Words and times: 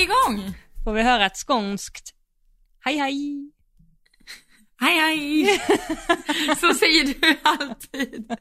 vi 0.00 0.04
igång? 0.04 0.54
Får 0.84 0.92
vi 0.92 1.02
höra 1.02 1.26
ett 1.26 1.36
skånskt 1.36 2.14
hej 2.84 2.96
hej? 2.96 3.50
Hej 4.80 4.98
hej! 4.98 5.60
Så 6.60 6.74
säger 6.74 7.04
du 7.04 7.38
alltid. 7.42 8.32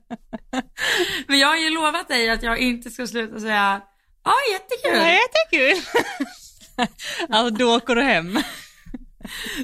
Men 1.27 1.39
jag 1.39 1.47
har 1.47 1.57
ju 1.57 1.69
lovat 1.69 2.07
dig 2.07 2.29
att 2.29 2.43
jag 2.43 2.57
inte 2.57 2.89
ska 2.89 3.07
sluta 3.07 3.39
säga 3.39 3.81
ja 4.23 4.33
jättekul. 4.51 5.01
Ja, 5.01 5.19
jättekul. 5.19 5.83
alltså 7.35 7.55
då 7.55 7.75
åker 7.75 7.95
du 7.95 8.01
hem. 8.01 8.39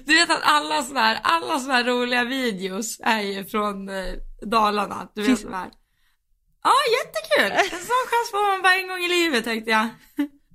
Du 0.05 0.13
vet 0.13 0.29
att 0.29 0.41
alla 0.43 0.83
sådana 0.83 1.05
här, 1.05 1.19
alla 1.23 1.59
såna 1.59 1.73
här 1.73 1.83
roliga 1.83 2.23
videos 2.23 2.99
är 3.03 3.21
ju 3.21 3.45
från 3.45 3.89
eh, 3.89 4.13
Dalarna. 4.41 5.11
Du 5.15 5.21
vet 5.21 5.39
sådana 5.39 5.57
här. 5.57 5.71
Ja 6.63 6.73
jättekul! 6.97 7.51
En 7.51 7.79
sån 7.79 8.05
chans 8.09 8.31
får 8.31 8.51
man 8.51 8.61
bara 8.61 8.75
en 8.75 8.87
gång 8.87 8.99
i 8.99 9.07
livet 9.07 9.43
tänkte 9.43 9.71
jag. 9.71 9.87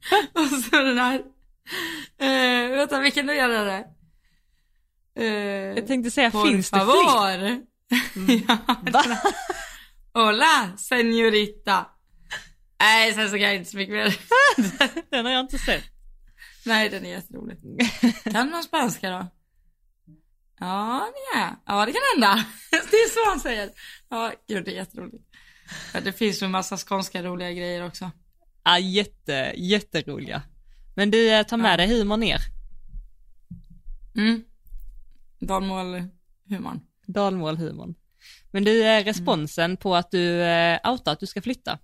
Och 0.34 0.46
så 0.48 0.76
den 0.76 0.98
här. 0.98 1.18
Uh, 2.22 2.76
vänta 2.76 3.00
vilken 3.00 3.26
nu 3.26 3.32
är 3.32 3.48
det? 3.64 3.84
Uh, 5.20 5.26
Jag 5.78 5.86
tänkte 5.86 6.10
säga, 6.10 6.30
finns 6.30 6.70
det 6.70 6.80
fler? 6.80 6.86
favor. 6.86 7.62
ja. 8.48 8.76
Hola, 10.14 10.72
señorita. 10.76 11.84
Nej, 12.80 13.14
sen 13.14 13.30
så 13.30 13.32
kan 13.32 13.42
jag 13.42 13.54
inte 13.56 13.70
så 13.70 13.76
mycket 13.76 13.94
mer. 13.94 14.18
Den 15.10 15.24
har 15.24 15.32
jag 15.32 15.40
inte 15.40 15.58
sett. 15.58 15.84
Nej, 16.66 16.88
den 16.88 17.06
är 17.06 17.10
jätterolig. 17.10 17.58
Kan 18.32 18.48
någon 18.48 18.62
spanska 18.62 19.10
då? 19.10 19.26
Ja, 20.60 21.08
det 21.14 21.38
är 21.38 21.56
Ja, 21.66 21.86
det 21.86 21.92
kan 21.92 22.00
hända. 22.14 22.44
Det 22.70 22.96
är 22.96 23.08
så 23.08 23.30
han 23.30 23.40
säger. 23.40 23.70
Ja, 24.08 24.32
gud, 24.48 24.64
det 24.64 24.70
är 24.70 24.74
jätteroligt. 24.74 25.24
Det 26.02 26.12
finns 26.12 26.42
ju 26.42 26.44
en 26.44 26.50
massa 26.50 26.76
skånska 26.76 27.22
roliga 27.22 27.52
grejer 27.52 27.86
också. 27.86 28.10
Ja, 28.64 28.78
jätte, 28.78 29.52
jätteroliga. 29.56 30.42
Men 30.94 31.10
du, 31.10 31.30
eh, 31.30 31.42
ta 31.46 31.56
med 31.56 31.72
Ja. 31.72 31.76
dig 31.76 31.88
humor 31.98 32.16
ner. 32.16 32.40
Mm. 34.16 34.44
Dalmål 35.40 36.02
humorn. 36.48 36.80
Dalmålhumorn. 37.06 37.94
Men 38.50 38.64
du, 38.64 38.84
eh, 38.86 39.04
responsen 39.04 39.76
på 39.76 39.96
att 39.96 40.10
du 40.10 40.42
eh, 40.42 40.90
outar 40.92 41.12
att 41.12 41.20
du 41.20 41.26
ska 41.26 41.42
flytta. 41.42 41.78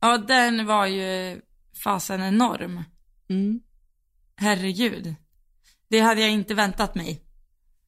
Ja, 0.00 0.18
den 0.18 0.66
var 0.66 0.86
ju 0.86 1.40
fasen 1.84 2.22
enorm. 2.22 2.84
Mm. 3.28 3.60
Herregud. 4.36 5.14
Det 5.88 6.00
hade 6.00 6.20
jag 6.20 6.30
inte 6.30 6.54
väntat 6.54 6.94
mig. 6.94 7.22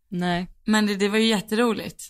Nej. 0.08 0.46
Men 0.64 0.86
det, 0.86 0.96
det 0.96 1.08
var 1.08 1.18
ju 1.18 1.26
jätteroligt. 1.26 2.02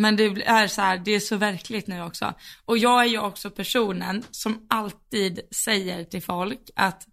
Men 0.00 0.16
det 0.16 0.24
är 0.46 0.66
så 0.66 0.82
här, 0.82 0.98
det 0.98 1.10
är 1.10 1.20
så 1.20 1.36
verkligt 1.36 1.86
nu 1.86 2.02
också. 2.02 2.34
Och 2.64 2.78
jag 2.78 3.02
är 3.02 3.06
ju 3.06 3.18
också 3.18 3.50
personen 3.50 4.24
som 4.30 4.66
alltid 4.70 5.40
säger 5.50 6.04
till 6.04 6.22
folk 6.22 6.70
att 6.76 7.06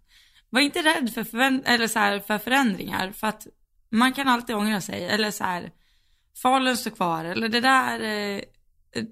var 0.50 0.60
inte 0.60 0.78
rädd 0.82 1.10
för, 1.14 1.24
förvänt- 1.24 1.62
eller 1.66 1.88
så 1.88 1.98
här, 1.98 2.20
för 2.20 2.38
förändringar. 2.38 3.12
För 3.12 3.26
att 3.26 3.46
man 3.90 4.12
kan 4.12 4.28
alltid 4.28 4.56
ångra 4.56 4.80
sig. 4.80 5.04
Eller 5.04 5.30
så 5.30 5.44
här, 5.44 5.70
Falun 6.42 6.76
står 6.76 6.90
kvar. 6.90 7.24
Eller 7.24 7.48
det 7.48 7.60
där, 7.60 8.00
eh, 8.00 8.40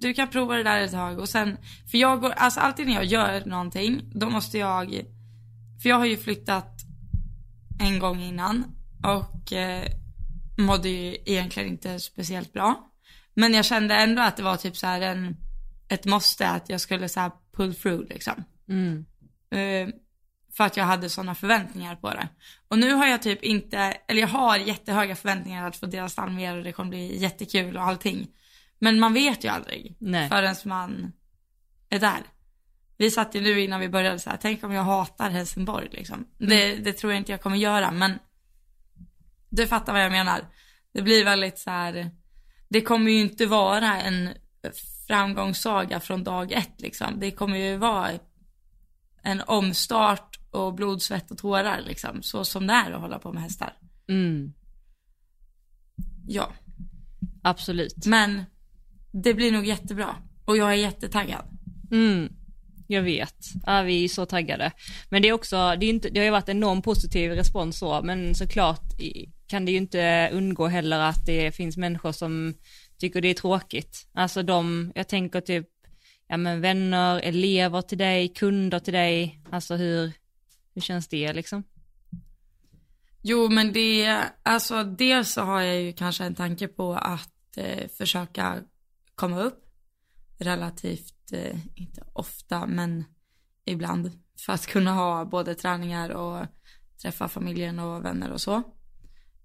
du 0.01 0.15
kan 0.15 0.29
prova 0.29 0.57
det 0.57 0.63
där 0.63 0.81
ett 0.81 0.93
tag. 0.93 1.19
Och 1.19 1.29
sen, 1.29 1.57
för 1.91 1.99
jag 1.99 2.21
går, 2.21 2.31
alltså 2.31 2.61
alltid 2.61 2.87
när 2.87 2.95
jag 2.95 3.05
gör 3.05 3.45
någonting, 3.47 4.11
då 4.15 4.31
måste 4.31 4.59
jag, 4.59 5.03
för 5.83 5.89
jag 5.89 5.97
har 5.97 6.07
ju 6.07 6.17
flyttat 6.17 6.81
en 7.81 7.99
gång 7.99 8.21
innan. 8.21 8.65
Och 9.05 9.53
eh, 9.53 9.85
mådde 10.59 10.89
ju 10.89 11.17
egentligen 11.25 11.69
inte 11.69 12.01
speciellt 12.01 12.53
bra. 12.53 12.93
Men 13.37 13.55
jag 13.55 13.65
kände 13.65 13.95
ändå 13.95 14.23
att 14.23 14.37
det 14.37 14.43
var 14.43 14.57
typ 14.57 14.77
så 14.77 14.87
här 14.87 15.01
en, 15.01 15.37
ett 15.89 16.05
måste 16.05 16.49
att 16.49 16.69
jag 16.69 16.81
skulle 16.81 17.09
så 17.09 17.21
här 17.21 17.31
pull 17.57 17.75
through 17.75 18.09
liksom. 18.09 18.45
Mm. 18.69 19.07
Eh, 19.51 19.95
för 20.57 20.65
att 20.65 20.77
jag 20.77 20.85
hade 20.85 21.11
sådana 21.11 21.35
förväntningar 21.35 21.97
på 21.97 22.11
det. 22.11 22.29
Och 22.69 22.79
nu 22.79 22.93
har 22.93 23.07
jag 23.07 23.23
typ 23.23 23.43
inte, 23.43 23.79
eller 23.79 24.21
jag 24.21 24.29
har 24.29 24.57
jättehöga 24.57 25.17
förväntningar 25.17 25.69
att 25.69 25.77
få 25.77 25.87
dela 25.87 26.09
stall 26.09 26.31
med 26.31 26.45
er 26.45 26.59
och 26.59 26.65
det 26.65 26.73
kommer 26.73 26.91
bli 26.91 27.17
jättekul 27.17 27.77
och 27.77 27.83
allting. 27.83 28.29
Men 28.79 28.99
man 28.99 29.15
vet 29.15 29.45
ju 29.45 29.49
aldrig 29.49 29.97
Nej. 29.99 30.29
förrän 30.29 30.57
man 30.65 31.13
är 31.89 31.99
där. 31.99 32.21
Vi 32.97 33.11
satt 33.11 33.35
ju 33.35 33.41
nu 33.41 33.61
innan 33.61 33.81
vi 33.81 33.89
började 33.89 34.19
så 34.19 34.31
här, 34.31 34.39
tänk 34.43 34.65
om 34.65 34.73
jag 34.73 34.83
hatar 34.83 35.31
Helsingborg 35.31 35.89
liksom. 35.91 36.27
Det, 36.39 36.77
det 36.77 36.93
tror 36.93 37.13
jag 37.13 37.21
inte 37.21 37.33
jag 37.33 37.41
kommer 37.41 37.57
göra 37.57 37.91
men 37.91 38.19
du 39.49 39.67
fattar 39.67 39.93
vad 39.93 40.03
jag 40.03 40.13
menar. 40.13 40.41
Det 40.93 41.03
blir 41.03 41.25
väldigt 41.25 41.59
så 41.59 41.71
här, 41.71 42.11
det 42.69 42.81
kommer 42.81 43.11
ju 43.11 43.21
inte 43.21 43.47
vara 43.47 44.01
en 44.01 44.29
framgångssaga 45.09 46.01
från 46.01 46.25
dag 46.25 46.53
ett 46.53 46.81
liksom. 46.81 47.21
Det 47.21 47.31
kommer 47.31 47.59
ju 47.59 47.77
vara 47.77 48.11
en 49.23 49.43
omstart 49.47 50.39
och 50.51 50.75
blod, 50.75 51.03
svett 51.03 51.31
och 51.31 51.39
tårar 51.39 51.81
liksom. 51.87 52.23
Så 52.23 52.45
som 52.45 52.67
det 52.67 52.73
är 52.73 52.91
att 52.93 53.01
hålla 53.01 53.19
på 53.19 53.33
med 53.33 53.43
hästar. 53.43 53.73
Mm. 54.09 54.53
Ja, 56.29 56.53
Absolut. 57.43 58.07
men 58.07 58.45
det 59.13 59.35
blir 59.35 59.53
nog 59.53 59.67
jättebra. 59.67 60.17
Och 60.45 60.57
jag 60.57 60.69
är 60.71 60.77
jättetaggad. 60.77 61.45
Mm. 61.91 62.33
Jag 62.89 63.03
vet. 63.03 63.37
Ja, 63.67 63.83
vi 63.83 64.05
är 64.05 64.09
så 64.09 64.27
taggade. 64.27 64.73
Men 65.11 65.23
det 65.23 65.29
är 65.29 65.33
också, 65.33 65.57
det, 65.81 65.87
är 65.87 65.91
inte, 65.91 66.09
det 66.11 66.19
har 66.21 66.25
ju 66.25 66.31
varit 66.31 66.49
enorm 66.49 66.83
positiv 66.83 67.31
respons 67.31 67.79
så, 67.79 68.03
men 68.03 68.35
såklart 68.35 69.01
i- 69.01 69.33
kan 69.47 69.65
det 69.65 69.73
ju 69.73 69.79
inte 69.79 70.31
undgå 70.33 70.67
heller 70.67 70.99
att 71.01 71.27
det 71.27 71.53
finns 71.53 71.77
människor 71.77 72.13
som 72.13 72.55
tycker 72.99 73.21
det 73.21 73.29
är 73.29 73.35
tråkigt. 73.35 74.09
Alltså 74.13 74.43
de, 74.43 74.93
jag 74.95 75.09
tänker 75.09 75.41
typ, 75.41 75.69
ja 76.29 76.37
men 76.37 76.61
vänner, 76.61 77.21
elever 77.21 77.83
till 77.83 77.99
dig, 77.99 78.29
kunder 78.29 78.79
till 78.79 78.95
dig, 78.95 79.43
alltså 79.51 79.75
hur, 79.75 80.13
hur 80.75 80.83
känns 80.83 81.09
det 81.09 81.33
liksom? 81.33 81.65
Jo, 83.23 83.49
men 83.49 83.73
det, 83.73 84.23
alltså 84.43 84.85
dels 84.85 85.33
så 85.33 85.41
har 85.41 85.61
jag 85.61 85.83
ju 85.83 85.93
kanske 85.93 86.25
en 86.25 86.35
tanke 86.35 86.69
på 86.69 86.95
att 86.95 87.57
eh, 87.57 87.89
försöka 87.89 88.63
komma 89.15 89.41
upp 89.41 89.65
relativt, 90.39 91.33
eh, 91.33 91.57
inte 91.75 92.05
ofta, 92.13 92.67
men 92.67 93.05
ibland 93.65 94.11
för 94.47 94.53
att 94.53 94.67
kunna 94.67 94.93
ha 94.93 95.25
både 95.25 95.55
träningar 95.55 96.11
och 96.11 96.47
träffa 97.03 97.29
familjen 97.29 97.79
och 97.79 98.05
vänner 98.05 98.33
och 98.33 98.41
så. 98.41 98.63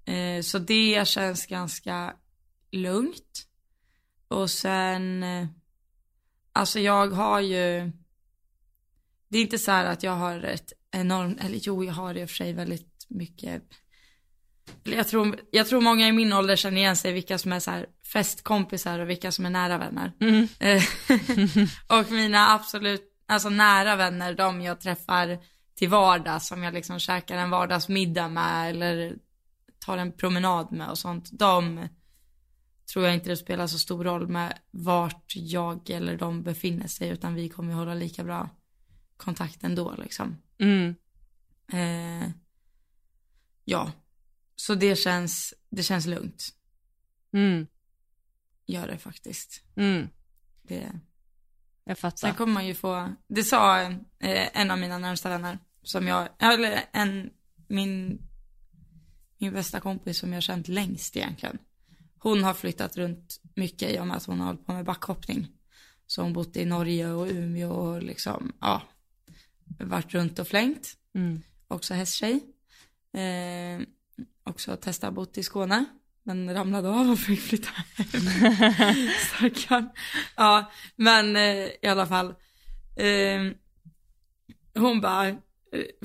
Eh, 0.05 0.41
så 0.41 0.59
det 0.59 1.07
känns 1.07 1.45
ganska 1.45 2.13
lugnt. 2.71 3.47
Och 4.27 4.49
sen, 4.49 5.23
eh, 5.23 5.47
alltså 6.53 6.79
jag 6.79 7.07
har 7.07 7.39
ju, 7.39 7.91
det 9.27 9.37
är 9.37 9.41
inte 9.41 9.59
så 9.59 9.71
här 9.71 9.85
att 9.85 10.03
jag 10.03 10.15
har 10.15 10.43
ett 10.43 10.73
enormt, 10.91 11.43
eller 11.43 11.59
jo 11.61 11.83
jag 11.83 11.93
har 11.93 12.17
i 12.17 12.25
och 12.25 12.29
för 12.29 12.35
sig 12.35 12.53
väldigt 12.53 13.05
mycket 13.09 13.63
jag 14.83 15.07
tror, 15.07 15.39
jag 15.51 15.67
tror 15.67 15.81
många 15.81 16.07
i 16.07 16.11
min 16.11 16.33
ålder 16.33 16.55
känner 16.55 16.77
igen 16.77 16.95
sig 16.95 17.13
vilka 17.13 17.37
som 17.37 17.53
är 17.53 17.59
så 17.59 17.71
här 17.71 17.85
festkompisar 18.13 18.99
och 18.99 19.09
vilka 19.09 19.31
som 19.31 19.45
är 19.45 19.49
nära 19.49 19.77
vänner. 19.77 20.11
Mm. 20.21 20.47
Eh, 20.59 20.83
och 21.99 22.11
mina 22.11 22.53
absolut, 22.53 23.01
alltså 23.27 23.49
nära 23.49 23.95
vänner, 23.95 24.33
de 24.33 24.61
jag 24.61 24.81
träffar 24.81 25.39
till 25.75 25.89
vardags, 25.89 26.47
som 26.47 26.63
jag 26.63 26.73
liksom 26.73 26.99
käkar 26.99 27.37
en 27.37 27.49
vardagsmiddag 27.49 28.27
med 28.27 28.69
eller 28.69 29.13
tar 29.85 29.97
en 29.97 30.11
promenad 30.11 30.71
med 30.71 30.89
och 30.89 30.97
sånt, 30.97 31.29
de 31.31 31.87
tror 32.93 33.05
jag 33.05 33.13
inte 33.13 33.29
det 33.29 33.37
spelar 33.37 33.67
så 33.67 33.79
stor 33.79 34.03
roll 34.03 34.27
med 34.27 34.59
vart 34.71 35.35
jag 35.35 35.89
eller 35.89 36.17
de 36.17 36.43
befinner 36.43 36.87
sig, 36.87 37.09
utan 37.09 37.35
vi 37.35 37.49
kommer 37.49 37.73
hålla 37.73 37.93
lika 37.93 38.23
bra 38.23 38.49
kontakt 39.17 39.63
ändå 39.63 39.95
liksom. 39.95 40.37
Mm. 40.59 40.95
Eh, 41.73 42.29
ja, 43.65 43.91
så 44.55 44.75
det 44.75 44.95
känns, 44.95 45.53
det 45.69 45.83
känns 45.83 46.05
lugnt. 46.05 46.49
Mm. 47.33 47.67
Gör 48.65 48.87
det 48.87 48.97
faktiskt. 48.97 49.63
Mm. 49.75 50.09
Det. 50.61 50.91
Jag 51.83 51.97
Sen 51.97 52.11
fattar. 52.11 52.33
kommer 52.33 52.53
man 52.53 52.67
ju 52.67 52.75
få, 52.75 53.13
det 53.27 53.43
sa 53.43 53.81
eh, 53.81 53.97
en 54.59 54.71
av 54.71 54.79
mina 54.79 54.97
närmsta 54.97 55.29
vänner, 55.29 55.59
som 55.83 56.07
jag, 56.07 56.29
eller 56.39 56.83
en, 56.91 57.29
min, 57.67 58.21
min 59.41 59.53
bästa 59.53 59.79
kompis 59.79 60.17
som 60.17 60.29
jag 60.29 60.37
har 60.37 60.41
känt 60.41 60.67
längst 60.67 61.17
egentligen. 61.17 61.57
Hon 62.19 62.43
har 62.43 62.53
flyttat 62.53 62.97
runt 62.97 63.41
mycket 63.55 63.91
i 63.91 63.99
och 63.99 64.07
med 64.07 64.17
att 64.17 64.25
hon 64.25 64.39
har 64.39 64.47
hållit 64.47 64.65
på 64.65 64.73
med 64.73 64.85
backhoppning. 64.85 65.47
Så 66.07 66.21
hon 66.21 66.33
bott 66.33 66.57
i 66.57 66.65
Norge 66.65 67.11
och 67.11 67.27
Umeå 67.27 67.71
och 67.71 68.03
liksom, 68.03 68.53
ja, 68.59 68.81
varit 69.79 70.13
runt 70.13 70.39
och 70.39 70.47
flängt. 70.47 70.97
Mm. 71.15 71.41
också 71.67 71.93
hästtjej. 71.93 72.43
Eh, 73.13 73.87
också 74.43 74.75
testat 74.75 75.13
bott 75.13 75.37
i 75.37 75.43
Skåne, 75.43 75.85
men 76.23 76.53
ramlade 76.53 76.89
av 76.89 77.11
och 77.11 77.19
fick 77.19 77.41
flytta 77.41 77.69
hem. 77.95 78.21
Stackarn. 79.19 79.89
Ja, 80.35 80.71
men 80.95 81.35
eh, 81.35 81.67
i 81.81 81.87
alla 81.87 82.07
fall. 82.07 82.35
Eh, 82.95 83.51
hon 84.75 85.01
bara, 85.01 85.37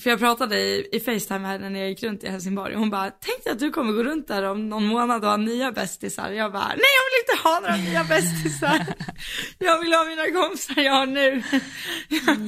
för 0.01 0.11
jag 0.11 0.19
pratade 0.19 0.59
i, 0.61 0.89
i 0.93 1.01
Facetime 1.01 1.47
här 1.49 1.59
när 1.59 1.81
jag 1.81 1.89
gick 1.89 2.03
runt 2.03 2.25
i 2.25 2.29
Helsingborg. 2.29 2.75
Hon 2.75 2.91
bara, 2.91 3.11
tänk 3.11 3.45
dig 3.45 3.53
att 3.53 3.59
du 3.59 3.71
kommer 3.71 3.93
gå 3.93 4.03
runt 4.03 4.29
där 4.29 4.43
om 4.43 4.69
någon 4.69 4.85
månad 4.87 5.25
och 5.25 5.31
ha 5.31 5.37
nya 5.37 5.73
bästisar. 5.73 6.31
Jag 6.31 6.53
bara, 6.53 6.69
nej 6.69 6.77
jag 6.77 7.05
vill 7.07 7.23
inte 7.23 7.49
ha 7.49 7.61
några 7.61 7.77
nya 7.91 8.05
bästisar. 8.05 8.87
Jag 9.59 9.81
vill 9.81 9.93
ha 9.93 10.05
mina 10.05 10.41
kompisar 10.43 10.81
jag 10.83 10.93
har 10.93 11.07
nu. 11.07 11.43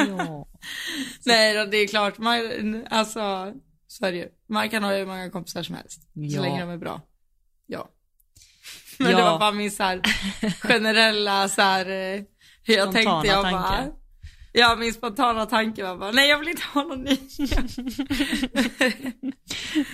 Ja. 0.08 0.48
Nej 1.24 1.54
då, 1.54 1.64
det 1.64 1.76
är 1.76 1.86
klart, 1.88 2.18
man, 2.18 2.40
alltså 2.90 3.52
så 3.86 4.06
är 4.06 4.12
det 4.12 4.18
ju. 4.18 4.28
Man 4.48 4.70
kan 4.70 4.84
ha 4.84 4.92
hur 4.92 5.06
många 5.06 5.30
kompisar 5.30 5.62
som 5.62 5.74
helst. 5.74 6.02
Så 6.02 6.08
Ja. 6.14 6.42
länge 6.42 6.60
de 6.60 6.70
är 6.70 6.76
bra. 6.78 7.00
Ja. 7.66 7.88
Men 8.98 9.06
det 9.14 9.20
Ja. 9.20 9.30
var 9.32 9.38
bara 9.38 9.52
min 9.52 9.70
så 9.70 9.82
här 9.82 10.00
generella 10.62 11.48
så 11.48 11.62
här, 11.62 11.86
eh, 11.86 12.22
hur 12.64 12.74
jag 12.74 12.92
Spontana 12.92 13.22
tänkte, 13.22 13.28
jag 13.34 13.44
bara, 13.52 13.62
tanke. 13.62 13.92
Ja 14.52 14.76
min 14.76 14.92
spontana 14.94 15.46
tanke 15.46 15.84
var 15.84 15.96
bara, 15.96 16.10
nej 16.12 16.28
jag 16.28 16.38
vill 16.38 16.48
inte 16.48 16.62
ha 16.74 16.82
någon 16.82 17.02
ny. 17.02 17.16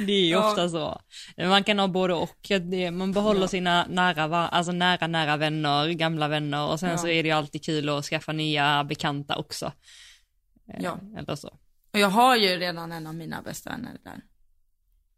Det 0.06 0.12
är 0.12 0.20
ju 0.24 0.28
Ja. 0.30 0.50
ofta 0.50 0.68
så. 0.68 1.00
Man 1.36 1.64
kan 1.64 1.78
ha 1.78 1.88
både 1.88 2.14
och. 2.14 2.50
man 2.92 3.12
behåller 3.12 3.40
Ja. 3.40 3.48
sina 3.48 3.86
nära, 3.86 4.48
alltså 4.48 4.72
nära, 4.72 5.06
nära 5.06 5.36
vänner, 5.36 5.88
gamla 5.88 6.28
vänner 6.28 6.68
och 6.68 6.80
sen 6.80 6.90
Ja. 6.90 6.98
så 6.98 7.08
är 7.08 7.22
det 7.22 7.28
ju 7.28 7.34
alltid 7.34 7.64
kul 7.64 7.88
att 7.88 8.04
skaffa 8.04 8.32
nya 8.32 8.84
bekanta 8.84 9.36
också. 9.36 9.72
Eh, 10.68 10.80
Ja. 10.82 10.98
Eller 11.18 11.34
så. 11.36 11.48
Och 11.92 11.98
jag 11.98 12.08
har 12.08 12.36
ju 12.36 12.48
redan 12.56 12.92
en 12.92 13.06
av 13.06 13.14
mina 13.14 13.42
bästa 13.42 13.70
vänner 13.70 13.98
där. 14.04 14.20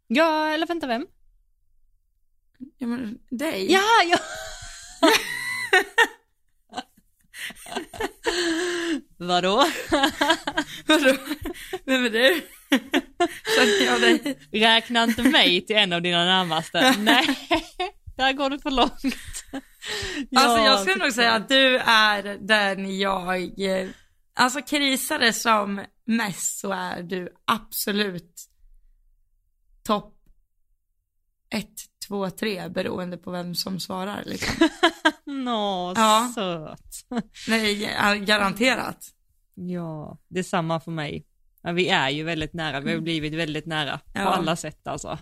Ja, 0.07 0.47
eller 0.49 0.67
vänta, 0.67 0.87
vem? 0.87 1.07
Ja 2.77 2.87
men 2.87 3.17
dig. 3.29 3.71
Ja, 3.71 3.81
ja! 4.11 4.17
Vadå? 9.17 9.65
Vadå? 10.85 11.15
Vem 11.85 12.05
är 12.05 12.09
du? 12.09 12.41
Känner 13.55 13.85
jag 13.85 14.01
dig? 14.01 14.39
Räkna 14.51 15.03
inte 15.03 15.23
mig 15.23 15.65
till 15.65 15.75
en 15.75 15.93
av 15.93 16.01
dina 16.01 16.25
närmaste. 16.25 16.95
Nej, 16.97 17.37
där 18.17 18.33
går 18.33 18.49
det 18.49 18.59
för 18.59 18.71
långt. 18.71 19.03
Alltså 20.35 20.57
Ja, 20.57 20.65
jag 20.65 20.79
skulle 20.79 21.03
nog 21.03 21.13
säga 21.13 21.33
att 21.33 21.49
du 21.49 21.77
är 21.77 22.37
den 22.47 22.99
jag, 22.99 23.59
eh, 23.61 23.89
alltså 24.35 24.61
krisade 24.61 25.33
som 25.33 25.85
mest 26.05 26.59
så 26.59 26.71
är 26.71 27.03
du 27.03 27.29
absolut 27.45 28.49
topp 29.83 30.13
ett, 31.49 31.81
två, 32.07 32.29
tre 32.29 32.69
beroende 32.69 33.17
på 33.17 33.31
vem 33.31 33.55
som 33.55 33.79
svarar 33.79 34.23
liksom. 34.25 34.69
Nå, 35.27 35.93
Ja. 35.95 36.31
söt. 36.35 37.21
Nej, 37.47 37.75
garanterat. 38.25 39.05
Ja, 39.55 40.17
det 40.27 40.39
är 40.39 40.43
samma 40.43 40.79
för 40.79 40.91
mig. 40.91 41.25
Ja, 41.61 41.71
vi 41.71 41.89
är 41.89 42.09
ju 42.09 42.23
väldigt 42.23 42.53
nära, 42.53 42.79
vi 42.79 42.93
har 42.93 42.99
blivit 42.99 43.33
väldigt 43.33 43.65
nära 43.65 43.97
på 43.97 44.03
Ja. 44.13 44.21
alla 44.21 44.55
sätt 44.55 44.87
alltså. 44.87 45.17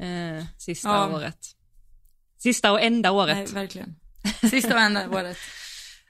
Eh, 0.00 0.44
sista 0.58 0.88
Ja. 0.88 1.08
året. 1.16 1.38
Sista 2.38 2.72
och 2.72 2.80
enda 2.80 3.10
året. 3.10 3.36
Nej, 3.36 3.46
verkligen. 3.46 3.96
Sista 4.50 4.74
och 4.74 4.80
enda 4.80 5.08
året. 5.08 5.36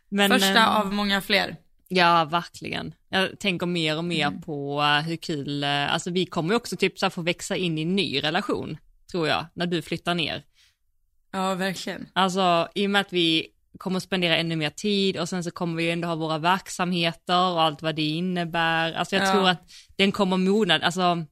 Men, 0.09 0.31
Första 0.31 0.59
eh, 0.59 0.77
av 0.81 0.93
många 0.95 1.21
fler. 1.21 1.57
Ja, 1.89 2.25
verkligen. 2.25 2.95
Jag 3.09 3.39
tänker 3.41 3.67
mer 3.67 3.97
och 3.99 4.05
mer 4.05 4.27
Mm. 4.27 4.41
på 4.43 4.83
eh, 4.83 5.01
hur 5.09 5.17
kul, 5.17 5.65
eh, 5.65 5.93
alltså 5.93 6.11
vi 6.11 6.27
kommer 6.27 6.51
ju 6.51 6.57
också 6.57 6.77
typ 6.77 6.99
så 6.99 7.07
här 7.07 7.11
få 7.11 7.23
växa 7.23 7.57
in 7.57 7.79
i 7.79 7.83
en 7.83 7.97
ny 7.97 8.23
relation, 8.23 8.77
tror 9.11 9.29
jag, 9.29 9.47
när 9.55 9.67
du 9.67 9.83
flyttar 9.83 10.15
ner. 10.15 10.45
Ja, 11.33 11.55
verkligen. 11.55 12.09
Alltså 12.13 12.69
i 12.75 12.87
och 12.87 12.91
med 12.91 13.01
att 13.01 13.13
vi 13.13 13.47
kommer 13.79 13.97
att 13.97 14.03
spendera 14.03 14.37
ännu 14.37 14.57
mer 14.57 14.71
tid 14.71 15.17
och 15.17 15.29
sen 15.29 15.45
så 15.45 15.51
kommer 15.51 15.77
vi 15.77 15.91
ändå 15.91 16.09
ha 16.09 16.15
våra 16.15 16.39
verksamheter 16.39 17.51
och 17.53 17.63
allt 17.63 17.83
vad 17.83 17.95
det 17.97 18.03
innebär. 18.09 18.93
Alltså 18.93 19.17
jag 19.17 19.27
Ja. 19.27 19.33
tror 19.33 19.49
att 19.49 19.71
den 19.97 20.13
kommer 20.13 20.37
mogna, 20.37 20.75
alltså 20.79 21.25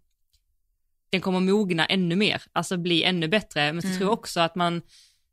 den 1.10 1.20
kommer 1.20 1.40
mogna 1.40 1.86
ännu 1.86 2.16
mer, 2.16 2.42
alltså 2.52 2.76
bli 2.76 3.02
ännu 3.04 3.28
bättre. 3.28 3.72
Men 3.72 3.82
så 3.82 3.88
Mm. 3.88 3.98
tror 3.98 4.10
jag 4.10 4.18
också 4.18 4.40
att 4.40 4.54
man 4.54 4.82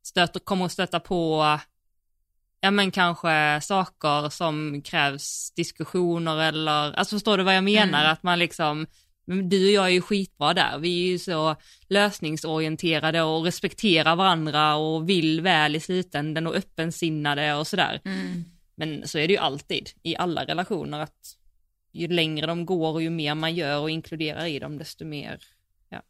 stöter, 0.04 0.40
kommer 0.40 0.66
att 0.66 0.72
stöta 0.72 1.00
på, 1.00 1.60
ja 2.62 2.72
men 2.72 2.92
kanske 2.92 3.60
saker 3.62 4.30
som 4.30 4.82
krävs 4.82 5.52
diskussioner 5.56 6.38
eller, 6.42 6.94
alltså 6.94 7.16
förstår 7.16 7.38
du 7.38 7.44
vad 7.44 7.56
jag 7.56 7.64
menar? 7.64 8.00
Mm. 8.00 8.12
Att 8.12 8.24
man 8.24 8.40
liksom, 8.40 8.88
men 9.28 9.50
du 9.50 9.68
och 9.68 9.74
jag 9.74 9.86
är 9.86 9.90
ju 9.90 10.02
skitbra 10.02 10.54
där, 10.54 10.78
vi 10.78 11.04
är 11.04 11.12
ju 11.12 11.20
så 11.20 11.56
lösningsorienterade 11.88 13.22
och 13.22 13.44
respekterar 13.44 14.16
varandra 14.16 14.76
och 14.76 15.10
vill 15.10 15.42
väl 15.42 15.76
i 15.76 15.80
slutändan 15.80 16.48
och 16.48 16.56
öppensinnade 16.56 17.56
och 17.56 17.68
sådär. 17.68 18.02
Mm. 18.06 18.44
Men 18.76 19.08
så 19.08 19.18
är 19.18 19.28
det 19.28 19.34
ju 19.34 19.40
alltid 19.40 19.90
i 20.04 20.16
alla 20.16 20.46
relationer 20.46 21.00
att 21.00 21.38
ju 21.92 22.08
längre 22.08 22.48
de 22.48 22.66
går 22.66 22.94
och 22.94 23.02
ju 23.02 23.10
mer 23.10 23.36
man 23.36 23.56
gör 23.56 23.80
och 23.80 23.90
inkluderar 23.90 24.46
i 24.46 24.60
dem 24.60 24.78
desto 24.78 25.06
mer 25.06 25.44
ja, 25.90 26.02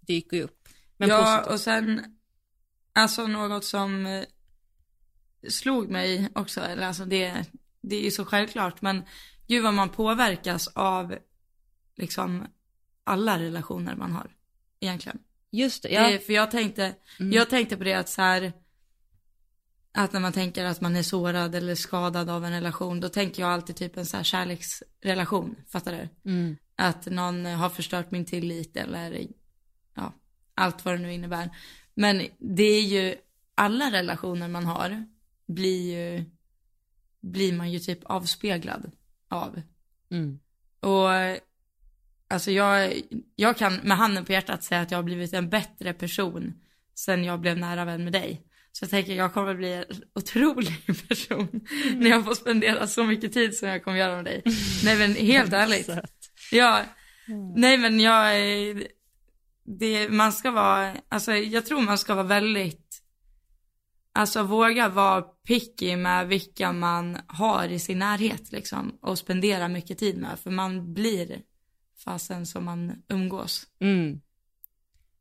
dyker 0.00 0.36
ju 0.36 0.42
upp. 0.42 0.68
Men 0.96 1.08
ja, 1.08 1.16
positivt. 1.16 1.52
och 1.52 1.60
sen, 1.60 2.16
alltså 2.92 3.26
något 3.26 3.64
som 3.64 4.06
eh, 4.06 4.24
slog 5.48 5.90
mig 5.90 6.28
också, 6.34 6.60
eller 6.60 6.86
alltså 6.86 7.04
det, 7.04 7.44
det 7.80 7.96
är 7.96 8.02
ju 8.02 8.10
så 8.10 8.24
självklart, 8.24 8.82
men 8.82 9.02
gud 9.46 9.62
vad 9.62 9.74
man 9.74 9.88
påverkas 9.88 10.68
av 10.68 11.18
liksom 11.96 12.46
alla 13.06 13.38
relationer 13.38 13.96
man 13.96 14.12
har, 14.12 14.30
egentligen. 14.80 15.18
Just 15.50 15.82
det, 15.82 15.88
ja. 15.88 16.10
Det, 16.10 16.18
för 16.18 16.32
jag 16.32 16.50
tänkte, 16.50 16.94
Mm. 17.20 17.32
jag 17.32 17.50
tänkte 17.50 17.76
på 17.76 17.84
det 17.84 17.94
att 17.94 18.08
så 18.08 18.22
här, 18.22 18.52
att 19.92 20.12
när 20.12 20.20
man 20.20 20.32
tänker 20.32 20.64
att 20.64 20.80
man 20.80 20.96
är 20.96 21.02
sårad 21.02 21.54
eller 21.54 21.74
skadad 21.74 22.30
av 22.30 22.44
en 22.44 22.52
relation, 22.52 23.00
då 23.00 23.08
tänker 23.08 23.42
jag 23.42 23.52
alltid 23.52 23.76
typ 23.76 23.96
en 23.96 24.06
så 24.06 24.16
här 24.16 24.24
kärleksrelation, 24.24 25.56
fattar 25.68 25.92
du? 25.92 26.30
Mm. 26.30 26.56
att 26.76 27.06
någon 27.06 27.44
har 27.46 27.68
förstört 27.68 28.10
min 28.10 28.24
tillit 28.24 28.76
eller 28.76 29.26
ja, 29.94 30.12
allt 30.54 30.84
vad 30.84 30.94
det 30.94 30.98
nu 30.98 31.12
innebär. 31.14 31.50
Men 31.94 32.26
det 32.38 32.62
är 32.62 32.82
ju, 32.82 33.16
alla 33.54 33.90
relationer 33.92 34.48
man 34.48 34.64
har 34.66 35.06
blir 35.46 35.94
ju, 35.94 36.24
blir 37.20 37.52
man 37.52 37.72
ju 37.72 37.78
typ 37.78 38.04
avspeglad 38.04 38.92
av. 39.28 39.62
Mm. 40.10 40.38
Och 40.80 41.08
alltså 42.28 42.50
jag, 42.50 42.92
jag 43.36 43.56
kan 43.56 43.74
med 43.74 43.96
handen 43.96 44.24
på 44.24 44.32
hjärtat 44.32 44.64
säga 44.64 44.80
att 44.80 44.90
jag 44.90 44.98
har 44.98 45.02
blivit 45.02 45.32
en 45.32 45.48
bättre 45.48 45.92
person 45.92 46.54
sen 46.94 47.24
jag 47.24 47.40
blev 47.40 47.58
nära 47.58 47.84
vän 47.84 48.04
med 48.04 48.12
dig. 48.12 48.42
Så 48.72 48.84
jag 48.84 48.90
tänker 48.90 49.14
jag 49.14 49.34
kommer 49.34 49.54
bli 49.54 49.72
en 49.72 49.84
otrolig 50.14 50.86
person 51.08 51.60
när 51.94 52.10
jag 52.10 52.24
får 52.24 52.34
spendera 52.34 52.86
så 52.86 53.04
mycket 53.04 53.32
tid 53.32 53.54
som 53.54 53.68
jag 53.68 53.84
kommer 53.84 53.98
göra 53.98 54.16
med 54.16 54.24
dig. 54.24 54.42
Nej 54.84 54.98
men 54.98 55.14
helt 55.14 55.52
ärligt. 55.52 55.90
Ja, 56.52 56.84
nej 57.56 57.78
men 57.78 58.00
jag, 58.00 58.36
det, 59.78 60.08
man 60.08 60.32
ska 60.32 60.50
vara, 60.50 60.92
alltså 61.08 61.32
jag 61.32 61.66
tror 61.66 61.80
man 61.80 61.98
ska 61.98 62.14
vara 62.14 62.26
väldigt, 62.26 63.02
alltså 64.14 64.42
våga 64.42 64.88
vara 64.88 65.22
picky 65.22 65.96
med 65.96 66.28
vilka 66.28 66.72
man 66.72 67.18
har 67.26 67.68
i 67.68 67.78
sin 67.78 67.98
närhet 67.98 68.52
liksom 68.52 68.98
och 69.02 69.18
spendera 69.18 69.68
mycket 69.68 69.98
tid 69.98 70.18
med 70.18 70.38
för 70.38 70.50
man 70.50 70.94
blir 70.94 71.40
fasen 72.06 72.46
som 72.46 72.64
man 72.64 73.02
umgås. 73.08 73.66
Mm. 73.80 74.20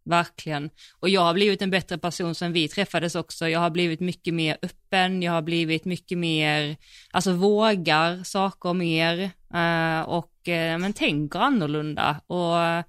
Verkligen. 0.04 0.70
Och 1.00 1.10
jag 1.10 1.22
har 1.22 1.34
blivit 1.34 1.62
en 1.62 1.70
bättre 1.70 1.98
person 1.98 2.36
sen 2.36 2.54
vi 2.54 2.68
träffades 2.68 3.15
också. 3.15 3.50
Jag 3.50 3.60
har 3.60 3.70
blivit 3.70 4.00
mycket 4.00 4.34
mer 4.34 4.58
öppen, 4.62 5.22
jag 5.22 5.32
har 5.32 5.42
blivit 5.42 5.86
mycket 5.86 6.18
mer, 6.18 6.77
alltså 7.12 7.34
vågar 7.34 8.24
saker 8.24 8.74
mer 8.74 9.32
eh, 9.54 10.01
och 10.01 10.48
eh, 10.48 10.77
men 10.77 10.94
tänker 10.94 11.39
annorlunda. 11.39 12.22
Och, 12.27 12.86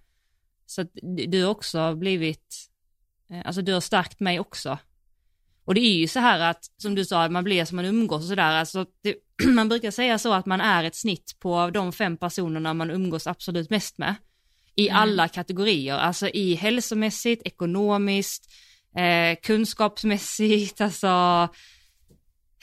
så 0.67 0.81
att 0.81 0.91
du 1.29 1.43
har 1.43 1.51
också 1.51 1.95
blivit, 1.95 2.69
eh, 3.31 3.47
alltså 3.47 3.63
du 3.63 3.73
har 3.73 3.81
stärkt 3.81 4.21
mig 4.21 4.41
också. 4.41 4.79
Och 5.65 5.75
det 5.75 5.81
är 5.81 5.97
ju 5.97 6.09
så 6.09 6.21
här 6.21 6.41
att, 6.41 6.65
som 6.77 6.95
du 6.95 7.05
sa, 7.05 7.29
man 7.29 7.45
blir 7.45 7.65
som 7.65 7.77
man 7.77 7.85
umgås 7.85 8.23
och 8.23 8.29
sådär, 8.29 8.57
alltså 8.57 8.87
det, 9.03 9.15
man 9.55 9.69
brukar 9.69 9.91
säga 9.91 10.19
så 10.19 10.33
att 10.33 10.47
man 10.47 10.61
är 10.61 10.85
ett 10.85 10.95
snitt 10.95 11.37
på 11.39 11.71
de 11.71 11.93
fem 11.93 12.17
personerna 12.17 12.75
man 12.75 12.91
umgås 12.91 13.27
absolut 13.27 13.71
mest 13.71 13.99
med 13.99 14.15
i 14.75 14.89
Mm. 14.89 15.03
alla 15.03 15.29
kategorier, 15.29 15.95
alltså 15.95 16.29
i 16.29 16.55
hälsomässigt, 16.55 17.43
ekonomiskt, 17.47 18.53
eh, 18.97 19.39
kunskapsmässigt, 19.43 20.81
alltså 20.81 21.09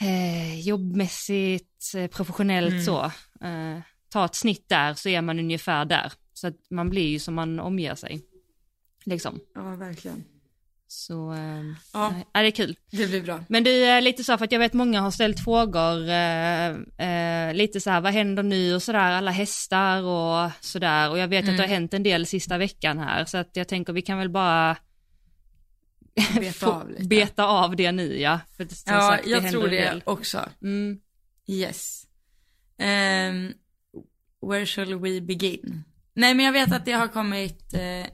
eh, 0.00 0.60
jobbmässigt, 0.60 1.94
eh, 1.96 2.06
professionellt 2.06 2.70
Mm. 2.72 2.84
så. 2.84 3.04
Eh, 3.44 3.78
ta 4.08 4.24
ett 4.24 4.34
snitt 4.34 4.68
där 4.68 4.94
så 4.94 5.08
är 5.08 5.22
man 5.22 5.38
ungefär 5.38 5.84
där. 5.84 6.12
Så 6.32 6.46
att 6.46 6.70
man 6.70 6.90
blir 6.90 7.08
ju 7.08 7.18
som 7.18 7.34
man 7.34 7.60
omger 7.60 7.94
sig. 7.94 8.22
Liksom. 9.04 9.40
Ja, 9.54 9.62
verkligen. 9.76 10.24
Så, 10.96 11.32
eh, 11.32 11.64
Ja, 11.92 12.14
ja, 12.32 12.40
det 12.42 12.46
är 12.46 12.50
kul. 12.50 12.76
det 12.90 13.06
blir 13.06 13.22
bra. 13.22 13.44
Men 13.48 13.64
du, 13.64 14.00
lite 14.00 14.24
så 14.24 14.38
för 14.38 14.44
att 14.44 14.52
jag 14.52 14.58
vet 14.58 14.72
många 14.72 15.00
har 15.00 15.10
ställt 15.10 15.44
frågor, 15.44 16.08
eh, 16.08 17.54
lite 17.54 17.80
så 17.80 17.90
här, 17.90 18.00
vad 18.00 18.12
händer 18.12 18.42
nu 18.42 18.74
och 18.74 18.82
sådär, 18.82 18.98
alla 19.12 19.30
hästar 19.30 20.02
och 20.02 20.50
sådär. 20.60 21.10
Och 21.10 21.18
jag 21.18 21.28
vet 21.28 21.40
att 21.40 21.56
det 21.56 21.62
har 21.62 21.64
Mm. 21.64 21.70
hänt 21.70 21.94
en 21.94 22.02
del 22.02 22.26
sista 22.26 22.58
veckan 22.58 22.98
här, 22.98 23.24
så 23.24 23.38
att 23.38 23.50
jag 23.52 23.68
tänker 23.68 23.92
vi 23.92 24.02
kan 24.02 24.18
väl 24.18 24.28
bara 24.30 24.76
Beta 26.40 26.66
av 26.72 26.90
lite. 26.90 27.04
beta 27.04 27.44
av 27.46 27.76
det 27.76 27.92
nu 27.92 28.20
ja. 28.20 28.40
För 28.56 28.64
som 28.64 28.94
Ja, 28.94 29.00
sagt, 29.00 29.26
jag 29.26 29.40
händer 29.40 29.50
tror 29.60 29.68
det 29.70 29.76
del. 29.80 30.02
också. 30.06 30.48
Mm. 30.62 30.98
Yes. 31.46 32.02
Ehm, 32.78 33.52
where 34.50 34.66
shall 34.66 34.94
we 35.00 35.20
begin? 35.20 35.84
Nej 36.14 36.34
men 36.34 36.44
jag 36.46 36.52
vet 36.52 36.72
att 36.72 36.84
det 36.84 36.92
har 36.92 37.08
kommit 37.08 37.74
eh, 37.74 38.06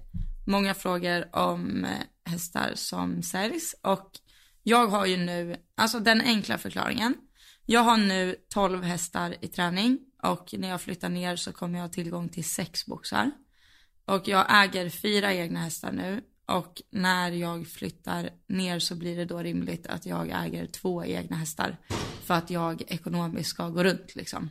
många 0.46 0.74
frågor 0.74 1.36
om 1.36 1.84
eh, 1.84 1.90
hästar 2.30 2.72
som 2.74 3.22
säljs 3.22 3.74
och 3.82 4.10
jag 4.62 4.86
har 4.86 5.06
ju 5.06 5.16
nu, 5.16 5.56
alltså 5.74 6.00
den 6.00 6.20
enkla 6.20 6.58
förklaringen. 6.58 7.14
Jag 7.66 7.80
har 7.80 7.96
nu 7.96 8.36
12 8.48 8.82
hästar 8.82 9.36
i 9.40 9.48
träning 9.48 9.98
och 10.22 10.54
när 10.58 10.68
jag 10.68 10.80
flyttar 10.80 11.08
ner 11.08 11.36
så 11.36 11.52
kommer 11.52 11.78
jag 11.78 11.84
ha 11.84 11.92
tillgång 11.92 12.28
till 12.28 12.44
sex 12.44 12.86
boxar. 12.86 13.30
Och 14.04 14.28
jag 14.28 14.64
äger 14.64 14.88
fyra 14.88 15.34
egna 15.34 15.60
hästar 15.60 15.92
nu 15.92 16.22
och 16.46 16.82
när 16.90 17.30
jag 17.30 17.66
flyttar 17.66 18.30
ner 18.46 18.78
så 18.78 18.94
blir 18.94 19.16
det 19.16 19.24
då 19.24 19.38
rimligt 19.38 19.86
att 19.86 20.06
jag 20.06 20.44
äger 20.44 20.66
två 20.66 21.04
egna 21.04 21.36
hästar 21.36 21.76
för 22.24 22.34
att 22.34 22.50
jag 22.50 22.82
ekonomiskt 22.86 23.50
ska 23.50 23.68
gå 23.68 23.84
runt 23.84 24.14
liksom. 24.14 24.50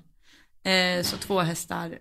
Eh, 0.64 1.04
så 1.04 1.18
två 1.18 1.40
hästar 1.40 2.00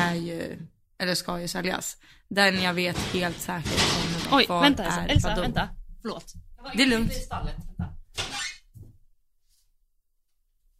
är 0.00 0.14
ju, 0.14 0.58
eller 0.98 1.14
ska 1.14 1.40
ju 1.40 1.48
säljas. 1.48 1.96
Den 2.28 2.62
jag 2.62 2.74
vet 2.74 2.98
helt 2.98 3.40
säkert 3.40 3.94
kommer 4.28 4.38
Oj, 4.38 4.46
vänta 4.48 4.84
Elsa, 4.84 5.00
är 5.00 5.08
Elsa 5.08 5.40
vänta. 5.40 5.68
Förlåt. 6.02 6.32
Det 6.74 6.82
är 6.82 6.86
lugnt. 6.86 7.12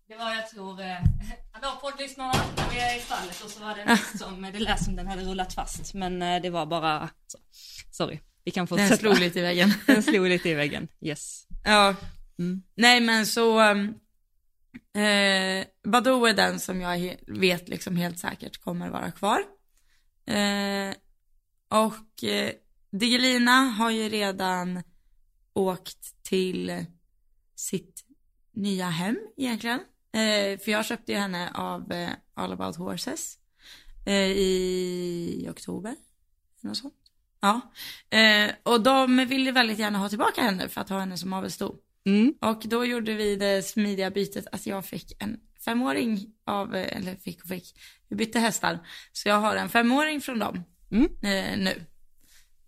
Det 0.09 0.17
var 0.17 0.35
jag 0.35 0.51
tror, 0.51 0.81
eh, 0.81 0.87
hallå 1.53 1.79
poddlyssnarna, 1.81 2.33
vi 2.73 2.79
är 2.79 2.97
i 2.97 3.01
stallet 3.01 3.43
och 3.45 3.51
så 3.51 3.61
var 3.61 3.75
det 3.75 4.19
som, 4.19 4.43
det 4.43 4.59
lät 4.59 4.85
som 4.85 4.97
den 4.97 5.07
hade 5.07 5.23
rullat 5.23 5.55
fast 5.55 5.95
men 5.95 6.23
eh, 6.23 6.43
det 6.43 6.51
var 6.51 6.67
bara, 6.67 7.11
så. 7.27 7.39
sorry, 7.91 8.21
vi 8.45 8.51
kan 8.51 8.67
fortsätta. 8.67 8.89
Den 8.89 8.99
slog 8.99 9.19
lite 9.19 9.39
i 9.39 9.43
väggen. 9.43 9.73
Den 9.87 10.03
slog 10.03 10.29
lite 10.29 10.49
i 10.49 10.55
väggen, 10.55 10.89
yes. 11.01 11.47
Ja. 11.65 11.95
Mm. 12.39 12.63
Nej 12.75 13.01
men 13.01 13.27
så, 13.27 13.71
um, 13.71 13.95
eh, 15.03 15.67
Badoo 15.85 16.27
är 16.27 16.35
den 16.35 16.61
som 16.61 16.81
jag 16.81 17.17
vet 17.27 17.69
liksom 17.69 17.97
helt 17.97 18.19
säkert 18.19 18.59
kommer 18.59 18.89
vara 18.89 19.11
kvar. 19.11 19.41
Eh, 20.27 20.95
och 21.69 22.25
eh, 22.25 22.53
Digelina 22.91 23.61
har 23.61 23.91
ju 23.91 24.09
redan 24.09 24.83
åkt 25.53 26.23
till 26.23 26.87
sitt 27.55 28.05
nya 28.53 28.89
hem 28.89 29.19
egentligen. 29.37 29.81
Eh, 30.13 30.59
för 30.59 30.71
jag 30.71 30.87
köpte 30.87 31.13
ju 31.13 31.19
henne 31.19 31.51
av 31.55 31.93
eh, 31.93 32.11
All 32.35 32.53
about 32.53 32.77
horses 32.77 33.39
eh, 34.07 34.31
i 34.31 35.47
oktober. 35.51 35.97
Något 36.61 36.77
sånt. 36.77 36.95
Ja, 37.41 37.61
eh, 38.19 38.51
och 38.63 38.81
de 38.81 39.27
ville 39.27 39.53
väldigt 39.53 39.79
gärna 39.79 39.99
ha 39.99 40.09
tillbaka 40.09 40.43
henne 40.43 40.69
för 40.69 40.81
att 40.81 40.89
ha 40.89 40.99
henne 40.99 41.19
som 41.19 41.33
avelssto. 41.33 41.77
Mm. 42.07 42.35
Och 42.41 42.63
då 42.65 42.85
gjorde 42.85 43.15
vi 43.15 43.37
det 43.37 43.63
smidiga 43.63 44.11
bytet 44.11 44.47
att 44.53 44.67
jag 44.67 44.85
fick 44.85 45.23
en 45.23 45.41
femåring 45.65 46.35
av, 46.45 46.75
eh, 46.75 46.97
eller 46.97 47.17
fick 47.17 47.43
och 47.43 47.49
fick, 47.49 47.81
vi 48.09 48.17
bytte 48.17 48.39
hästar. 48.39 48.79
Så 49.13 49.29
jag 49.29 49.41
har 49.41 49.57
en 49.57 49.69
femåring 49.69 50.21
från 50.21 50.39
dem 50.39 50.65
Mm. 50.97 51.09
eh, 51.23 51.59
nu. 51.59 51.87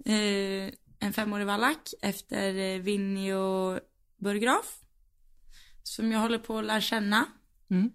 Eh, 0.04 0.72
en 1.00 1.12
femårig 1.12 1.46
vallack 1.46 1.88
efter 2.02 2.54
eh, 2.54 2.78
Vinjo 2.80 3.78
Burgraf. 4.20 4.78
Som 5.82 6.12
jag 6.12 6.18
håller 6.20 6.38
på 6.38 6.58
att 6.58 6.64
lära 6.64 6.80
känna. 6.80 7.26
Mm. 7.70 7.90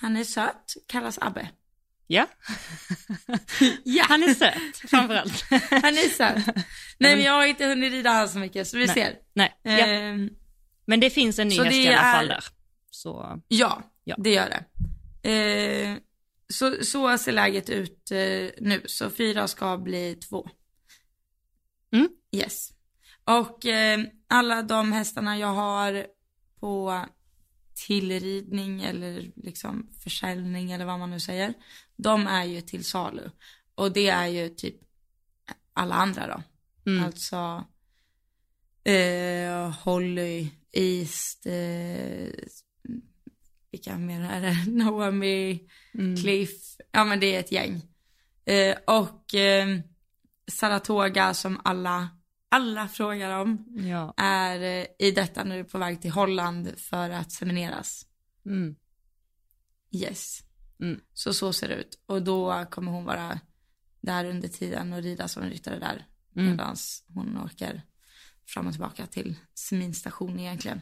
Han 0.00 0.16
är 0.16 0.24
söt, 0.24 0.74
kallas 0.88 1.18
Abbe. 1.20 1.48
Ja, 2.06 2.26
Ja, 3.84 4.04
han 4.08 4.22
är 4.22 4.34
söt 4.34 4.90
framförallt. 4.90 5.44
han 5.70 5.84
är 5.84 6.08
söt. 6.08 6.44
Nej 6.98 7.16
men 7.16 7.24
jag 7.24 7.32
har 7.32 7.46
inte 7.46 7.66
hunnit 7.66 7.92
rida 7.92 8.10
han 8.10 8.28
så 8.28 8.38
mycket 8.38 8.66
så 8.68 8.76
vi 8.76 8.86
Nej. 8.86 8.94
ser. 8.94 9.16
Nej, 9.32 9.58
ja. 9.62 9.70
Ehm, 9.70 10.30
men 10.86 11.00
det 11.00 11.10
finns 11.10 11.38
en 11.38 11.48
ny 11.48 11.58
häst 11.58 11.72
i 11.76 11.88
alla 11.88 11.96
är- 11.98 12.12
fall 12.12 12.28
där. 12.28 12.44
Så, 12.90 13.40
Ja, 13.48 13.82
Ja. 14.04 14.16
det 14.18 14.30
gör 14.30 14.48
det. 14.50 14.64
Eh, 15.30 15.96
så, 16.48 16.84
så 16.84 17.18
ser 17.18 17.32
läget 17.32 17.70
ut 17.70 18.10
eh, 18.10 18.50
nu. 18.60 18.82
Så 18.86 19.10
fyra 19.10 19.48
ska 19.48 19.78
bli 19.78 20.14
två. 20.14 20.48
Mm. 21.92 22.08
Yes. 22.32 22.70
Och 23.24 23.66
eh, 23.66 24.00
alla 24.28 24.62
de 24.62 24.92
hästarna 24.92 25.38
jag 25.38 25.54
har 25.54 26.06
på 26.60 27.04
tillridning 27.86 28.82
eller 28.82 29.32
liksom 29.36 29.90
försäljning 30.04 30.72
eller 30.72 30.84
vad 30.84 30.98
man 30.98 31.10
nu 31.10 31.20
säger. 31.20 31.54
De 31.96 32.26
är 32.26 32.44
ju 32.44 32.60
till 32.60 32.84
salu. 32.84 33.30
Och 33.74 33.92
det 33.92 34.08
är 34.08 34.26
ju 34.26 34.48
typ 34.48 34.76
alla 35.72 35.94
andra 35.94 36.26
då. 36.26 36.42
mm. 36.90 37.04
Alltså 37.04 37.64
eh, 38.84 39.70
Holly, 39.84 40.50
East, 40.72 41.46
eh, 41.46 42.28
vilka 43.74 43.98
mer 43.98 44.20
är 44.20 44.40
det? 44.40 44.70
Naomi, 44.84 45.68
Mm. 45.94 46.16
Cliff, 46.16 46.76
ja 46.92 47.04
men 47.04 47.20
det 47.20 47.36
är 47.36 47.40
ett 47.40 47.52
gäng. 47.52 47.82
Eh, 48.44 48.76
och 48.86 49.34
eh, 49.34 49.78
Saratoga 50.46 51.34
som 51.34 51.60
alla, 51.64 52.08
alla 52.48 52.88
frågar 52.88 53.40
om 53.40 53.64
Ja. 53.88 54.14
är 54.16 54.60
eh, 54.60 54.86
i 54.98 55.10
detta 55.10 55.44
nu 55.44 55.64
på 55.64 55.78
väg 55.78 56.02
till 56.02 56.10
Holland 56.10 56.72
för 56.78 57.10
att 57.10 57.32
semineras. 57.32 58.06
Mm. 58.46 58.76
Yes. 59.90 60.40
Mm. 60.80 61.00
Så 61.12 61.34
så 61.34 61.52
ser 61.52 61.68
det 61.68 61.74
ut. 61.74 61.98
Och 62.06 62.22
då 62.22 62.64
kommer 62.70 62.92
hon 62.92 63.04
vara 63.04 63.40
där 64.00 64.24
under 64.24 64.48
tiden 64.48 64.92
och 64.92 65.02
rida 65.02 65.28
som 65.28 65.42
ryttare 65.42 65.78
där. 65.78 66.06
Mm. 66.36 66.50
Medan 66.50 66.76
hon 67.14 67.38
åker 67.38 67.82
fram 68.46 68.66
och 68.66 68.72
tillbaka 68.72 69.06
till 69.06 69.34
seminstation 69.54 70.40
egentligen. 70.40 70.80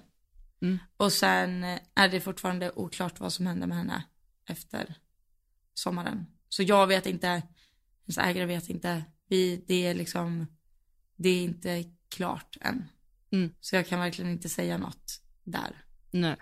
Mm. 0.62 0.78
Och 0.96 1.12
sen 1.12 1.64
eh, 1.64 1.78
är 1.94 2.08
det 2.08 2.20
fortfarande 2.20 2.70
oklart 2.70 3.20
vad 3.20 3.32
som 3.32 3.46
händer 3.46 3.66
med 3.66 3.76
henne 3.76 4.04
efter 4.48 4.94
sommaren. 5.74 6.26
Så 6.48 6.62
jag 6.62 6.86
vet 6.86 7.06
inte, 7.06 7.42
hennes 8.06 8.18
ägare 8.18 8.46
vet 8.46 8.70
inte. 8.70 9.04
Vi, 9.28 9.64
det 9.66 9.86
är 9.86 9.94
liksom, 9.94 10.46
det 11.16 11.28
är 11.28 11.42
inte 11.42 11.84
klart 12.08 12.56
än. 12.60 12.88
Mm. 13.30 13.54
Så 13.60 13.76
jag 13.76 13.86
kan 13.86 14.00
verkligen 14.00 14.30
inte 14.30 14.48
säga 14.48 14.78
något 14.78 15.22
där. 15.44 15.84
Nej. 16.10 16.36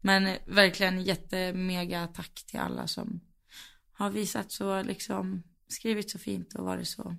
Men 0.00 0.26
eh, 0.26 0.38
verkligen 0.46 1.02
jättemega 1.02 2.06
tack 2.06 2.44
till 2.46 2.60
alla 2.60 2.86
som 2.86 3.20
har 3.92 4.10
visat 4.10 4.52
så 4.52 4.82
liksom, 4.82 5.42
skrivit 5.68 6.10
så 6.10 6.18
fint 6.18 6.54
och 6.54 6.64
varit 6.64 6.88
så 6.88 7.16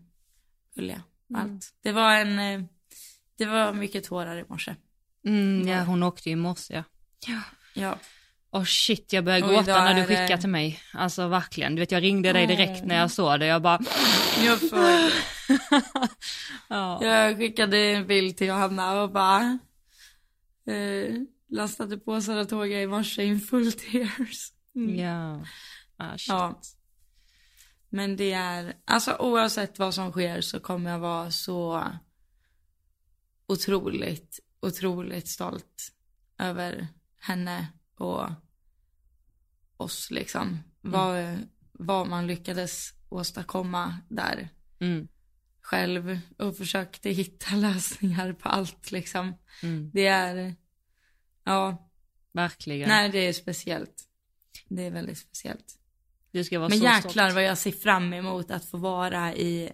gulliga. 0.75 1.03
Mm. 1.29 1.41
Allt. 1.41 1.73
Det 1.81 1.91
var 1.91 2.15
en, 2.15 2.39
eh, 2.39 2.65
det 3.35 3.45
var 3.45 3.73
mycket 3.73 4.03
tårar 4.03 4.37
i 4.37 4.45
morse. 4.49 4.75
Mm, 5.29 5.67
ja, 5.67 5.83
hon 5.83 6.03
åkte 6.03 6.29
ju 6.29 6.33
i 6.33 6.35
morse 6.35 6.83
ja. 7.27 7.41
Ja. 7.73 7.97
Åh 8.51 8.63
shit, 8.63 9.13
jag 9.13 9.23
började 9.25 9.45
Och 9.45 9.51
gråta 9.51 9.83
när 9.83 9.93
du 9.93 10.01
är 10.01 10.07
det- 10.07 10.15
skickade 10.15 10.41
till 10.41 10.49
mig. 10.49 10.79
Alltså 10.93 11.27
verkligen, 11.27 11.75
du 11.75 11.79
vet 11.79 11.91
jag 11.91 12.03
ringde 12.03 12.33
dig 12.33 12.47
direkt 12.47 12.85
när 12.85 12.95
jag 12.97 13.11
såg 13.11 13.39
det, 13.39 13.45
jag 13.45 13.61
bara... 13.61 13.79
Jag, 14.45 14.59
ja. 16.67 17.03
jag 17.05 17.37
skickade 17.37 17.77
en 17.77 18.07
bild 18.07 18.37
till 18.37 18.47
Johanna 18.47 19.01
och 19.01 19.11
bara 19.11 19.59
eh, 20.67 21.15
lastade 21.49 21.97
på 21.97 22.21
Saratoga 22.21 22.81
i 22.81 22.87
morse 22.87 23.23
in 23.23 23.39
full 23.41 23.71
tears. 23.73 24.51
Mm. 24.75 24.99
ja. 24.99 25.45
Ah, 25.97 26.17
shit. 26.17 26.27
Ja. 26.27 26.59
Men 27.89 28.15
det 28.17 28.31
är, 28.31 28.73
alltså 28.85 29.15
oavsett 29.19 29.79
vad 29.79 29.93
som 29.93 30.11
sker 30.11 30.41
så 30.41 30.59
kommer 30.59 30.91
jag 30.91 30.99
vara 30.99 31.31
så 31.31 31.83
otroligt, 33.47 34.39
otroligt 34.61 35.27
stolt 35.27 35.91
över 36.37 36.87
henne 37.19 37.67
och 37.95 38.29
oss 39.77 40.11
liksom. 40.11 40.59
Vad, 40.81 41.37
vad 41.71 42.07
man 42.07 42.27
lyckades 42.27 42.93
åstadkomma 43.09 43.97
där 44.09 44.49
Mm. 44.81 45.07
själv 45.61 46.19
och 46.37 46.57
försökte 46.57 47.09
hitta 47.09 47.55
lösningar 47.55 48.33
på 48.33 48.49
allt 48.49 48.91
liksom. 48.91 49.33
Mm. 49.63 49.91
Det 49.93 50.07
är, 50.07 50.55
ja, 51.43 51.89
Verkligen. 52.31 52.89
nej 52.89 53.09
det 53.09 53.17
är 53.27 53.33
speciellt. 53.33 54.03
Det 54.67 54.85
är 54.85 54.91
väldigt 54.91 55.17
speciellt. 55.17 55.75
Du 56.31 56.43
ska 56.43 56.59
vara 56.59 56.69
Men 56.69 56.77
så 56.79 56.83
jäklar 56.85 57.09
stolt. 57.11 57.33
vad 57.33 57.43
jag 57.43 57.57
ser 57.57 57.71
fram 57.71 58.13
emot 58.13 58.51
att 58.51 58.65
få 58.65 58.77
vara 58.77 59.35
i 59.35 59.71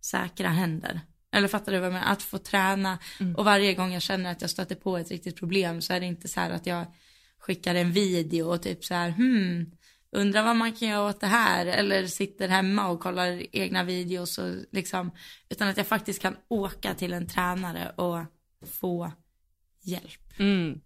säkra 0.00 0.48
händer. 0.48 1.00
Eller 1.32 1.48
fattar 1.48 1.72
du 1.72 1.78
vad 1.78 1.86
jag 1.86 1.92
menar? 1.92 2.12
Att 2.12 2.22
få 2.22 2.38
träna 2.38 2.98
Mm. 3.20 3.36
och 3.36 3.44
varje 3.44 3.74
gång 3.74 3.92
jag 3.92 4.02
känner 4.02 4.32
att 4.32 4.40
jag 4.40 4.50
stöter 4.50 4.74
på 4.74 4.98
ett 4.98 5.10
riktigt 5.10 5.36
problem 5.36 5.80
så 5.80 5.92
är 5.92 6.00
det 6.00 6.06
inte 6.06 6.28
så 6.28 6.40
här 6.40 6.50
att 6.50 6.66
jag 6.66 6.86
skickar 7.38 7.74
en 7.74 7.92
video 7.92 8.46
och 8.46 8.62
typ 8.62 8.84
så 8.84 8.94
här 8.94 9.10
hmm, 9.10 9.70
undrar 10.12 10.42
vad 10.42 10.56
man 10.56 10.72
kan 10.72 10.88
göra 10.88 11.08
åt 11.08 11.20
det 11.20 11.26
här 11.26 11.66
eller 11.66 12.06
sitter 12.06 12.48
hemma 12.48 12.88
och 12.88 13.00
kollar 13.00 13.56
egna 13.56 13.84
videos 13.84 14.38
och 14.38 14.54
liksom 14.72 15.10
utan 15.48 15.68
att 15.68 15.76
jag 15.76 15.86
faktiskt 15.86 16.22
kan 16.22 16.36
åka 16.48 16.94
till 16.94 17.12
en 17.12 17.26
tränare 17.26 17.92
och 17.96 18.20
få 18.66 19.12
hjälp. 19.82 20.38
Mm. 20.38 20.80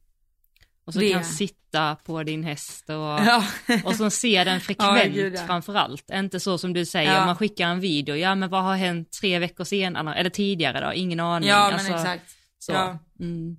Och 0.87 0.93
så 0.93 0.99
Det- 1.01 1.13
kan 1.13 1.25
sitta 1.25 1.97
på 1.97 2.23
din 2.23 2.45
häst 2.45 2.89
och, 2.89 2.95
Ja, 2.95 3.45
och 3.85 3.95
så 3.97 4.11
se 4.11 4.45
den 4.45 4.61
frekvent 4.67 5.17
ja. 5.39 5.47
framför 5.47 5.75
allt. 5.75 6.11
Inte 6.11 6.41
så 6.41 6.59
som 6.59 6.73
du 6.73 6.85
säger, 6.87 7.15
Ja. 7.15 7.27
man 7.27 7.37
skickar 7.37 7.69
en 7.69 7.81
video, 7.81 8.15
ja 8.17 8.35
men 8.35 8.51
vad 8.51 8.63
har 8.63 8.77
hänt 8.77 9.13
tre 9.21 9.39
veckor 9.39 9.65
senare, 9.65 10.15
eller 10.15 10.31
tidigare 10.31 10.87
då, 10.87 10.93
ingen 10.93 11.21
aning. 11.21 11.49
ja 11.49 11.65
men 11.67 11.75
Alltså, 11.75 11.93
exakt. 11.93 12.31
Så. 12.59 12.73
Ja. 12.73 12.99
Mm. 13.21 13.57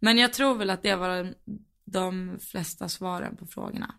Men 0.00 0.18
jag 0.18 0.32
tror 0.32 0.54
väl 0.54 0.70
att 0.70 0.82
det 0.82 0.96
var 0.96 1.34
de 1.84 2.38
flesta 2.50 2.88
svaren 2.88 3.36
på 3.36 3.46
frågorna. 3.46 3.94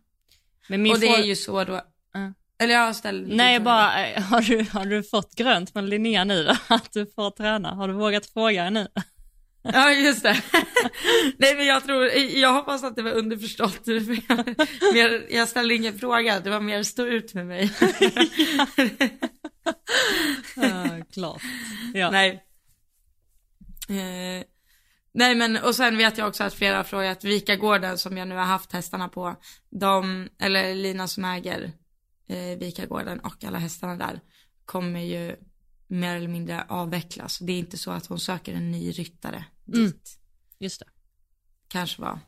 Men 0.68 0.92
och 0.92 1.00
det 1.00 1.08
är 1.08 1.24
ju 1.24 1.36
så 1.36 1.64
då. 1.64 1.82
Ja. 2.14 2.34
Eller 2.62 2.74
jag 2.74 2.96
ställer 2.96 3.36
Nej, 3.36 3.54
jag 3.54 3.64
bara, 3.64 4.06
eh, 4.08 4.22
har 4.24 4.42
du, 4.42 4.66
har 4.72 4.86
du 4.86 5.04
fått 5.04 5.36
grönt 5.36 5.70
från 5.72 5.90
Linnea 5.90 6.24
nu 6.24 6.44
då? 6.44 6.56
Att 6.76 6.94
du 6.94 7.06
får 7.06 7.32
träna? 7.32 7.76
Har 7.76 7.88
du 7.88 7.94
vågat 7.94 8.26
fråga 8.26 8.70
nu? 8.70 8.88
Ja, 9.62 9.92
just 9.92 10.24
det. 10.24 10.44
Nej, 11.38 11.56
men 11.56 11.66
jag 11.66 11.84
tror, 11.84 12.06
jag 12.16 12.54
hoppas 12.54 12.84
att 12.84 12.96
det 12.96 13.02
var 13.02 13.12
underförstått. 13.12 13.82
Jag, 14.94 15.32
jag 15.32 15.48
ställde 15.48 15.76
ingen 15.76 16.00
fråga, 16.00 16.40
det 16.40 16.50
var 16.50 16.60
mer 16.60 16.84
stå 16.84 17.06
ut 17.06 17.34
med 17.34 17.48
mig. 17.48 17.72
ja, 20.56 21.06
klart. 21.14 21.42
Ja. 21.94 22.12
Nej. 22.12 22.44
Eh, 23.90 24.44
nej, 25.14 25.36
men 25.36 25.58
och 25.58 25.76
sen 25.76 25.98
vet 25.98 26.18
jag 26.18 26.28
också 26.28 26.44
att 26.44 26.54
flera 26.54 26.78
har 26.78 26.84
frågat 26.84 27.24
Vikagården 27.24 27.98
som 27.98 28.18
jag 28.18 28.28
nu 28.28 28.36
har 28.36 28.46
haft 28.46 28.72
hästarna 28.72 29.10
på. 29.10 29.36
De, 29.70 30.30
eller 30.40 30.76
Lina 30.76 31.08
som 31.08 31.26
äger 31.26 31.72
eh, 32.30 32.58
Vikagården 32.60 33.20
och 33.20 33.44
alla 33.44 33.58
hästarna 33.58 33.96
där 33.96 34.20
kommer 34.66 35.00
ju 35.00 35.36
mer 35.90 36.16
eller 36.16 36.28
mindre 36.28 36.64
avvecklas. 36.64 37.40
Det 37.40 37.52
är 37.52 37.60
inte 37.60 37.78
så 37.78 37.92
att 37.92 38.06
hon 38.06 38.20
söker 38.20 38.54
en 38.54 38.72
ny 38.72 38.92
ryttare 38.92 39.46
dit. 39.66 39.78
Mm. 39.78 39.94
Just 40.60 40.80
det. 40.80 40.86
Kanske 41.68 42.02
var 42.02 42.20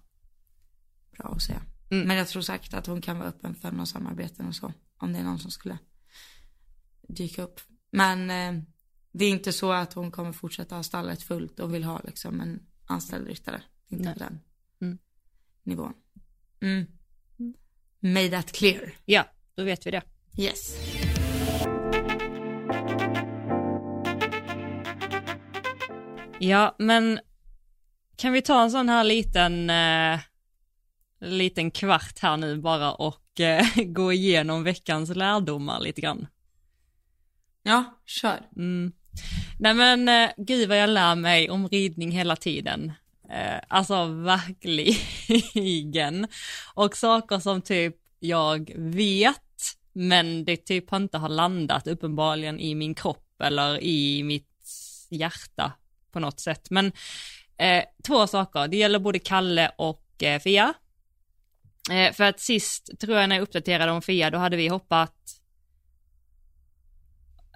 bra 1.12 1.26
att 1.26 1.42
säga. 1.42 1.62
Mm. 1.90 2.08
Men 2.08 2.18
jag 2.18 2.28
tror 2.28 2.42
säkert 2.42 2.74
att 2.74 2.88
hon 2.88 3.02
kan 3.02 3.18
vara 3.18 3.30
öppen 3.30 3.56
för 3.56 3.72
något 3.72 3.90
samarbeten 3.90 4.48
och 4.48 4.56
så. 4.56 4.74
Om 4.98 5.14
det 5.14 5.20
är 5.20 5.24
någon 5.24 5.40
som 5.40 5.52
skulle 5.52 5.78
dyka 7.08 7.44
upp. 7.44 7.62
Men 7.92 8.30
eh, 8.30 8.64
det 9.12 9.26
är 9.26 9.30
inte 9.30 9.54
så 9.54 9.72
att 9.72 9.94
hon 9.94 10.12
kommer 10.12 10.32
fortsätta 10.32 10.76
ha 10.76 10.84
stallet 10.84 11.24
fullt 11.24 11.60
och 11.60 11.74
vill 11.74 11.84
ha 11.84 12.02
liksom 12.04 12.42
en 12.42 12.60
anställd 12.86 13.28
ryttare. 13.28 13.62
Inte 13.88 14.04
Nej. 14.04 14.14
på 14.14 14.20
den 14.20 14.40
mm. 14.82 14.98
nivån. 15.64 15.94
Mm. 16.60 16.86
mm. 17.40 17.54
Made 18.00 18.30
that 18.30 18.52
clear. 18.52 18.94
Ja, 19.06 19.26
då 19.56 19.64
vet 19.64 19.88
vi 19.88 19.92
det. 19.92 20.04
Yes. 20.38 20.76
Ja, 26.44 26.76
men 26.80 27.20
kan 28.16 28.34
vi 28.34 28.42
ta 28.42 28.62
en 28.62 28.72
sån 28.72 28.90
här 28.90 29.04
liten, 29.04 29.70
eh, 29.70 30.20
liten 31.20 31.72
kvart 31.72 32.20
här 32.20 32.38
nu 32.38 32.58
bara 32.58 32.92
och 32.94 33.40
eh, 33.40 33.66
gå 33.86 34.14
igenom 34.14 34.64
veckans 34.64 35.16
lärdomar 35.16 35.80
lite 35.80 36.02
grann? 36.02 36.28
Ja, 37.64 38.00
kör. 38.06 38.40
Mm. 38.56 38.92
Nej 39.60 39.74
men 39.74 40.10
eh, 40.10 40.30
gud 40.38 40.70
vad 40.70 40.78
jag 40.78 40.90
lär 40.90 41.16
mig 41.16 41.50
om 41.50 41.68
ridning 41.68 42.12
hela 42.12 42.36
tiden. 42.36 42.92
Eh, 43.30 43.60
alltså 43.68 44.06
verkligen. 44.06 44.98
Och 46.74 46.98
saker 46.98 47.40
som 47.40 47.62
typ 47.62 47.96
jag 48.20 48.72
vet, 48.76 49.78
men 49.94 50.46
det 50.46 50.58
typ 50.58 50.94
inte 50.94 51.18
har 51.18 51.30
landat 51.30 51.88
uppenbarligen 51.88 52.60
i 52.60 52.76
min 52.76 52.96
kropp 52.96 53.42
eller 53.42 53.84
i 53.84 54.24
mitt 54.24 54.48
hjärta 55.10 55.74
på 56.12 56.20
något 56.20 56.40
sätt. 56.40 56.70
Men 56.70 56.92
eh, 57.58 57.84
två 58.08 58.28
saker, 58.28 58.68
det 58.68 58.78
gäller 58.78 59.00
både 59.00 59.20
Kalle 59.20 59.72
och 59.78 60.24
eh, 60.24 60.40
Fia. 60.40 60.74
Eh, 61.92 62.14
för 62.14 62.24
att 62.24 62.40
sist, 62.40 62.90
tror 63.00 63.18
jag 63.18 63.30
när 63.30 63.36
jag 63.36 63.44
uppdaterade 63.44 63.92
om 63.92 64.02
Fia, 64.02 64.30
då 64.30 64.38
hade 64.38 64.58
vi 64.58 64.68
hoppat 64.68 65.16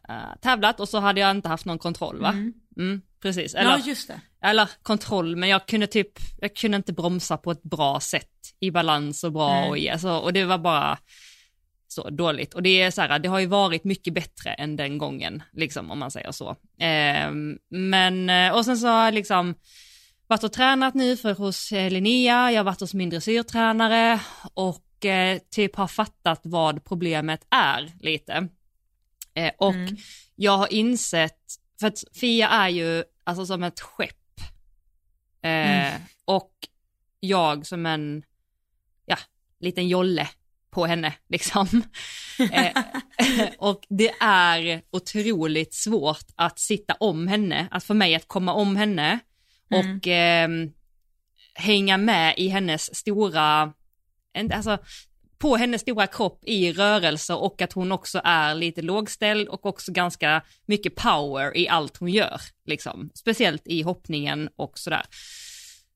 uh, 0.09 0.35
tävlat 0.41 0.79
och 0.79 0.89
så 0.89 0.99
hade 0.99 1.19
jag 1.21 1.31
inte 1.31 1.49
haft 1.49 1.65
någon 1.65 1.79
kontroll 1.79 2.21
va? 2.21 2.29
Mm. 2.29 2.53
Mm, 2.77 3.01
precis. 3.21 3.55
Eller, 3.55 3.71
ja 3.71 3.79
just 3.85 4.07
det. 4.07 4.21
Eller 4.41 4.69
kontroll, 4.83 5.35
men 5.35 5.49
jag 5.49 5.67
kunde 5.67 5.87
typ, 5.87 6.19
jag 6.41 6.55
kunde 6.55 6.77
inte 6.77 6.93
bromsa 6.93 7.37
på 7.37 7.51
ett 7.51 7.63
bra 7.63 7.99
sätt 7.99 8.29
i 8.59 8.71
balans 8.71 9.23
och 9.23 9.31
bra 9.31 9.57
mm. 9.57 9.69
och 9.69 9.93
alltså, 9.93 10.17
och 10.17 10.33
det 10.33 10.45
var 10.45 10.57
bara 10.57 10.97
så 11.95 12.09
dåligt. 12.09 12.53
Och 12.53 12.63
det 12.63 12.81
är 12.81 12.91
så 12.91 13.01
här, 13.01 13.19
det 13.19 13.29
har 13.29 13.39
ju 13.39 13.45
varit 13.45 13.83
mycket 13.83 14.13
bättre 14.13 14.53
än 14.53 14.75
den 14.75 14.97
gången, 14.97 15.43
liksom 15.53 15.91
om 15.91 15.99
man 15.99 16.11
säger 16.11 16.31
så. 16.31 16.49
Eh, 16.77 17.31
men, 17.69 18.29
och 18.53 18.65
sen 18.65 18.77
så 18.77 18.87
har 18.87 19.05
jag 19.05 19.13
liksom 19.13 19.55
varit 20.27 20.43
och 20.43 20.53
tränat 20.53 20.93
nu 20.93 21.17
för 21.17 21.33
hos 21.33 21.71
eh, 21.71 21.91
Linnea, 21.91 22.51
jag 22.51 22.59
har 22.59 22.63
varit 22.63 22.79
hos 22.79 22.93
min 22.93 23.09
dressyrtränare 23.09 24.19
och 24.53 25.05
eh, 25.05 25.39
typ 25.49 25.75
har 25.75 25.87
fattat 25.87 26.41
vad 26.43 26.85
problemet 26.85 27.47
är 27.49 27.91
lite. 27.99 28.47
Eh, 29.33 29.51
och 29.57 29.73
mm. 29.73 29.97
jag 30.35 30.57
har 30.57 30.73
insett, 30.73 31.39
för 31.79 31.87
att 31.87 32.03
Fia 32.13 32.49
är 32.49 32.69
ju 32.69 33.03
alltså 33.23 33.45
som 33.45 33.63
ett 33.63 33.79
skepp. 33.79 34.39
Eh, 35.41 35.87
mm. 35.87 36.01
Och 36.25 36.51
jag 37.19 37.65
som 37.65 37.85
en, 37.85 38.23
ja, 39.05 39.17
liten 39.59 39.87
jolle 39.87 40.29
på 40.75 40.85
henne 40.85 41.13
liksom. 41.29 41.83
eh, 42.51 42.83
och 43.57 43.85
det 43.89 44.09
är 44.21 44.81
otroligt 44.91 45.73
svårt 45.73 46.25
att 46.35 46.59
sitta 46.59 46.93
om 46.93 47.27
henne, 47.27 47.67
att 47.71 47.83
för 47.83 47.93
mig 47.93 48.15
att 48.15 48.27
komma 48.27 48.53
om 48.53 48.75
henne 48.75 49.19
mm. 49.71 49.97
och 49.97 50.07
eh, 50.07 50.49
hänga 51.53 51.97
med 51.97 52.33
i 52.37 52.47
hennes 52.47 52.95
stora, 52.95 53.73
alltså 54.53 54.77
på 55.37 55.55
hennes 55.55 55.81
stora 55.81 56.07
kropp 56.07 56.39
i 56.45 56.73
rörelse 56.73 57.33
och 57.33 57.61
att 57.61 57.73
hon 57.73 57.91
också 57.91 58.21
är 58.23 58.55
lite 58.55 58.81
lågställd 58.81 59.47
och 59.47 59.65
också 59.65 59.91
ganska 59.91 60.41
mycket 60.65 60.95
power 60.95 61.57
i 61.57 61.67
allt 61.67 61.97
hon 61.97 62.09
gör, 62.09 62.41
liksom. 62.65 63.09
Speciellt 63.13 63.67
i 63.67 63.81
hoppningen 63.81 64.49
och 64.55 64.79
sådär. 64.79 65.05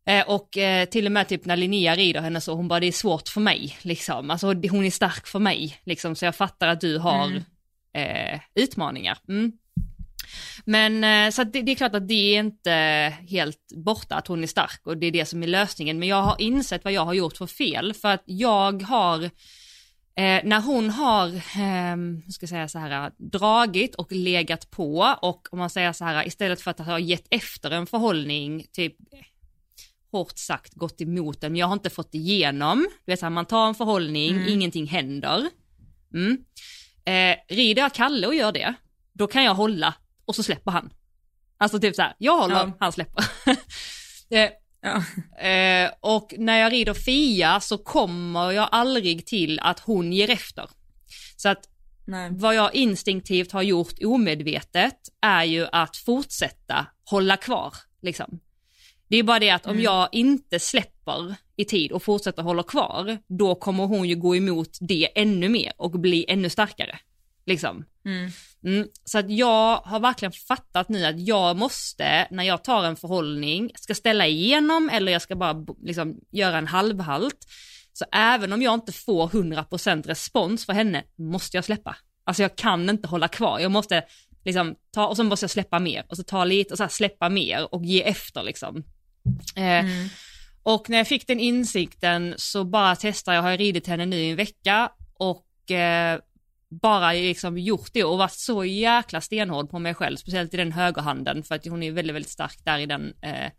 Eh, 0.09 0.23
och 0.27 0.57
eh, 0.57 0.85
till 0.85 1.05
och 1.05 1.11
med 1.11 1.27
typ 1.27 1.45
när 1.45 1.57
Linnea 1.57 1.95
rider 1.95 2.21
henne 2.21 2.41
så, 2.41 2.53
hon 2.53 2.67
bara 2.67 2.79
det 2.79 2.87
är 2.87 2.91
svårt 2.91 3.29
för 3.29 3.41
mig, 3.41 3.77
liksom. 3.81 4.31
Alltså 4.31 4.47
hon 4.47 4.85
är 4.85 4.91
stark 4.91 5.27
för 5.27 5.39
mig, 5.39 5.79
liksom, 5.83 6.15
så 6.15 6.25
jag 6.25 6.35
fattar 6.35 6.67
att 6.67 6.81
du 6.81 6.97
har 6.97 7.25
mm. 7.25 7.43
eh, 7.93 8.39
utmaningar. 8.55 9.17
Mm. 9.27 9.51
Men 10.65 11.03
eh, 11.03 11.31
så 11.31 11.43
det, 11.43 11.61
det, 11.61 11.71
är 11.71 11.75
klart 11.75 11.95
att 11.95 12.07
det 12.07 12.35
är 12.35 12.39
inte 12.39 12.71
helt 13.29 13.71
borta 13.75 14.15
att 14.15 14.27
hon 14.27 14.43
är 14.43 14.47
stark 14.47 14.81
och 14.83 14.97
det 14.97 15.07
är 15.07 15.11
det 15.11 15.25
som 15.25 15.43
är 15.43 15.47
lösningen. 15.47 15.99
Men 15.99 16.07
jag 16.07 16.21
har 16.21 16.41
insett 16.41 16.83
vad 16.83 16.93
jag 16.93 17.05
har 17.05 17.13
gjort 17.13 17.37
för 17.37 17.47
fel 17.47 17.93
för 17.93 18.09
att 18.09 18.23
jag 18.25 18.83
har 18.83 19.23
eh, 19.23 20.41
när 20.43 20.61
hon 20.61 20.89
har, 20.89 21.27
eh, 21.35 21.97
ska 22.31 22.47
säga 22.47 22.67
så 22.67 22.79
här, 22.79 23.11
dragit 23.17 23.95
och 23.95 24.11
legat 24.11 24.71
på 24.71 25.15
och 25.21 25.47
om 25.51 25.59
man 25.59 25.69
säger 25.69 25.93
så 25.93 26.05
här, 26.05 26.27
istället 26.27 26.61
för 26.61 26.71
att 26.71 26.79
ha 26.79 26.99
gett 26.99 27.27
efter 27.29 27.71
en 27.71 27.85
förhållning, 27.85 28.65
typ 28.71 28.95
hårt 30.11 30.37
sagt 30.37 30.73
gått 30.73 31.01
emot 31.01 31.41
den, 31.41 31.51
men 31.51 31.59
jag 31.59 31.67
har 31.67 31.73
inte 31.73 31.89
fått 31.89 32.15
igenom. 32.15 32.87
Du 33.05 33.11
vet, 33.11 33.19
så 33.19 33.25
här, 33.25 33.31
man 33.31 33.45
tar 33.45 33.67
en 33.67 33.75
förhållning, 33.75 34.31
mm. 34.31 34.47
ingenting 34.47 34.87
händer. 34.87 35.49
Mm. 36.13 36.37
Eh, 37.05 37.55
rider 37.55 37.81
jag 37.81 37.93
Kalle 37.93 38.27
och 38.27 38.35
gör 38.35 38.51
det, 38.51 38.73
då 39.13 39.27
kan 39.27 39.43
jag 39.43 39.55
hålla 39.55 39.93
och 40.25 40.35
så 40.35 40.43
släpper 40.43 40.71
han. 40.71 40.89
Alltså 41.57 41.79
typ 41.79 41.95
så 41.95 42.01
här, 42.01 42.15
jag 42.17 42.37
håller, 42.37 42.55
ja. 42.55 42.77
han 42.79 42.91
släpper. 42.91 43.25
eh, 44.29 44.49
ja. 44.81 45.03
eh, 45.47 45.91
och 45.99 46.33
när 46.37 46.57
jag 46.57 46.73
rider 46.73 46.93
Fia 46.93 47.59
så 47.59 47.77
kommer 47.77 48.51
jag 48.51 48.69
aldrig 48.71 49.25
till 49.25 49.59
att 49.59 49.79
hon 49.79 50.13
ger 50.13 50.29
efter. 50.29 50.69
Så 51.37 51.49
att 51.49 51.69
Nej. 52.05 52.29
vad 52.33 52.55
jag 52.55 52.75
instinktivt 52.75 53.51
har 53.51 53.61
gjort 53.61 53.93
omedvetet 54.03 54.97
är 55.21 55.43
ju 55.43 55.67
att 55.71 55.97
fortsätta 55.97 56.85
hålla 57.03 57.37
kvar 57.37 57.73
liksom. 58.01 58.39
Det 59.09 59.17
är 59.17 59.23
bara 59.23 59.39
det 59.39 59.49
att 59.49 59.65
om 59.65 59.71
mm. 59.71 59.83
jag 59.83 60.09
inte 60.11 60.59
släpper 60.59 61.35
i 61.55 61.65
tid 61.65 61.91
och 61.91 62.03
fortsätter 62.03 62.43
hålla 62.43 62.63
kvar, 62.63 63.17
då 63.27 63.55
kommer 63.55 63.85
hon 63.85 64.09
ju 64.09 64.15
gå 64.15 64.35
emot 64.35 64.77
det 64.81 65.09
ännu 65.15 65.49
mer 65.49 65.73
och 65.77 65.91
bli 65.91 66.25
ännu 66.27 66.49
starkare. 66.49 66.99
Liksom. 67.45 67.85
Mm. 68.05 68.31
Mm, 68.63 68.87
så 69.03 69.19
att 69.19 69.29
jag 69.29 69.77
har 69.77 69.99
verkligen 69.99 70.31
fattat 70.31 70.89
nu 70.89 71.05
att 71.05 71.19
jag 71.19 71.57
måste, 71.57 72.27
när 72.31 72.43
jag 72.43 72.63
tar 72.63 72.83
en 72.83 72.95
förhållning, 72.95 73.71
ska 73.75 73.95
ställa 73.95 74.27
igenom 74.27 74.89
eller 74.93 75.11
jag 75.11 75.21
ska 75.21 75.35
bara 75.35 75.65
liksom 75.83 76.19
göra 76.31 76.57
en 76.57 76.67
halvhalt. 76.67 77.47
Så 77.93 78.05
även 78.11 78.53
om 78.53 78.61
jag 78.61 78.73
inte 78.73 78.91
får 78.91 79.27
100% 79.27 80.07
respons 80.07 80.65
för 80.65 80.73
henne, 80.73 81.03
måste 81.15 81.57
jag 81.57 81.65
släppa. 81.65 81.95
Alltså 82.23 82.41
jag 82.41 82.55
kan 82.55 82.89
inte 82.89 83.07
hålla 83.07 83.27
kvar, 83.27 83.59
jag 83.59 83.71
måste 83.71 84.03
liksom 84.45 84.75
ta, 84.91 85.07
och 85.07 85.15
så 85.15 85.23
måste 85.23 85.43
jag 85.43 85.51
släppa 85.51 85.79
mer, 85.79 86.05
och 86.09 86.17
så 86.17 86.23
ta 86.23 86.43
lite 86.43 86.73
och 86.73 86.77
så 86.77 86.87
släppa 86.87 87.29
mer 87.29 87.73
och 87.73 87.85
ge 87.85 88.03
efter 88.03 88.43
liksom. 88.43 88.83
Eh, 89.55 89.63
mm. 89.63 90.07
Och 90.63 90.89
när 90.89 90.97
jag 90.97 91.07
fick 91.07 91.27
den 91.27 91.39
insikten 91.39 92.33
så 92.37 92.63
bara 92.63 92.95
testade 92.95 93.35
jag, 93.37 93.43
har 93.43 93.49
jag 93.49 93.59
ridit 93.59 93.87
henne 93.87 94.05
nu 94.05 94.17
i 94.17 94.29
en 94.29 94.35
vecka 94.35 94.91
och 95.13 95.71
eh, 95.71 96.19
bara 96.69 97.11
liksom 97.11 97.57
gjort 97.57 97.89
det 97.93 98.03
och 98.03 98.17
varit 98.17 98.31
så 98.31 98.65
jäkla 98.65 99.21
stenhård 99.21 99.69
på 99.69 99.79
mig 99.79 99.93
själv, 99.93 100.17
speciellt 100.17 100.53
i 100.53 100.57
den 100.57 100.71
högerhanden, 100.71 101.43
för 101.43 101.55
att 101.55 101.67
hon 101.67 101.83
är 101.83 101.91
väldigt, 101.91 102.15
väldigt 102.15 102.31
stark 102.31 102.65
där 102.65 102.79
i 102.79 102.85
den 102.85 103.13
eh, 103.21 103.51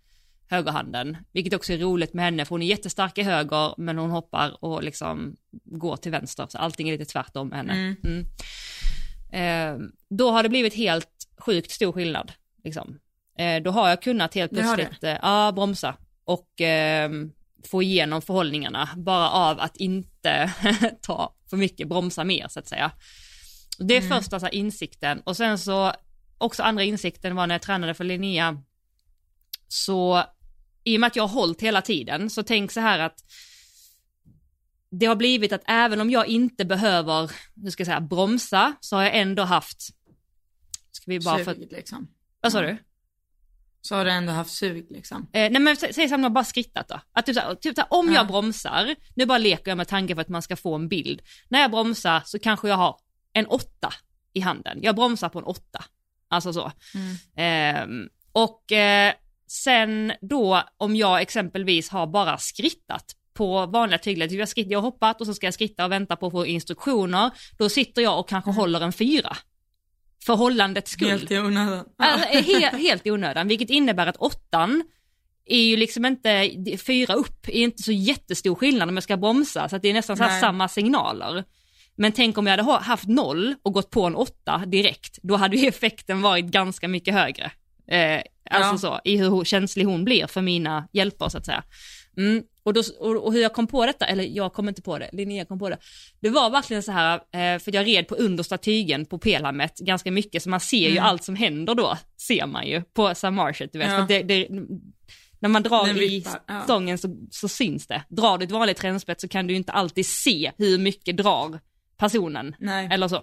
högerhanden, 0.50 1.16
vilket 1.32 1.54
också 1.54 1.72
är 1.72 1.78
roligt 1.78 2.14
med 2.14 2.24
henne, 2.24 2.44
för 2.44 2.50
hon 2.50 2.62
är 2.62 2.66
jättestark 2.66 3.18
i 3.18 3.22
höger, 3.22 3.74
men 3.78 3.98
hon 3.98 4.10
hoppar 4.10 4.64
och 4.64 4.82
liksom 4.82 5.36
går 5.64 5.96
till 5.96 6.12
vänster, 6.12 6.46
så 6.48 6.58
allting 6.58 6.88
är 6.88 6.92
lite 6.92 7.12
tvärtom 7.12 7.48
med 7.48 7.58
henne. 7.58 7.72
Mm. 7.72 7.96
Mm. 8.04 8.26
Eh, 9.32 9.88
då 10.08 10.30
har 10.30 10.42
det 10.42 10.48
blivit 10.48 10.74
helt 10.74 11.28
sjukt 11.38 11.70
stor 11.70 11.92
skillnad, 11.92 12.32
liksom. 12.64 12.98
Eh, 13.40 13.62
då 13.62 13.70
har 13.70 13.88
jag 13.88 14.02
kunnat 14.02 14.34
helt 14.34 14.52
plötsligt, 14.52 15.04
eh, 15.04 15.16
ja, 15.22 15.52
bromsa 15.52 15.96
och 16.24 16.60
ehm, 16.60 17.32
få 17.70 17.82
igenom 17.82 18.22
förhållningarna 18.22 18.88
bara 18.96 19.30
av 19.30 19.60
att 19.60 19.76
inte 19.76 20.52
ta 21.02 21.34
för 21.50 21.56
mycket, 21.56 21.88
bromsa 21.88 22.24
mer 22.24 22.48
så 22.48 22.58
att 22.58 22.68
säga. 22.68 22.92
Det 23.78 23.96
är 23.96 24.00
mm. 24.00 24.18
första 24.18 24.40
så 24.40 24.46
här, 24.46 24.54
insikten 24.54 25.20
och 25.20 25.36
sen 25.36 25.58
så 25.58 25.92
också 26.38 26.62
andra 26.62 26.84
insikten 26.84 27.36
var 27.36 27.46
när 27.46 27.54
jag 27.54 27.62
tränade 27.62 27.94
för 27.94 28.04
Linnea 28.04 28.62
så 29.68 30.24
i 30.84 30.96
och 30.96 31.00
med 31.00 31.06
att 31.06 31.16
jag 31.16 31.26
har 31.26 31.40
hållit 31.40 31.62
hela 31.62 31.82
tiden, 31.82 32.30
så 32.30 32.42
tänk 32.42 32.72
så 32.72 32.80
här 32.80 32.98
att 32.98 33.24
det 34.90 35.06
har 35.06 35.16
blivit 35.16 35.52
att 35.52 35.62
även 35.66 36.00
om 36.00 36.10
jag 36.10 36.26
inte 36.26 36.64
behöver, 36.64 37.30
hur 37.62 37.70
ska 37.70 37.80
jag 37.80 37.86
säga, 37.86 38.00
bromsa, 38.00 38.74
så 38.80 38.96
har 38.96 39.02
jag 39.02 39.16
ändå 39.16 39.42
haft, 39.42 39.82
ska 40.92 41.04
vi 41.06 41.20
bara 41.20 41.44
sug 41.44 41.68
liksom. 41.70 42.08
vad 42.40 42.52
sa 42.52 42.60
du? 42.60 42.76
Så 43.82 43.94
har 43.94 44.04
du 44.04 44.10
ändå 44.10 44.32
haft 44.32 44.50
sug 44.50 44.86
liksom. 44.90 45.22
Eh, 45.32 45.50
nej 45.50 45.60
men 45.60 45.74
sä- 45.76 45.92
säg 45.92 46.08
som 46.08 46.22
jag 46.22 46.32
bara 46.32 46.44
skrittat 46.44 46.88
då. 46.88 47.00
Att 47.12 47.26
typ, 47.26 47.34
såhär, 47.34 47.54
typ 47.54 47.74
såhär, 47.74 47.92
om 47.92 48.08
Ja. 48.08 48.14
jag 48.14 48.26
bromsar, 48.26 48.94
nu 49.16 49.26
bara 49.26 49.38
leker 49.38 49.70
jag 49.70 49.76
med 49.78 49.88
tanken 49.88 50.16
för 50.16 50.20
att 50.20 50.28
man 50.28 50.42
ska 50.42 50.56
få 50.56 50.74
en 50.74 50.88
bild. 50.88 51.22
När 51.48 51.60
jag 51.60 51.70
bromsar 51.70 52.22
så 52.24 52.38
kanske 52.38 52.68
jag 52.68 52.76
har 52.76 52.96
en 53.32 53.46
åtta 53.46 53.92
i 54.32 54.40
handen. 54.40 54.78
Jag 54.82 54.96
bromsar 54.96 55.28
på 55.28 55.38
en 55.38 55.44
åtta. 55.44 55.84
Alltså 56.28 56.52
så. 56.52 56.72
Mm. 56.94 57.16
Ehm, 57.36 58.08
och 58.32 58.72
eh, 58.72 59.12
sen 59.46 60.12
då 60.20 60.62
om 60.76 60.96
jag 60.96 61.20
exempelvis 61.20 61.88
har 61.90 62.06
bara 62.06 62.38
skrittat 62.38 63.04
på 63.34 63.66
vanliga 63.66 63.98
tyglar, 63.98 64.26
typ 64.28 64.38
jag, 64.38 64.48
skritt, 64.48 64.70
jag 64.70 64.78
har 64.78 64.82
hoppat 64.90 65.20
och 65.20 65.26
så 65.26 65.34
ska 65.34 65.46
jag 65.46 65.54
skritta 65.54 65.84
och 65.84 65.92
vänta 65.92 66.16
på 66.16 66.26
att 66.26 66.32
få 66.32 66.46
instruktioner, 66.46 67.30
då 67.58 67.68
sitter 67.68 68.02
jag 68.02 68.18
och 68.20 68.28
kanske 68.28 68.50
håller 68.50 68.80
en 68.80 68.92
fyra. 68.92 69.36
För 70.26 70.34
hållandets 70.34 70.90
skull. 70.90 71.08
Helt 71.08 71.30
i 71.30 71.38
onödan. 71.38 71.84
Alltså, 71.98 72.28
he, 72.28 72.76
helt 72.78 73.06
i 73.06 73.10
onödan, 73.10 73.48
vilket 73.48 73.70
innebär 73.70 74.06
att 74.06 74.16
åttan 74.16 74.82
är 75.46 75.62
ju 75.62 75.76
liksom 75.76 76.04
inte, 76.04 76.50
fyra 76.86 77.14
upp 77.14 77.48
är 77.48 77.52
inte 77.62 77.82
så 77.82 77.92
jättestor 77.92 78.54
skillnad 78.54 78.88
om 78.88 78.96
jag 78.96 79.02
ska 79.02 79.16
bromsa, 79.16 79.68
så 79.68 79.76
att 79.76 79.82
det 79.82 79.88
är 79.88 79.94
nästan 79.94 80.16
så 80.16 80.24
samma 80.40 80.68
signaler. 80.68 81.44
Men 81.96 82.12
tänk 82.12 82.38
om 82.38 82.46
jag 82.46 82.52
hade 82.52 82.62
ha- 82.62 82.80
haft 82.80 83.08
noll 83.08 83.54
och 83.62 83.72
gått 83.72 83.90
på 83.90 84.04
en 84.06 84.14
åtta 84.14 84.62
direkt, 84.66 85.18
då 85.22 85.36
hade 85.36 85.56
ju 85.56 85.68
effekten 85.68 86.22
varit 86.22 86.44
ganska 86.44 86.88
mycket 86.88 87.14
högre. 87.14 87.50
Eh, 87.90 88.20
alltså 88.50 88.72
Ja. 88.72 88.78
så, 88.78 89.00
i 89.04 89.16
hur 89.16 89.44
känslig 89.44 89.84
hon 89.84 90.04
blir 90.04 90.26
för 90.26 90.42
mina 90.42 90.88
hjälper 90.92 91.28
så 91.28 91.38
att 91.38 91.46
säga. 91.46 91.62
Mm. 92.16 92.42
Och, 92.62 92.72
då, 92.74 92.82
och, 92.98 93.32
hur 93.32 93.40
jag 93.42 93.52
kom 93.52 93.66
på 93.66 93.86
detta, 93.86 94.06
eller 94.06 94.24
jag 94.24 94.52
kom 94.52 94.68
inte 94.68 94.82
på 94.82 94.98
det, 94.98 95.10
Linnea 95.12 95.44
kom 95.44 95.58
på 95.58 95.68
det. 95.68 95.78
Det 96.20 96.28
var 96.28 96.50
verkligen 96.50 96.82
så 96.82 96.92
här, 96.92 97.14
eh, 97.14 97.58
för 97.58 97.74
jag 97.74 97.86
red 97.86 98.08
på 98.08 98.14
understa 98.14 98.58
tygen 98.58 99.06
på 99.06 99.18
pelhamnet 99.18 99.78
ganska 99.78 100.10
mycket, 100.10 100.42
så 100.42 100.50
man 100.50 100.60
ser 100.60 100.88
ju 100.88 100.96
Mm. 100.96 101.04
allt 101.04 101.24
som 101.24 101.36
händer 101.36 101.74
då, 101.74 101.98
ser 102.16 102.46
man 102.46 102.66
ju 102.66 102.82
på 102.82 103.14
Sam 103.14 103.34
Marshall, 103.34 103.68
du 103.72 103.78
vet. 103.78 103.90
Ja. 103.90 104.06
Det, 104.08 104.22
det, 104.22 104.48
när 105.38 105.48
man 105.48 105.62
drar 105.62 105.86
Den 105.86 105.96
i 105.96 106.24
ja. 106.46 106.62
stången 106.64 106.98
så, 106.98 107.16
så 107.30 107.48
syns 107.48 107.86
det. 107.86 108.02
Drar 108.08 108.38
du 108.38 108.44
ett 108.44 108.50
vanligt 108.50 108.76
tränspett 108.76 109.20
så 109.20 109.28
kan 109.28 109.46
du 109.46 109.52
ju 109.52 109.56
inte 109.56 109.72
alltid 109.72 110.06
se 110.06 110.52
hur 110.58 110.78
mycket 110.78 111.16
drar 111.16 111.60
personen, 111.98 112.54
Nej. 112.58 112.88
eller 112.92 113.08
så. 113.08 113.22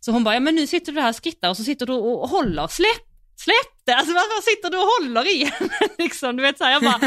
Så 0.00 0.12
hon 0.12 0.24
bara, 0.24 0.34
ja 0.34 0.40
men 0.40 0.54
nu 0.54 0.66
sitter 0.66 0.92
du 0.92 1.00
här 1.00 1.08
och 1.08 1.14
skrittar 1.14 1.50
och 1.50 1.56
så 1.56 1.64
sitter 1.64 1.86
du 1.86 1.92
och 1.92 2.22
och 2.22 2.28
håller, 2.28 2.66
släpp, 2.66 3.05
släpp 3.36 3.72
det, 3.84 3.92
alltså 3.94 4.14
varför 4.14 4.42
sitter 4.50 4.70
du 4.70 4.76
och 4.76 4.84
håller 4.84 5.34
i 5.34 5.44
henne 5.44 5.78
liksom, 5.98 6.36
du 6.36 6.42
vet 6.42 6.58
såhär, 6.58 6.72
jag 6.72 6.82
bara, 6.82 7.00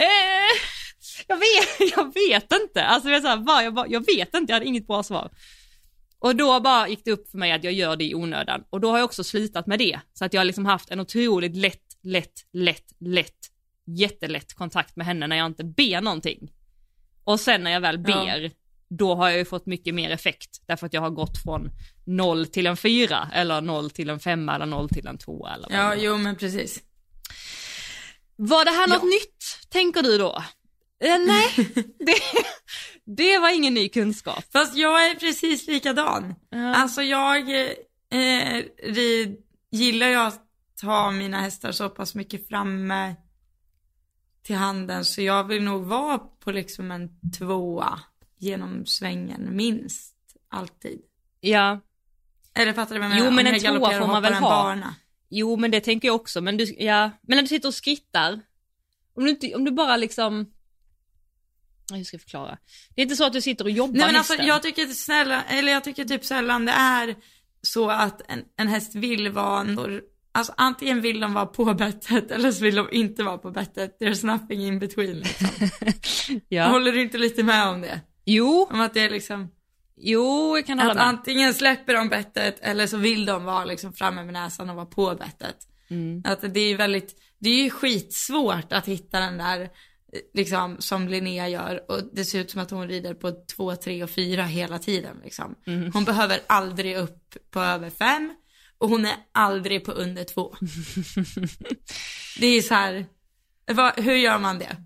eh, 0.00 0.52
jag 1.26 1.36
vet, 1.36 1.92
jag 1.96 2.14
vet 2.14 2.52
inte, 2.52 2.84
alltså 2.84 3.08
jag, 3.08 3.16
vet, 3.16 3.22
så 3.22 3.28
här, 3.28 3.36
bara, 3.36 3.62
jag, 3.62 3.74
bara, 3.74 3.86
jag 3.88 4.06
vet 4.06 4.34
inte, 4.34 4.52
jag 4.52 4.54
hade 4.54 4.66
inget 4.66 4.86
bra 4.86 5.02
svar. 5.02 5.30
Och 6.18 6.36
då 6.36 6.60
bara 6.60 6.88
gick 6.88 7.04
det 7.04 7.12
upp 7.12 7.30
för 7.30 7.38
mig 7.38 7.52
att 7.52 7.64
jag 7.64 7.72
gör 7.72 7.96
det 7.96 8.04
i 8.04 8.14
onödan. 8.14 8.64
Och 8.70 8.80
då 8.80 8.90
har 8.90 8.98
jag 8.98 9.04
också 9.04 9.24
slutat 9.24 9.66
med 9.66 9.78
det. 9.78 10.00
Så 10.12 10.24
att 10.24 10.32
jag 10.32 10.40
har 10.40 10.44
liksom 10.44 10.66
haft 10.66 10.90
en 10.90 11.00
otroligt 11.00 11.56
lätt, 11.56 11.82
lätt, 12.02 12.32
lätt, 12.52 12.92
lätt, 13.00 13.50
jättelätt 13.86 14.54
kontakt 14.54 14.96
med 14.96 15.06
henne 15.06 15.26
när 15.26 15.36
jag 15.36 15.46
inte 15.46 15.64
ber 15.64 16.00
någonting. 16.00 16.52
Och 17.24 17.40
sen 17.40 17.62
när 17.62 17.70
jag 17.70 17.80
väl 17.80 18.04
Ja. 18.06 18.50
Då 18.88 19.14
har 19.14 19.28
jag 19.28 19.38
ju 19.38 19.44
fått 19.44 19.66
mycket 19.66 19.94
mer 19.94 20.10
effekt. 20.10 20.62
Därför 20.66 20.86
att 20.86 20.92
jag 20.92 21.00
har 21.00 21.10
gått 21.10 21.42
från 21.44 21.70
noll 22.04 22.46
till 22.46 22.66
en 22.66 22.76
fyra, 22.76 23.30
eller 23.34 23.60
noll 23.60 23.90
till 23.90 24.10
en 24.10 24.20
femma, 24.20 24.54
eller 24.54 24.66
noll 24.66 24.88
till 24.88 25.06
en 25.06 25.18
tvåa 25.18 25.54
eller 25.54 25.68
Ja, 25.72 25.94
jo 25.94 26.16
men 26.16 26.36
precis. 26.36 26.82
Var 28.36 28.64
det 28.64 28.70
här 28.70 28.86
något 28.88 28.98
Ja. 29.02 29.08
nytt, 29.08 29.70
tänker 29.70 30.02
du 30.02 30.18
då? 30.18 30.42
Eh, 31.04 31.18
nej, 31.26 31.48
det, 31.98 32.16
det 33.04 33.38
var 33.38 33.54
ingen 33.54 33.74
ny 33.74 33.88
kunskap. 33.88 34.44
Fast 34.52 34.76
jag 34.76 35.10
är 35.10 35.14
precis 35.14 35.66
likadan. 35.66 36.34
Ja. 36.50 36.74
Alltså 36.74 37.02
jag 37.02 37.50
eh, 38.10 38.62
rid, 38.82 39.36
gillar 39.70 40.08
ju 40.08 40.14
att 40.16 40.42
ha 40.82 41.10
mina 41.10 41.40
hästar 41.40 41.72
så 41.72 41.88
pass 41.88 42.14
mycket 42.14 42.48
framme 42.48 43.14
till 44.42 44.56
handen 44.56 45.04
så 45.04 45.22
jag 45.22 45.44
vill 45.44 45.62
nog 45.62 45.84
vara 45.84 46.18
på 46.18 46.50
liksom 46.52 46.90
en 46.90 47.08
tvåa 47.38 48.00
genom 48.38 48.86
svängen 48.86 49.56
minst 49.56 50.14
alltid. 50.48 51.00
Ja, 51.40 51.80
Eller 52.54 52.72
fattar 52.72 52.94
du 52.94 53.00
vad 53.00 53.10
jag 53.10 53.18
Jo, 53.18 53.24
menar? 53.24 53.36
men 53.42 53.46
Om 53.46 53.54
en 53.54 53.80
tvåa 53.80 53.98
får 54.00 54.06
man 54.06 54.22
väl 54.22 54.32
en 54.32 54.42
ha. 54.42 54.48
bana. 54.64 54.94
Jo 55.28 55.56
men 55.56 55.70
det 55.70 55.80
tänker 55.80 56.08
jag 56.08 56.14
också, 56.14 56.40
men 56.40 56.56
du, 56.56 56.64
ja, 56.78 57.10
men 57.22 57.36
när 57.36 57.42
du 57.42 57.48
sitter 57.48 57.68
och 57.68 57.74
skrittar, 57.74 58.40
om 59.16 59.24
du, 59.24 59.30
inte, 59.30 59.54
om 59.54 59.64
du 59.64 59.70
bara 59.70 59.96
liksom, 59.96 60.46
hur 61.94 62.04
ska 62.04 62.14
jag 62.14 62.22
förklara? 62.22 62.58
Det 62.94 63.00
är 63.00 63.02
inte 63.02 63.16
så 63.16 63.24
att 63.26 63.32
du 63.32 63.40
sitter 63.40 63.64
och 63.64 63.70
jobbar 63.70 63.92
Nej 63.98 64.06
men 64.06 64.16
alltså 64.16 64.32
hästen. 64.32 64.46
jag 64.46 64.62
tycker 64.62 64.86
snälla, 64.86 65.42
eller 65.44 65.72
jag 65.72 65.84
tycker 65.84 66.04
typ 66.04 66.24
sällan 66.24 66.64
det 66.64 66.72
är 66.72 67.14
så 67.62 67.90
att 67.90 68.30
en, 68.30 68.44
en 68.56 68.68
häst 68.68 68.94
vill 68.94 69.28
vara, 69.32 69.62
nor- 69.64 70.02
alltså 70.32 70.54
antingen 70.56 71.00
vill 71.00 71.20
de 71.20 71.34
vara 71.34 71.46
på 71.46 71.74
bettet 71.74 72.30
eller 72.30 72.52
så 72.52 72.64
vill 72.64 72.74
de 72.74 72.88
inte 72.92 73.22
vara 73.22 73.38
på 73.38 73.50
bettet. 73.50 73.96
There's 74.00 74.26
nothing 74.26 74.66
in 74.66 74.78
between 74.78 75.18
liksom. 75.20 75.48
ja. 76.48 76.68
Håller 76.68 76.92
du 76.92 77.02
inte 77.02 77.18
lite 77.18 77.42
med 77.42 77.68
om 77.68 77.80
det? 77.80 78.00
Jo, 78.26 78.68
Om 78.70 78.80
att 78.80 78.94
det 78.94 79.00
är 79.00 79.10
liksom, 79.10 79.50
jo, 79.96 80.56
jag 80.56 80.66
kan 80.66 80.78
hålla 80.78 80.90
att 80.90 80.96
med. 80.96 81.06
antingen 81.06 81.54
släpper 81.54 81.94
de 81.94 82.08
bettet 82.08 82.58
eller 82.60 82.86
så 82.86 82.96
vill 82.96 83.26
de 83.26 83.44
vara 83.44 83.64
liksom 83.64 83.92
framme 83.92 84.24
med 84.24 84.32
näsan 84.32 84.70
och 84.70 84.76
vara 84.76 84.86
på 84.86 85.14
bettet. 85.14 85.56
Mm. 85.88 86.22
Att 86.24 86.54
det 86.54 86.60
är 86.60 86.76
väldigt, 86.76 87.20
det 87.38 87.50
är 87.50 87.64
ju 87.64 87.70
skitsvårt 87.70 88.72
att 88.72 88.88
hitta 88.88 89.20
den 89.20 89.38
där, 89.38 89.68
liksom 90.34 90.76
som 90.78 91.08
Linnea 91.08 91.48
gör 91.48 91.90
och 91.90 92.00
det 92.12 92.24
ser 92.24 92.40
ut 92.40 92.50
som 92.50 92.60
att 92.60 92.70
hon 92.70 92.88
rider 92.88 93.14
på 93.14 93.32
två, 93.56 93.76
tre 93.76 94.02
och 94.02 94.10
fyra 94.10 94.44
hela 94.44 94.78
tiden 94.78 95.16
liksom. 95.24 95.54
Mm. 95.66 95.92
Hon 95.92 96.04
behöver 96.04 96.40
aldrig 96.46 96.96
upp 96.96 97.36
på 97.50 97.60
över 97.60 97.90
fem 97.90 98.34
och 98.78 98.88
hon 98.88 99.04
är 99.04 99.16
aldrig 99.32 99.84
på 99.84 99.92
under 99.92 100.24
två. 100.24 100.54
det 102.40 102.46
är 102.46 102.62
så 102.62 102.74
här, 102.74 103.06
vad, 103.66 104.00
hur 104.00 104.14
gör 104.14 104.38
man 104.38 104.58
det? 104.58 104.76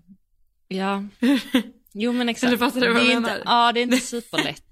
Ja. 0.67 1.03
Jo 1.93 2.13
men 2.13 2.29
exakt. 2.29 2.47
Eller 2.47 2.57
fattar 2.57 2.81
du 2.81 2.93
vad 2.93 3.01
jag 3.03 3.09
inte, 3.11 3.19
menar? 3.21 3.41
Ja, 3.45 3.71
det 3.71 3.79
är 3.79 3.83
inte 3.83 3.97
superlätt. 3.97 4.65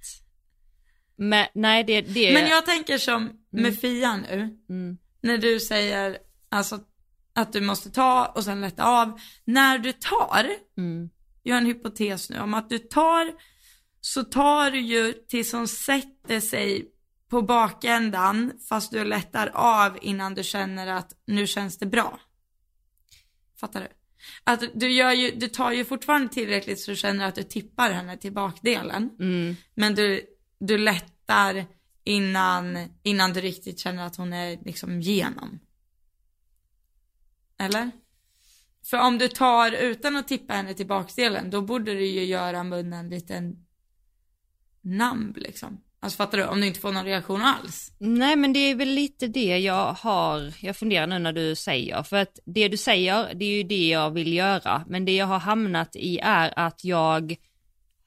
Men 1.16 1.48
nej, 1.54 1.84
det, 1.84 2.02
det 2.02 2.30
är... 2.30 2.34
Men 2.34 2.50
jag 2.50 2.66
tänker 2.66 2.98
som 2.98 3.32
med 3.50 3.80
Fia 3.80 4.18
nu, 4.18 4.58
Mm. 4.70 4.98
när 5.22 5.38
du 5.38 5.60
säger 5.60 6.18
alltså 6.50 6.80
att 7.36 7.54
du 7.54 7.62
måste 7.62 7.90
ta 7.92 8.26
och 8.26 8.44
sen 8.44 8.62
lätta 8.62 8.84
av. 8.84 9.20
När 9.46 9.78
du 9.78 9.92
tar, 9.94 10.50
Mm. 10.78 11.10
jag 11.44 11.56
har 11.56 11.62
en 11.62 11.68
hypotes 11.68 12.30
nu 12.30 12.40
om 12.40 12.54
att 12.54 12.70
du 12.70 12.80
tar, 12.80 13.34
så 14.02 14.24
tar 14.24 14.72
du 14.72 14.80
ju 14.82 15.14
tills 15.14 15.52
hon 15.54 15.68
sätter 15.68 16.40
sig 16.40 16.86
på 17.30 17.42
bakändan 17.42 18.52
fast 18.70 18.92
du 18.92 19.04
lättar 19.04 19.48
av 19.54 19.98
innan 20.02 20.34
du 20.36 20.44
känner 20.44 20.88
att 20.88 21.14
nu 21.26 21.48
känns 21.48 21.78
det 21.78 21.86
bra. 21.86 22.20
Fattar 23.60 23.82
du? 23.82 23.88
Att 24.44 24.64
du 24.74 24.92
gör 24.92 25.12
ju, 25.12 25.32
du 25.32 25.48
tar 25.48 25.72
ju 25.72 25.86
fortfarande 25.86 26.34
tillräckligt 26.34 26.80
så 26.80 26.92
du 26.92 26.98
känner 26.98 27.26
att 27.26 27.36
du 27.36 27.44
tippar 27.44 27.92
henne 27.92 28.18
till 28.18 28.34
bakdelen. 28.34 29.10
Mm. 29.20 29.56
Men 29.74 29.96
du, 29.96 30.26
du 30.60 30.78
lättar 30.78 31.66
innan, 32.04 32.90
innan 33.04 33.34
du 33.34 33.42
riktigt 33.42 33.80
känner 33.80 34.06
att 34.06 34.16
hon 34.16 34.34
är 34.34 34.60
liksom 34.66 35.02
genom. 35.02 35.60
Eller? 37.58 37.92
För 38.86 38.98
om 38.98 39.18
du 39.18 39.28
tar 39.28 39.72
utan 39.72 40.16
att 40.16 40.28
tippa 40.28 40.54
henne 40.54 40.74
till 40.74 40.88
bakdelen, 40.88 41.50
då 41.50 41.62
borde 41.62 41.94
du 41.94 42.06
ju 42.06 42.24
göra 42.24 42.64
munnen 42.64 43.10
lite 43.10 43.54
namn 44.82 45.34
liksom. 45.38 45.82
Alltså 46.02 46.18
fattar 46.18 46.38
du? 46.38 46.46
Om 46.46 46.62
du 46.62 46.68
inte 46.68 46.80
får 46.80 46.92
någon 46.92 47.06
reaktion 47.06 47.42
alls. 47.42 47.92
Nej 47.98 48.36
men 48.36 48.54
det 48.54 48.60
är 48.60 48.76
väl 48.76 48.90
lite 48.90 49.28
det 49.28 49.58
jag 49.60 49.94
har, 49.94 50.54
jag 50.66 50.76
funderar 50.78 51.08
nu 51.08 51.20
när 51.20 51.34
du 51.34 51.56
säger, 51.56 52.04
för 52.04 52.18
att 52.18 52.40
det 52.46 52.68
du 52.68 52.78
säger, 52.78 53.34
det 53.34 53.46
är 53.46 53.58
ju 53.58 53.64
det 53.64 53.88
jag 53.88 54.12
vill 54.12 54.34
göra, 54.34 54.84
men 54.88 55.06
det 55.06 55.16
jag 55.16 55.26
har 55.26 55.40
hamnat 55.40 55.96
i 55.96 56.20
är 56.24 56.54
att 56.60 56.84
jag 56.84 57.36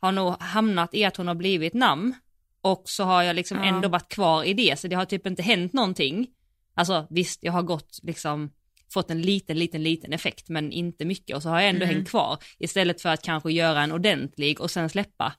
har 0.00 0.12
nog 0.12 0.34
hamnat 0.42 0.94
i 0.94 1.04
att 1.04 1.16
hon 1.16 1.28
har 1.28 1.34
blivit 1.34 1.74
namn 1.74 2.14
och 2.62 2.82
så 2.86 3.04
har 3.04 3.22
jag 3.22 3.36
liksom 3.36 3.58
Ja. 3.58 3.64
ändå 3.64 3.88
varit 3.88 4.08
kvar 4.08 4.44
i 4.44 4.54
det, 4.54 4.78
så 4.78 4.88
det 4.88 4.96
har 4.96 5.04
typ 5.04 5.26
inte 5.26 5.42
hänt 5.42 5.72
någonting. 5.72 6.26
Alltså 6.74 7.06
visst, 7.10 7.38
jag 7.44 7.52
har 7.52 7.62
gått 7.62 7.98
liksom, 8.02 8.50
fått 8.92 9.10
en 9.10 9.22
liten, 9.22 9.58
liten, 9.58 9.82
liten 9.82 10.12
effekt, 10.12 10.48
men 10.48 10.72
inte 10.72 11.04
mycket 11.04 11.36
och 11.36 11.42
så 11.42 11.48
har 11.48 11.60
jag 11.60 11.68
ändå 11.70 11.84
Mm. 11.84 11.96
hängt 11.96 12.08
kvar 12.10 12.38
istället 12.58 13.02
för 13.02 13.08
att 13.08 13.22
kanske 13.22 13.52
göra 13.52 13.82
en 13.82 13.92
ordentlig 13.92 14.60
och 14.60 14.70
sen 14.70 14.88
släppa. 14.88 15.32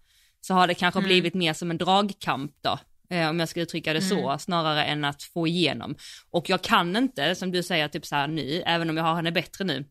Så 0.45 0.53
har 0.53 0.67
det 0.67 0.73
kanske 0.73 0.99
Mm. 0.99 1.07
blivit 1.07 1.33
mer 1.33 1.53
som 1.53 1.71
en 1.71 1.77
dragkamp 1.77 2.51
då, 2.61 2.79
eh, 3.15 3.29
om 3.29 3.39
jag 3.39 3.49
ska 3.49 3.61
uttrycka 3.61 3.93
det 3.93 4.01
så, 4.01 4.27
Mm. 4.27 4.39
snarare 4.39 4.83
än 4.85 5.05
att 5.05 5.23
få 5.23 5.47
igenom. 5.47 5.95
Och 6.31 6.49
jag 6.49 6.61
kan 6.61 6.95
inte, 6.95 7.35
som 7.35 7.51
du 7.51 7.63
säger, 7.63 7.87
typ 7.87 8.05
så 8.05 8.15
här 8.15 8.27
nu, 8.27 8.63
även 8.65 8.89
om 8.89 8.97
jag 8.97 9.03
har 9.03 9.15
henne 9.15 9.31
bättre 9.31 9.65
nu, 9.65 9.85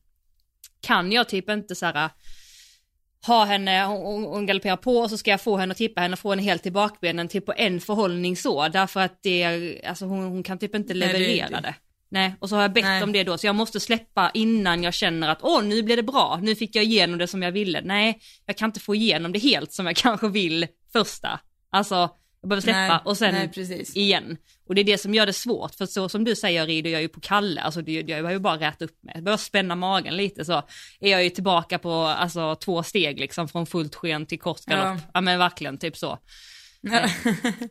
kan 0.81 1.13
jag 1.13 1.29
typ 1.29 1.51
inte 1.51 1.75
så 1.75 1.87
här 1.87 2.11
ha 3.27 3.45
henne, 3.45 3.85
hon, 3.85 4.25
hon- 4.25 4.47
galopperar 4.47 4.77
på 4.77 4.97
och 4.99 5.11
så 5.11 5.19
ska 5.19 5.31
jag 5.31 5.41
få 5.41 5.57
henne 5.57 5.73
att 5.73 5.79
tippa 5.79 6.01
henne 6.01 6.13
och 6.13 6.19
få 6.19 6.31
henne 6.31 6.43
helt 6.43 6.63
till 6.63 6.73
bakbenen 6.73 7.29
typ 7.29 7.47
på 7.47 7.55
en 7.57 7.81
förhållning 7.81 8.37
så, 8.37 8.69
därför 8.69 9.01
att 9.01 9.23
det, 9.23 9.81
alltså 9.87 10.05
hon, 10.05 10.25
hon 10.25 10.43
kan 10.43 10.59
typ 10.59 10.75
inte 10.75 10.95
Nej, 10.95 11.09
det 11.13 11.19
leverera 11.19 11.61
det. 11.61 11.75
Nej, 12.13 12.35
och 12.39 12.49
så 12.49 12.55
har 12.55 12.63
jag 12.63 12.73
bett 12.73 12.85
Nej. 12.85 13.03
om 13.03 13.13
det 13.13 13.25
då, 13.25 13.39
så 13.39 13.47
jag 13.47 13.55
måste 13.55 13.81
släppa 13.81 14.31
innan 14.35 14.83
jag 14.83 14.95
känner 14.95 15.29
att 15.29 15.39
åh, 15.43 15.63
nu 15.63 15.83
blev 15.83 15.97
det 15.97 16.03
bra, 16.03 16.39
nu 16.43 16.55
fick 16.55 16.77
jag 16.77 16.85
igenom 16.85 17.19
det 17.19 17.27
som 17.27 17.43
jag 17.43 17.53
ville. 17.53 17.81
Nej, 17.81 18.21
jag 18.47 18.57
kan 18.57 18.69
inte 18.69 18.81
få 18.81 18.95
igenom 18.95 19.33
det 19.33 19.39
helt 19.39 19.73
som 19.73 19.87
jag 19.87 19.97
kanske 19.97 20.29
vill 20.29 20.67
första. 20.93 21.41
Alltså, 21.71 21.95
jag 22.41 22.49
behöver 22.49 22.63
släppa 22.63 22.79
Nej, 22.79 23.01
och 23.05 23.19
sen 23.19 23.35
nej, 23.35 23.85
igen. 23.95 24.37
Och 24.69 24.75
det 24.75 24.81
är 24.81 24.85
det 24.85 24.99
som 24.99 25.15
gör 25.15 25.27
det 25.27 25.33
svårt, 25.33 25.75
för 25.75 25.87
så 25.87 26.09
som 26.09 26.25
du 26.25 26.37
säger 26.37 26.67
rider 26.67 26.91
jag 26.91 27.03
ju 27.03 27.09
på 27.09 27.21
Kalle, 27.21 27.61
alltså 27.61 27.83
det, 27.83 27.93
jag 27.93 28.07
behöver 28.07 28.31
ju 28.31 28.39
bara 28.39 28.61
räta 28.61 28.85
upp 28.85 29.03
mig, 29.03 29.15
jag 29.15 29.25
behöver 29.25 29.43
spänna 29.43 29.77
magen 29.77 30.17
lite 30.17 30.45
så 30.45 30.63
är 31.01 31.11
jag 31.11 31.25
ju 31.25 31.31
tillbaka 31.31 31.79
på 31.79 31.93
alltså 31.93 32.55
två 32.55 32.83
steg 32.83 33.21
liksom 33.21 33.49
från 33.49 33.67
fullt 33.67 33.95
sken 33.95 34.27
till 34.27 34.41
kort 34.41 34.65
galopp. 34.65 34.99
Ja. 35.01 35.11
Ja. 35.15 35.21
men 35.21 35.39
verkligen, 35.39 35.79
typ 35.79 35.97
så. 35.97 36.19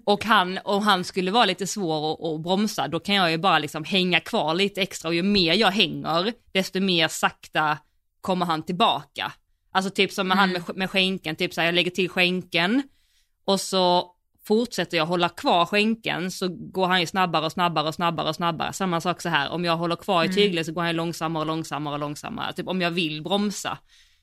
Och 0.06 0.26
han, 0.26 0.60
om 0.64 0.84
han 0.84 1.04
skulle 1.04 1.32
vara 1.32 1.46
lite 1.46 1.68
svår 1.68 2.36
att, 2.36 2.42
bromsa, 2.42 2.88
då 2.88 3.00
kan 3.00 3.16
jag 3.16 3.32
ju 3.32 3.38
bara 3.38 3.60
liksom 3.60 3.84
hänga 3.84 4.20
kvar 4.20 4.54
lite 4.54 4.82
extra 4.82 5.10
och 5.10 5.16
ju 5.16 5.24
mer 5.24 5.54
jag 5.54 5.72
hänger, 5.72 6.34
desto 6.52 6.80
mer 6.80 7.08
sakta 7.08 7.78
kommer 8.22 8.46
han 8.46 8.64
tillbaka. 8.64 9.32
Alltså 9.72 9.92
typ 9.92 10.12
som 10.12 10.28
med 10.28 10.38
han 10.38 10.52
med, 10.52 10.64
med 10.76 10.90
skänken, 10.90 11.36
typ 11.36 11.54
så 11.54 11.62
här, 11.62 11.66
jag 11.68 11.76
lägger 11.76 11.92
till 11.92 12.10
skänken 12.10 12.84
och 13.46 13.60
så 13.60 14.12
fortsätter 14.44 14.98
jag 14.98 15.06
hålla 15.06 15.30
kvar 15.30 15.66
skänken 15.66 16.32
så 16.32 16.48
går 16.50 16.88
han 16.88 17.00
ju 17.00 17.08
snabbare 17.08 17.46
och 17.46 17.52
snabbare 17.52 17.88
och 17.88 17.96
snabbare 17.96 18.30
och 18.30 18.36
snabbare. 18.36 18.74
Samma 18.74 19.02
sak 19.02 19.22
så 19.22 19.30
här, 19.30 19.50
om 19.50 19.66
jag 19.66 19.78
håller 19.78 19.96
kvar 19.96 20.24
i 20.24 20.34
tyglet 20.34 20.66
så 20.66 20.72
går 20.72 20.82
han 20.82 20.96
långsammare 20.96 21.42
och 21.42 21.48
långsammare 21.48 21.94
och 21.94 22.00
långsammare. 22.00 22.54
Typ 22.54 22.68
om 22.68 22.82
jag 22.82 22.92
vill 22.92 23.24
bromsa. 23.24 23.78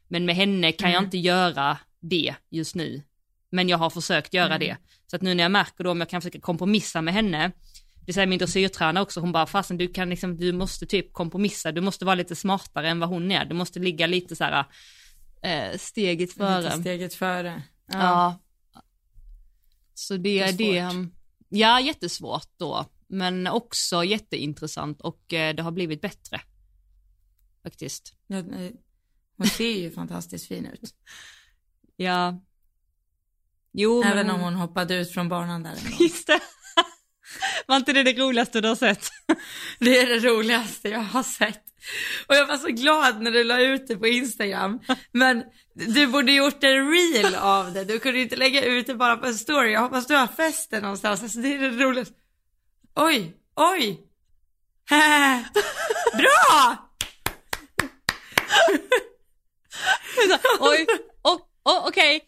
Men 0.09 0.24
med 0.24 0.37
henne 0.37 0.72
kan 0.72 0.90
jag 0.90 1.03
inte 1.03 1.18
göra 1.18 1.79
det 2.01 2.35
just 2.51 2.74
nu. 2.74 3.03
Men 3.50 3.68
jag 3.68 3.78
har 3.78 3.90
försökt 3.90 4.34
göra 4.34 4.58
det. 4.58 4.76
Så 5.06 5.16
att 5.16 5.22
nu 5.22 5.34
när 5.34 5.44
jag 5.44 5.52
märker 5.52 5.84
då 5.84 5.90
om 5.90 6.00
jag 6.00 6.08
kan 6.08 6.20
försöka 6.20 6.40
kompromissa 6.40 7.02
med 7.02 7.14
henne, 7.14 7.52
det 8.06 8.12
säger 8.12 8.26
min 8.26 8.38
dressyrtränare 8.38 9.02
också, 9.02 9.20
hon 9.20 9.32
bara 9.32 9.46
fasen 9.46 9.78
du 9.78 9.88
kan 9.88 10.11
liksom, 10.11 10.37
du 10.37 10.52
måste 10.52 10.87
typ 10.87 11.12
kompromissa, 11.12 11.72
du 11.72 11.80
måste 11.80 12.04
vara 12.04 12.14
lite 12.14 12.37
smartare 12.37 12.88
än 12.88 13.00
vad 13.00 13.08
hon 13.08 13.32
är, 13.32 13.44
du 13.44 13.54
måste 13.54 13.78
ligga 13.78 14.06
lite 14.06 14.37
så 14.37 14.44
här 14.44 14.64
eh, 15.42 15.78
steget 15.78 16.32
före. 16.32 16.62
Lite 16.62 16.80
steget 16.80 17.14
före. 17.14 17.62
Ja. 17.87 17.98
Ja. 18.74 18.82
Så 19.94 20.16
det 20.16 20.52
Det 20.52 20.78
är 20.78 20.92
det, 20.92 21.08
ja 21.48 21.80
jättesvårt 21.80 22.48
då, 22.56 22.87
men 23.06 23.46
också 23.46 24.04
jätteintressant 24.04 25.00
och 25.00 25.32
eh, 25.32 25.54
det 25.54 25.62
har 25.62 25.70
blivit 25.70 26.00
bättre. 26.00 26.40
Faktiskt. 27.62 28.14
Hon 29.37 29.46
ser 29.46 29.78
ju 29.78 29.90
fantastiskt 29.90 30.46
fin 30.46 30.66
ut. 30.66 30.94
Ja. 32.00 32.40
Jo, 33.81 34.03
Även 34.03 34.27
men 34.27 34.31
om 34.31 34.41
hon 34.41 34.55
hoppade 34.55 34.95
ut 34.95 35.12
från 35.12 35.29
banan 35.29 35.62
där. 35.62 35.75
Just 36.01 36.27
det. 36.27 36.41
Var 37.67 37.77
inte 37.77 37.93
det 37.93 38.03
det 38.03 38.12
roligaste 38.12 38.61
du 38.61 38.69
har 38.69 38.77
sett? 38.77 39.09
Det 39.79 39.99
är 39.99 40.07
det 40.07 40.29
roligaste 40.29 40.88
jag 40.88 40.99
har 40.99 41.23
sett. 41.23 41.62
Och 42.27 42.35
jag 42.35 42.47
var 42.47 42.57
så 42.57 42.67
glad 42.67 43.23
när 43.23 43.31
du 43.31 43.45
la 43.45 43.61
ut 43.61 43.88
det 43.88 43.97
på 43.97 44.07
Instagram. 44.07 44.81
Men 45.12 45.45
du 45.75 46.07
borde 46.07 46.33
gjort 46.33 46.64
en 46.64 46.91
reel 46.91 47.35
av 47.35 47.73
det. 47.73 47.85
Du 47.85 47.99
kunde 47.99 48.21
inte 48.21 48.37
lägga 48.37 48.64
ut 48.64 48.87
det 48.87 48.95
bara 48.95 49.17
på 49.17 49.27
en 49.27 49.35
story. 49.35 49.73
Jag 49.73 49.81
hoppas 49.81 50.07
du 50.07 50.14
har 50.14 50.27
fäst 50.27 50.71
det 50.71 50.81
någonstans. 50.81 51.23
Alltså 51.23 51.38
det 51.38 51.55
är 51.55 51.59
det 51.59 51.85
roligaste. 51.85 52.14
Oj, 52.95 53.37
oj. 53.57 54.01
Bra! 56.19 56.77
Oj, 60.61 60.87
oh, 61.23 61.41
oh, 61.64 61.88
okej. 61.88 62.14
Hehe. 62.14 62.28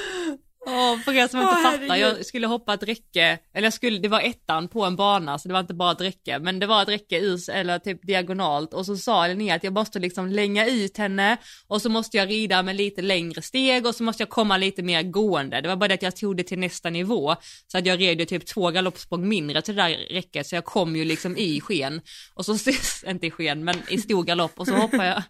Åh, 0.65 0.99
för 0.99 1.13
er 1.13 1.27
som 1.27 1.41
inte 1.41 1.53
Åh, 1.53 1.63
fattar, 1.63 1.87
herregud. 1.87 2.17
jag 2.17 2.25
skulle 2.25 2.47
hoppa 2.47 2.73
ett 2.73 2.83
räcke, 2.83 3.39
eller 3.53 3.65
jag 3.65 3.73
skulle, 3.73 3.99
det 3.99 4.07
var 4.07 4.21
ettan 4.21 4.67
på 4.67 4.85
en 4.85 4.95
bana 4.95 5.39
så 5.39 5.47
det 5.47 5.53
var 5.53 5.59
inte 5.59 5.73
bara 5.73 5.91
ett 5.91 6.01
räcke, 6.01 6.39
men 6.39 6.59
det 6.59 6.67
var 6.67 6.81
ett 6.81 6.89
räcke 6.89 7.19
ur, 7.19 7.49
eller 7.49 7.79
typ 7.79 8.07
diagonalt 8.07 8.73
och 8.73 8.85
så 8.85 8.97
sa 8.97 9.27
Linnea 9.27 9.55
att 9.55 9.63
jag 9.63 9.73
måste 9.73 9.99
liksom 9.99 10.27
länga 10.27 10.67
ut 10.67 10.97
henne 10.97 11.37
och 11.67 11.81
så 11.81 11.89
måste 11.89 12.17
jag 12.17 12.29
rida 12.29 12.63
med 12.63 12.75
lite 12.75 13.01
längre 13.01 13.41
steg 13.41 13.85
och 13.85 13.95
så 13.95 14.03
måste 14.03 14.21
jag 14.23 14.29
komma 14.29 14.57
lite 14.57 14.83
mer 14.83 15.03
gående. 15.03 15.61
Det 15.61 15.67
var 15.67 15.75
bara 15.75 15.87
det 15.87 15.93
att 15.93 16.01
jag 16.01 16.15
tog 16.15 16.37
det 16.37 16.43
till 16.43 16.59
nästa 16.59 16.89
nivå 16.89 17.35
så 17.67 17.77
att 17.77 17.85
jag 17.85 17.99
red 17.99 18.19
ju 18.19 18.25
typ 18.25 18.45
två 18.45 18.71
galoppsprång 18.71 19.27
mindre 19.27 19.61
till 19.61 19.75
det 19.75 19.81
där 19.81 19.89
räcket 19.89 20.47
så 20.47 20.55
jag 20.55 20.65
kom 20.65 20.95
ju 20.95 21.05
liksom 21.05 21.37
i 21.37 21.61
sken 21.61 22.01
och 22.33 22.45
så, 22.45 22.57
inte 23.07 23.27
i 23.27 23.31
sken 23.31 23.63
men 23.63 23.75
i 23.89 23.97
stor 23.97 24.23
galopp 24.23 24.59
och 24.59 24.67
så 24.67 24.75
hoppar 24.75 25.05
jag 25.05 25.23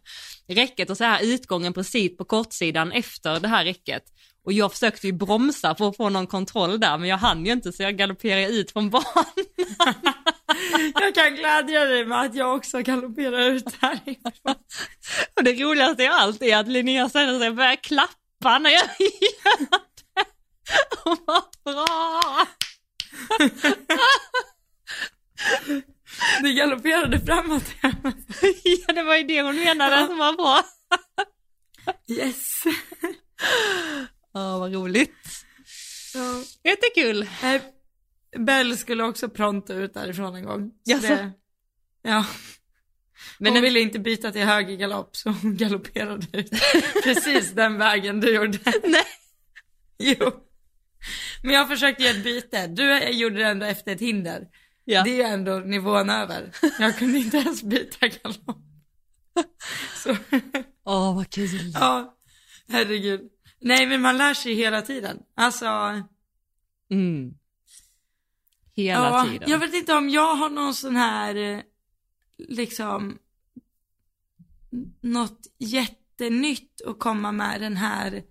räcket 0.47 0.89
och 0.89 0.97
så 0.97 1.03
här 1.03 1.23
utgången 1.23 1.73
precis 1.73 2.17
på 2.17 2.25
kortsidan 2.25 2.91
efter 2.91 3.39
det 3.39 3.47
här 3.47 3.65
räcket. 3.65 4.03
Och 4.45 4.53
jag 4.53 4.71
försökte 4.71 5.07
ju 5.07 5.13
bromsa 5.13 5.75
för 5.75 5.89
att 5.89 5.97
få 5.97 6.09
någon 6.09 6.27
kontroll 6.27 6.79
där, 6.79 6.97
men 6.97 7.09
jag 7.09 7.17
hann 7.17 7.45
ju 7.45 7.51
inte 7.51 7.71
så 7.71 7.83
jag 7.83 7.97
galopperade 7.97 8.47
ut 8.47 8.71
från 8.71 8.89
banan. 8.89 9.25
Jag 10.93 11.15
kan 11.15 11.35
glädja 11.35 11.85
dig 11.85 12.05
med 12.05 12.21
att 12.21 12.35
jag 12.35 12.55
också 12.55 12.79
galopperar 12.81 13.49
ut 13.49 13.75
härifrån. 13.81 14.55
Och 15.35 15.43
det 15.43 15.53
roligaste 15.53 16.09
av 16.09 16.15
allt 16.15 16.41
är 16.41 16.57
att 16.57 16.67
Linnea 16.67 17.09
säger 17.09 17.39
sig 17.39 17.51
börjar 17.51 17.75
klappa 17.75 18.59
när 18.59 18.69
jag 18.69 18.83
gör 18.99 19.67
det. 19.69 20.25
Och 21.05 21.17
vad 21.25 21.43
bra! 21.63 22.47
Du 26.41 26.53
galopperade 26.53 27.19
framåt. 27.19 27.63
Ja, 28.63 28.93
det 28.93 29.03
var 29.03 29.15
ju 29.15 29.23
det 29.23 29.41
hon 29.41 29.55
menade 29.55 30.05
som 30.07 30.17
var 30.17 30.33
bra. 30.33 30.63
Yes. 32.07 32.63
Åh, 34.33 34.59
vad 34.59 34.73
roligt. 34.73 35.45
Ja. 36.13 36.43
Jättekul. 36.63 37.29
Nej, 37.43 37.61
Bell 38.37 38.77
skulle 38.77 39.03
också 39.03 39.29
pronta 39.29 39.73
ut 39.73 39.93
därifrån 39.93 40.35
en 40.35 40.45
gång. 40.45 40.71
Så 40.83 40.91
Jaså? 40.91 41.07
det, 41.07 41.31
ja. 42.01 42.25
Men 43.37 43.53
hon 43.53 43.61
ville 43.61 43.79
inte 43.79 43.99
byta 43.99 44.31
till 44.31 44.41
höger 44.41 44.75
galopp 44.75 45.15
så 45.15 45.29
hon 45.29 45.57
galopperade 45.57 46.27
ut. 46.33 46.51
Precis 47.03 47.51
den 47.51 47.77
vägen 47.77 48.19
du 48.19 48.35
gjorde. 48.35 48.59
Nej. 48.83 49.05
Jo. 49.99 50.31
Men 51.43 51.55
jag 51.55 51.67
försökte 51.67 52.03
göra 52.03 52.17
ett 52.17 52.23
byte. 52.23 52.67
Du 52.67 53.09
gjorde 53.09 53.35
det 53.35 53.45
ändå 53.45 53.65
efter 53.65 53.91
ett 53.91 54.01
hinder. 54.01 54.47
Ja. 54.85 55.03
Det 55.03 55.21
är 55.21 55.33
ändå 55.33 55.59
nivån 55.59 56.09
över. 56.09 56.51
Jag 56.79 56.97
kunde 56.97 57.17
inte 57.17 57.37
ens 57.37 57.63
byta 57.63 58.07
galopp. 58.07 58.57
Åh, 60.85 61.15
vad 61.15 61.29
kul. 61.29 61.71
ja, 61.73 62.17
herregud. 62.67 63.21
Nej 63.61 63.85
men 63.87 64.01
man 64.01 64.17
lär 64.17 64.33
sig 64.33 64.53
hela 64.53 64.81
tiden. 64.81 65.19
Alltså, 65.35 65.65
Mm. 66.91 67.33
Hela 68.75 69.05
ja, 69.05 69.25
tiden. 69.31 69.49
jag 69.49 69.59
vet 69.59 69.73
inte 69.73 69.93
om 69.93 70.09
jag 70.09 70.35
har 70.35 70.49
någon 70.49 70.73
sån 70.73 70.95
här, 70.95 71.35
eh, 71.35 71.59
liksom, 72.37 73.17
något 75.01 75.47
jättenytt 75.59 76.81
att 76.87 76.99
komma 76.99 77.31
med 77.31 77.61
den 77.61 77.77
här 77.77 78.23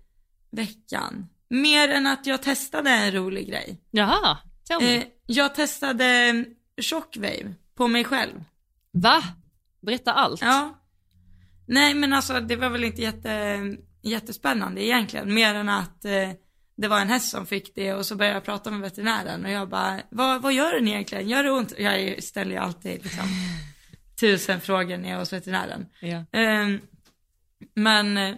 veckan. 0.51 1.27
Mer 1.49 1.89
än 1.89 2.07
att 2.07 2.25
jag 2.25 2.41
testade 2.41 2.89
en 2.89 3.11
rolig 3.11 3.47
grej. 3.49 3.81
Jaha, 3.91 4.37
tell 4.67 4.81
me. 4.81 4.95
Eh, 4.97 5.03
jag 5.25 5.55
testade 5.55 6.45
Shockwave 6.81 7.53
på 7.75 7.87
mig 7.87 8.03
själv. 8.03 8.43
Va? 8.91 9.23
Berätta 9.81 10.13
allt. 10.13 10.41
Ja. 10.41 10.79
Nej 11.67 11.93
men 11.93 12.13
alltså 12.13 12.39
det 12.39 12.55
var 12.55 12.69
väl 12.69 12.83
inte 12.83 13.01
jätte, 13.01 13.59
jättespännande 14.01 14.83
egentligen. 14.83 15.33
Mer 15.33 15.55
än 15.55 15.69
att 15.69 16.05
eh, 16.05 16.31
det 16.77 16.87
var 16.87 16.99
en 16.99 17.09
häst 17.09 17.31
som 17.31 17.45
fick 17.45 17.75
det 17.75 17.93
och 17.93 18.05
så 18.05 18.15
började 18.15 18.35
jag 18.35 18.43
prata 18.43 18.71
med 18.71 18.81
veterinären 18.81 19.45
och 19.45 19.51
jag 19.51 19.69
bara, 19.69 20.01
vad, 20.09 20.41
vad 20.41 20.53
gör 20.53 20.73
den 20.73 20.87
egentligen? 20.87 21.29
Gör 21.29 21.43
det 21.43 21.51
ont? 21.51 21.73
Jag 21.77 22.23
ställer 22.23 22.51
ju 22.51 22.57
alltid 22.57 23.03
liksom 23.03 23.23
tusen 24.19 24.61
frågor 24.61 24.97
när 24.97 25.09
jag 25.09 25.15
är 25.15 25.19
hos 25.19 25.33
veterinären. 25.33 25.85
Ja. 25.99 26.25
Ehm, 26.31 26.79
men, 27.75 28.17
eh, 28.17 28.35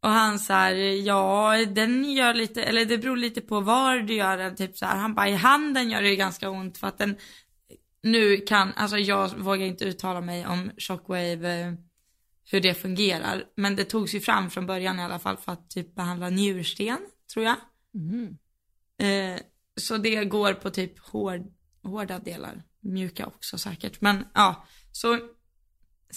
och 0.00 0.10
han 0.10 0.38
så 0.38 0.52
här, 0.52 0.74
ja 1.06 1.56
den 1.66 2.12
gör 2.12 2.34
lite, 2.34 2.62
eller 2.62 2.84
det 2.84 2.98
beror 2.98 3.16
lite 3.16 3.40
på 3.40 3.60
var 3.60 3.98
du 3.98 4.14
gör 4.14 4.36
den, 4.36 4.56
typ 4.56 4.78
så 4.78 4.86
här. 4.86 4.96
Han 4.96 5.14
bara, 5.14 5.28
i 5.28 5.34
handen 5.34 5.90
gör 5.90 6.02
det 6.02 6.08
ju 6.08 6.16
ganska 6.16 6.50
ont 6.50 6.78
för 6.78 6.86
att 6.86 6.98
den 6.98 7.16
nu 8.02 8.36
kan, 8.36 8.72
alltså 8.76 8.98
jag 8.98 9.38
vågar 9.38 9.66
inte 9.66 9.84
uttala 9.84 10.20
mig 10.20 10.46
om 10.46 10.70
shockwave, 10.78 11.60
eh, 11.60 11.72
hur 12.50 12.60
det 12.60 12.74
fungerar. 12.74 13.44
Men 13.56 13.76
det 13.76 13.84
togs 13.84 14.14
ju 14.14 14.20
fram 14.20 14.50
från 14.50 14.66
början 14.66 15.00
i 15.00 15.02
alla 15.02 15.18
fall 15.18 15.36
för 15.36 15.52
att 15.52 15.70
typ 15.70 15.94
behandla 15.94 16.30
njursten, 16.30 16.98
tror 17.32 17.44
jag. 17.44 17.56
Mm. 17.94 18.38
Eh, 18.98 19.40
så 19.80 19.96
det 19.96 20.24
går 20.24 20.52
på 20.52 20.70
typ 20.70 20.98
hård, 20.98 21.40
hårda 21.82 22.18
delar, 22.18 22.62
mjuka 22.80 23.26
också 23.26 23.58
säkert. 23.58 24.00
Men 24.00 24.24
ja, 24.34 24.66
så 24.92 25.18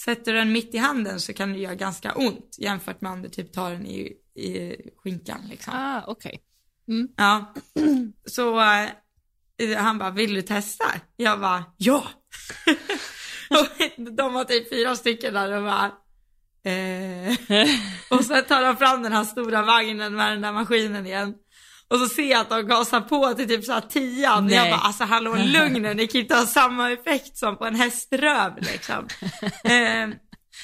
sätter 0.06 0.34
du 0.34 0.40
den 0.40 0.52
mitt 0.52 0.76
i 0.76 0.78
handen 0.78 1.20
så 1.20 1.34
kan 1.34 1.54
det 1.54 1.60
göra 1.60 1.76
ganska 1.76 2.14
ont 2.14 2.56
jämfört 2.60 3.02
med 3.02 3.12
om 3.12 3.22
du 3.22 3.30
typ 3.30 3.54
tar 3.54 3.72
den 3.72 3.86
i, 3.86 4.18
i 4.36 4.76
skinkan 4.98 5.42
liksom. 5.50 5.74
Ah, 5.76 6.04
okej. 6.08 6.42
Ja, 7.18 7.54
så 8.26 8.60
eh, 9.58 9.78
han 9.78 9.98
bara, 9.98 10.12
vill 10.12 10.34
du 10.34 10.42
testa? 10.42 10.86
Jag 11.16 11.40
bara, 11.40 11.64
ja! 11.78 12.04
och 13.50 14.02
de 14.16 14.34
var 14.34 14.44
typ 14.44 14.70
fyra 14.70 14.96
stycken 14.96 15.34
där 15.34 15.52
och 15.52 15.64
bara, 15.64 15.92
eh. 16.64 17.38
och 18.10 18.26
sen 18.26 18.46
tar 18.46 18.62
de 18.64 18.78
fram 18.78 19.04
den 19.04 19.14
här 19.14 19.24
stora 19.24 19.62
vagnen 19.62 20.16
med 20.16 20.32
den 20.32 20.42
där 20.42 20.52
maskinen 20.52 21.06
igen. 21.06 21.34
Och 21.88 21.98
så 21.98 22.08
ser 22.08 22.32
jag 22.32 22.42
att 22.42 22.50
de 22.50 22.68
gasar 22.68 23.02
på 23.02 23.34
till 23.34 23.48
typ 23.48 23.66
såhär 23.66 23.82
tian. 23.82 24.46
Och 24.46 24.52
jag 24.52 24.62
Nej. 24.62 24.72
bara, 24.72 24.80
alltså 24.80 25.04
hallå 25.04 25.36
lugnen, 25.36 25.98
ni 25.98 26.08
kan 26.08 26.22
inte 26.22 26.36
ha 26.36 26.46
samma 26.46 26.92
effekt 26.92 27.38
som 27.38 27.58
på 27.58 27.66
en 27.66 27.76
häströv 27.76 28.58
liksom. 28.62 29.08
eh, 29.64 30.10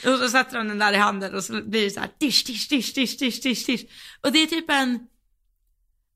och 0.06 0.20
så 0.20 0.30
sätter 0.30 0.58
de 0.58 0.68
den 0.68 0.80
där 0.80 0.94
i 0.94 0.96
handen 0.96 1.36
och 1.36 1.44
så 1.44 1.62
blir 1.64 1.84
det 1.84 1.90
så 1.90 2.00
här 2.00 2.10
dish, 2.20 2.46
dish, 2.46 2.70
dish, 2.70 2.94
dish, 2.94 3.20
dish, 3.20 3.42
dish, 3.42 3.66
dish. 3.66 3.86
Och 4.22 4.32
det 4.32 4.40
är 4.40 4.48
typ 4.48 4.70
en, 4.70 5.00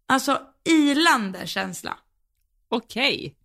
alltså 0.07 0.41
ilande 0.65 1.47
känsla. 1.47 1.97
Okej. 2.69 3.35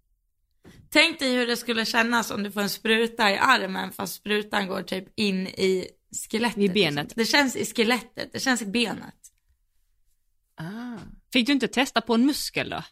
Tänk 0.90 1.18
dig 1.18 1.34
hur 1.34 1.46
det 1.46 1.56
skulle 1.56 1.84
kännas 1.84 2.30
om 2.30 2.42
du 2.42 2.50
får 2.52 2.60
en 2.60 2.70
spruta 2.70 3.30
i 3.30 3.38
armen 3.38 3.92
fast 3.92 4.14
sprutan 4.14 4.68
går 4.68 4.82
typ 4.82 5.04
in 5.16 5.46
i 5.46 5.88
skelettet. 6.16 6.58
I 6.58 6.68
benet. 6.68 7.04
Liksom. 7.04 7.22
Det 7.22 7.26
känns 7.26 7.56
i 7.56 7.64
skelettet, 7.64 8.32
det 8.32 8.40
känns 8.40 8.62
i 8.62 8.66
benet. 8.66 9.32
Ah. 10.54 10.98
Fick 11.32 11.46
du 11.46 11.52
inte 11.52 11.68
testa 11.68 12.00
på 12.00 12.14
en 12.14 12.26
muskel 12.26 12.70
då? 12.70 12.82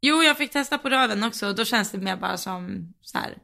Jo, 0.00 0.22
jag 0.22 0.38
fick 0.38 0.52
testa 0.52 0.78
på 0.78 0.90
röven 0.90 1.24
också 1.24 1.48
och 1.48 1.54
då 1.54 1.64
känns 1.64 1.90
det 1.90 1.98
mer 1.98 2.16
bara 2.16 2.36
som 2.36 2.94
så 3.00 3.18
här. 3.18 3.38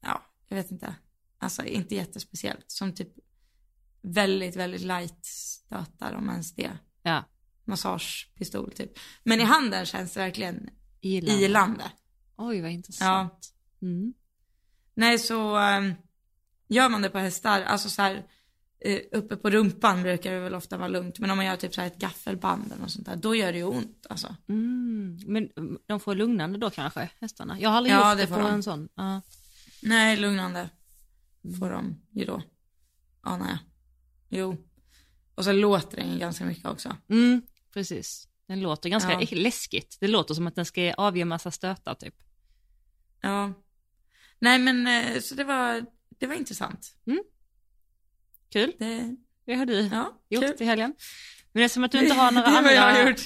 ja, 0.00 0.22
jag 0.48 0.56
vet 0.56 0.70
inte. 0.70 0.94
Alltså 1.38 1.64
inte 1.64 1.94
jättespeciellt. 1.94 2.64
Som 2.70 2.94
typ 2.94 3.08
väldigt, 4.02 4.56
väldigt 4.56 4.80
light 4.80 5.24
stötar 5.24 6.12
om 6.12 6.30
ens 6.30 6.54
det. 6.54 6.78
Ja. 7.02 7.24
Massagepistol 7.64 8.72
typ. 8.72 8.98
Men 9.22 9.40
i 9.40 9.44
handen 9.44 9.86
känns 9.86 10.12
det 10.12 10.20
verkligen 10.20 10.70
Ilande. 11.00 11.44
ilande. 11.44 11.84
Oj, 12.36 12.60
vad 12.60 12.70
intressant. 12.70 13.54
Mm. 13.82 14.14
Nej, 14.94 15.18
så 15.18 15.58
um, 15.58 15.94
gör 16.68 16.88
man 16.88 17.02
det 17.02 17.10
på 17.10 17.18
hästar, 17.18 17.62
alltså 17.62 17.88
så 17.88 18.02
här 18.02 18.26
eh, 18.80 19.00
uppe 19.12 19.36
på 19.36 19.50
rumpan 19.50 20.02
brukar 20.02 20.32
det 20.32 20.40
väl 20.40 20.54
ofta 20.54 20.76
vara 20.76 20.88
lugnt. 20.88 21.18
Men 21.18 21.30
om 21.30 21.36
man 21.36 21.46
gör 21.46 21.56
typ 21.56 21.74
så 21.74 21.80
här 21.80 21.88
ett 21.88 21.98
gaffelband 21.98 22.72
eller 22.72 22.86
sånt 22.86 23.06
där, 23.06 23.16
då 23.16 23.34
gör 23.34 23.52
det 23.52 23.58
ju 23.58 23.64
ont 23.64 24.06
alltså. 24.10 24.36
Mm. 24.48 25.18
Men 25.26 25.48
mm, 25.56 25.78
de 25.86 26.00
får 26.00 26.14
lugnande 26.14 26.58
då 26.58 26.70
kanske, 26.70 27.10
hästarna? 27.20 27.60
Jag 27.60 27.70
har 27.70 27.76
aldrig 27.76 27.94
Ja, 27.94 28.10
gjort 28.10 28.18
det 28.18 28.22
det, 28.22 28.28
får 28.28 28.36
på 28.36 28.42
de. 28.42 28.54
en 28.54 28.62
sån. 28.62 28.88
Ja. 28.94 29.20
Nej, 29.82 30.16
lugnande 30.16 30.68
får 31.58 31.70
de 31.70 32.00
ju 32.12 32.24
då. 32.24 32.42
Anar 33.20 33.48
jag. 33.48 33.58
Jo. 34.28 34.56
Och 35.34 35.44
så 35.44 35.52
låter 35.52 35.96
den 35.96 36.18
ganska 36.18 36.44
mycket 36.44 36.66
också. 36.66 36.96
Mm, 37.08 37.42
precis. 37.72 38.28
Den 38.48 38.60
låter 38.60 38.88
ganska 38.88 39.12
Ja. 39.12 39.26
läskigt. 39.32 39.96
Det 40.00 40.08
låter 40.08 40.34
som 40.34 40.46
att 40.46 40.54
den 40.54 40.64
ska 40.66 40.94
avge 40.94 41.24
massa 41.24 41.50
stötar 41.50 41.94
typ. 41.94 42.14
Ja. 43.20 43.52
Nej 44.38 44.58
men 44.58 44.86
eh, 44.86 45.20
så 45.20 45.34
det 45.34 45.44
var, 45.44 45.86
det 46.18 46.26
var 46.26 46.34
intressant. 46.34 46.86
Kul. 48.52 48.72
Det, 48.78 49.16
Det 49.46 49.54
har 49.54 49.66
du 49.66 49.80
ja, 49.92 50.12
gjort 50.30 50.44
kul. 50.44 50.54
i 50.58 50.64
helgen. 50.64 50.94
Men 51.52 51.62
eftersom 51.62 51.84
att 51.84 51.92
du 51.92 51.98
inte 52.02 52.14
har 52.14 52.30
några 52.32 52.46
det 52.50 52.52
är 52.56 52.58
andra... 52.58 52.70
vad 52.70 52.74
jag 52.96 53.02
har 53.02 53.08
gjort. 53.10 53.20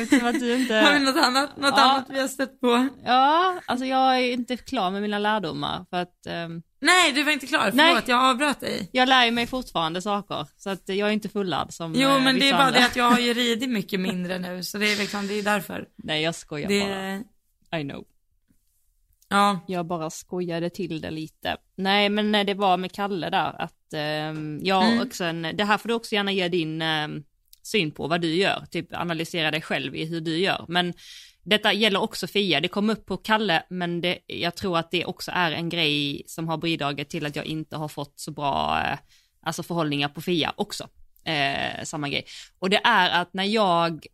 Eftersom 0.00 0.28
att 0.28 0.40
du 0.40 0.54
inte... 0.56 0.74
Har 0.74 0.92
vi 0.92 1.04
något 1.04 1.16
annat, 1.16 1.56
något 1.56 1.74
Ja. 1.76 1.82
annat 1.90 2.06
vi 2.10 2.20
har 2.20 2.28
stött 2.28 2.60
på? 2.60 2.88
Ja, 3.04 3.60
alltså 3.66 3.86
jag 3.86 4.16
är 4.16 4.32
inte 4.32 4.56
klar 4.56 4.90
med 4.90 5.02
mina 5.02 5.18
lärdomar 5.18 5.86
för 5.90 5.96
att 5.96 6.26
ehm, 6.26 6.62
Nej, 6.80 7.12
du 7.12 7.22
var 7.22 7.32
inte 7.32 7.46
klar. 7.46 7.70
Nej. 7.74 7.88
Förlåt, 7.90 8.08
jag 8.08 8.24
avbröt 8.24 8.60
dig. 8.60 8.88
jag 8.92 9.08
lär 9.08 9.30
mig 9.30 9.46
fortfarande 9.46 10.02
saker. 10.02 10.46
Så 10.56 10.70
att 10.70 10.82
jag 10.88 11.08
är 11.08 11.12
inte 11.12 11.28
fullärd 11.28 11.72
som 11.72 11.94
Jo, 11.96 12.08
eh, 12.08 12.22
men 12.24 12.38
det 12.38 12.48
är 12.48 12.52
bara 12.52 12.62
andra. 12.62 12.80
det 12.80 12.86
att 12.86 12.96
jag 12.96 13.10
har 13.10 13.18
ju 13.18 13.34
ridit 13.42 13.70
mycket 13.70 14.00
mindre 14.00 14.38
nu, 14.38 14.62
så 14.64 14.78
det 14.78 14.92
är 14.92 14.96
liksom, 14.96 15.26
det 15.26 15.34
är 15.34 15.42
därför. 15.42 15.88
Nej, 15.96 16.22
jag 16.22 16.34
skojar 16.34 16.68
bara. 16.68 17.02
Det, 17.70 17.78
I 17.80 17.82
know. 17.90 18.04
Ja, 19.28 19.60
Jag 19.68 19.86
bara 19.86 20.10
skojade 20.10 20.70
till 20.70 21.00
det 21.00 21.10
lite. 21.10 21.56
Nej, 21.76 22.08
men 22.08 22.34
eh, 22.34 22.44
det 22.44 22.54
var 22.54 22.76
med 22.76 22.92
Kalle 22.92 23.30
där 23.30 23.62
att 23.62 23.92
ehm, 23.94 24.60
jag 24.62 24.84
Mm. 24.92 25.06
också 25.06 25.24
en, 25.24 25.42
det 25.54 25.64
här 25.64 25.78
får 25.78 25.88
du 25.88 25.94
också 25.94 26.14
gärna 26.14 26.32
ge 26.32 26.48
din 26.48 26.82
ehm, 26.82 27.24
syn 27.62 27.90
på 27.90 28.06
vad 28.08 28.20
du 28.20 28.34
gör, 28.34 28.64
typ 28.70 28.94
analysera 28.94 29.50
dig 29.50 29.60
själv 29.62 29.96
i 29.96 30.04
hur 30.04 30.20
du 30.20 30.38
gör. 30.38 30.64
Men 30.68 30.94
detta 31.42 31.72
gäller 31.72 32.02
också 32.02 32.26
Fia, 32.26 32.60
det 32.60 32.68
kom 32.68 32.90
upp 32.90 33.06
på 33.06 33.16
Kalle, 33.16 33.62
men 33.70 34.00
det, 34.00 34.18
jag 34.26 34.56
tror 34.56 34.78
att 34.78 34.90
det 34.90 35.04
också 35.04 35.30
är 35.34 35.52
en 35.52 35.68
grej 35.68 36.22
som 36.26 36.48
har 36.48 36.56
bidragit 36.56 37.10
till 37.10 37.26
att 37.26 37.36
jag 37.36 37.46
inte 37.46 37.76
har 37.76 37.88
fått 37.88 38.20
så 38.20 38.30
bra 38.30 38.82
eh, 38.84 38.98
alltså 39.42 39.62
förhållningar 39.62 40.08
på 40.08 40.20
Fia 40.20 40.52
också. 40.56 40.88
Eh, 41.24 41.84
samma 41.84 42.08
grej. 42.08 42.24
Och 42.58 42.70
det 42.70 42.80
är 42.84 43.20
att 43.22 43.34
när 43.34 43.44
jag 43.44 44.06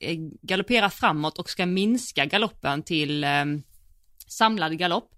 eh, 0.00 0.16
galopperar 0.42 0.88
framåt 0.88 1.38
och 1.38 1.50
ska 1.50 1.66
minska 1.66 2.24
galoppen 2.24 2.82
till 2.82 3.24
ehm, 3.24 3.62
samlad 4.42 4.78
galopp 4.78 5.14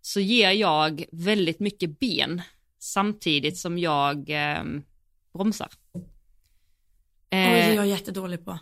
så 0.00 0.20
ger 0.20 0.50
jag 0.50 1.04
väldigt 1.12 1.60
mycket 1.60 1.98
ben 1.98 2.42
samtidigt 2.78 3.58
som 3.58 3.78
jag 3.78 4.30
eh, 4.30 4.64
bromsar. 5.32 5.68
Oj, 5.94 6.02
det 7.28 7.36
är 7.36 7.70
Eh, 7.70 7.74
jag 7.74 7.86
jättedålig 7.86 8.44
på. 8.44 8.58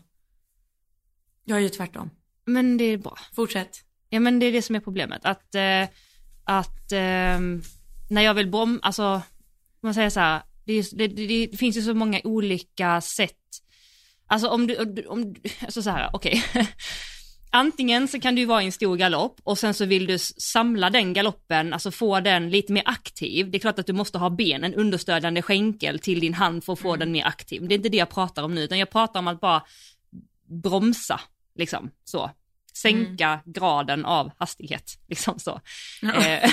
Jag 1.45 1.59
är 1.59 1.63
ju 1.63 1.69
tvärtom. 1.69 2.11
men 2.45 2.77
det 2.77 2.85
är 2.85 2.97
bra. 2.97 3.19
Fortsätt. 3.35 3.85
Ja 4.09 4.21
men 4.21 4.39
det 4.39 4.47
är 4.47 4.53
det 4.53 4.63
som 4.63 4.77
är 4.77 4.81
problemet. 4.81 5.25
Att, 5.25 5.55
eh, 5.55 5.89
att 6.45 6.93
eh, 6.93 7.41
när 8.11 8.23
jag 8.23 8.35
vill 8.35 8.51
brom, 8.51 8.81
alltså, 8.83 9.05
om 9.05 9.23
man 9.81 9.95
säger 9.95 10.11
så 10.11 10.21
här, 10.21 10.43
det, 10.65 10.91
det, 10.93 11.09
det, 11.09 11.47
det 11.47 11.57
finns 11.57 11.77
ju 11.77 11.83
så 11.83 11.95
många 11.95 12.21
olika 12.25 13.01
sätt. 13.01 13.45
Alltså 14.27 14.49
om 14.49 14.67
du, 14.67 15.07
om 15.07 15.35
alltså 15.61 15.83
så 15.83 15.91
här, 15.91 16.11
okej. 16.13 16.45
Antingen 17.57 18.09
så 18.09 18.21
kan 18.21 18.35
du 18.35 18.45
vara 18.45 18.63
i 18.63 18.67
en 18.67 18.73
stor 18.73 18.97
galopp 18.97 19.41
och 19.45 19.59
sen 19.59 19.75
så 19.75 19.85
vill 19.85 20.07
du 20.07 20.19
samla 20.19 20.91
den 20.91 21.13
galoppen, 21.13 21.73
alltså 21.73 21.91
få 21.91 22.21
den 22.21 22.51
lite 22.51 22.73
mer 22.73 22.83
aktiv. 22.87 23.51
Det 23.51 23.59
är 23.59 23.61
klart 23.61 23.79
att 23.79 23.87
du 23.87 23.93
måste 23.93 24.19
ha 24.19 24.31
ben, 24.31 24.65
en 24.65 24.75
understödjande 24.75 25.43
skänkel 25.43 25.99
till 25.99 26.21
din 26.21 26.35
hand 26.35 26.65
för 26.65 26.73
att 26.73 26.79
få 26.79 26.97
den 26.97 27.13
mer 27.13 27.25
aktiv. 27.25 27.69
Det 27.69 27.75
är 27.75 27.77
inte 27.77 27.89
det 27.89 27.97
jag 27.97 28.11
pratar 28.11 28.43
om 28.43 28.55
nu, 28.55 28.61
utan 28.61 28.79
jag 28.79 28.91
pratar 28.91 29.21
om 29.21 29.29
att 29.29 29.41
bara 29.41 29.63
bromsa, 30.63 31.21
liksom 31.55 31.91
så. 32.05 32.31
Sänka 32.75 33.41
graden 33.45 34.05
av 34.05 34.31
hastighet, 34.39 34.99
liksom 35.09 35.39
så. 35.39 35.61
Eh, 36.03 36.51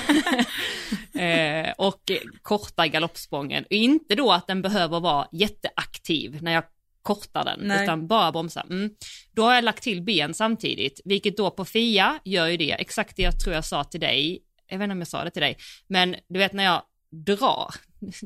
eh, 1.24 1.74
och 1.78 2.12
korta 2.42 2.88
galoppsprången. 2.88 3.66
Inte 3.70 4.16
då 4.16 4.32
att 4.32 4.48
den 4.48 4.62
behöver 4.62 5.00
vara 5.00 5.28
jätteaktiv 5.32 6.44
när 6.44 6.52
jag 6.52 6.64
kortar 7.02 7.46
den, 7.46 7.60
Nej. 7.62 7.84
utan 7.84 8.08
bara 8.08 8.32
bromsa. 8.32 8.66
Mm. 8.70 8.90
Då 9.32 9.44
har 9.44 9.54
jag 9.54 9.64
lagt 9.64 9.84
till 9.84 10.02
ben 10.02 10.34
samtidigt, 10.34 11.02
vilket 11.06 11.38
då 11.38 11.52
på 11.52 11.66
Fia 11.66 12.20
gör 12.24 12.48
ju 12.48 12.58
det, 12.58 12.72
exakt 12.72 13.16
det 13.16 13.24
jag 13.24 13.40
tror 13.40 13.56
jag 13.56 13.66
sa 13.66 13.84
till 13.84 14.00
dig, 14.00 14.40
jag 14.68 14.78
vet 14.78 14.84
inte 14.84 14.94
om 14.94 15.00
jag 15.00 15.08
sa 15.08 15.24
det 15.24 15.32
till 15.32 15.42
dig, 15.42 15.58
men 15.88 16.16
du 16.30 16.40
vet 16.40 16.54
när 16.54 16.64
jag 16.64 16.82
drar, 17.12 17.74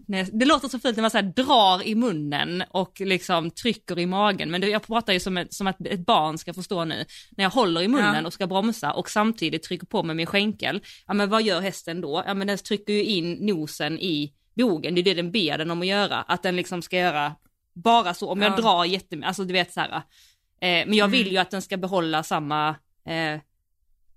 det 0.40 0.46
låter 0.46 0.68
så 0.68 0.80
fult 0.80 0.98
när 0.98 1.02
man 1.02 1.12
säger 1.12 1.34
drar 1.34 1.88
i 1.88 1.96
munnen 1.96 2.64
och 2.70 3.02
liksom 3.02 3.52
trycker 3.52 4.00
i 4.00 4.06
magen, 4.06 4.52
men 4.52 4.70
jag 4.70 4.88
pratar 4.88 5.14
ju 5.14 5.20
som, 5.20 5.38
ett, 5.38 5.54
som 5.54 5.68
att 5.68 5.88
ett 5.88 6.06
barn 6.06 6.38
ska 6.38 6.54
förstå 6.54 6.86
nu. 6.86 7.06
När 7.38 7.44
jag 7.44 7.52
håller 7.52 7.82
i 7.82 7.88
munnen 7.88 8.16
Ja. 8.16 8.28
och 8.28 8.34
ska 8.34 8.48
bromsa 8.48 8.94
och 8.94 9.10
samtidigt 9.10 9.64
trycker 9.64 9.88
på 9.88 10.04
med 10.04 10.16
min 10.16 10.26
skänkel, 10.26 10.82
ja 11.08 11.14
men 11.14 11.30
vad 11.30 11.44
gör 11.44 11.62
hästen 11.62 12.02
då? 12.02 12.24
Ja 12.26 12.34
men 12.34 12.48
den 12.48 12.58
trycker 12.58 12.94
ju 12.94 13.04
in 13.04 13.34
nosen 13.34 14.00
i 14.00 14.34
bogen, 14.56 14.96
det 14.96 15.02
är 15.02 15.04
det 15.04 15.14
den 15.14 15.32
ber 15.32 15.58
den 15.58 15.72
om 15.72 15.82
att 15.82 15.88
göra, 15.88 16.22
att 16.22 16.44
den 16.44 16.56
liksom 16.56 16.82
ska 16.82 16.98
göra 16.98 17.36
bara 17.76 18.14
så, 18.14 18.30
om 18.32 18.42
jag 18.42 18.52
Ja. 18.52 18.56
drar 18.62 18.86
jättemycket, 18.86 19.28
alltså 19.28 19.44
du 19.44 19.54
vet 19.54 19.74
så 19.74 19.80
här. 19.80 19.92
Eh, 19.96 20.02
men 20.88 20.94
jag 20.94 21.08
vill 21.08 21.22
Mm. 21.22 21.34
ju 21.34 21.38
att 21.38 21.52
den 21.52 21.62
ska 21.62 21.78
behålla 21.78 22.24
samma 22.24 22.70
eh, 23.06 23.40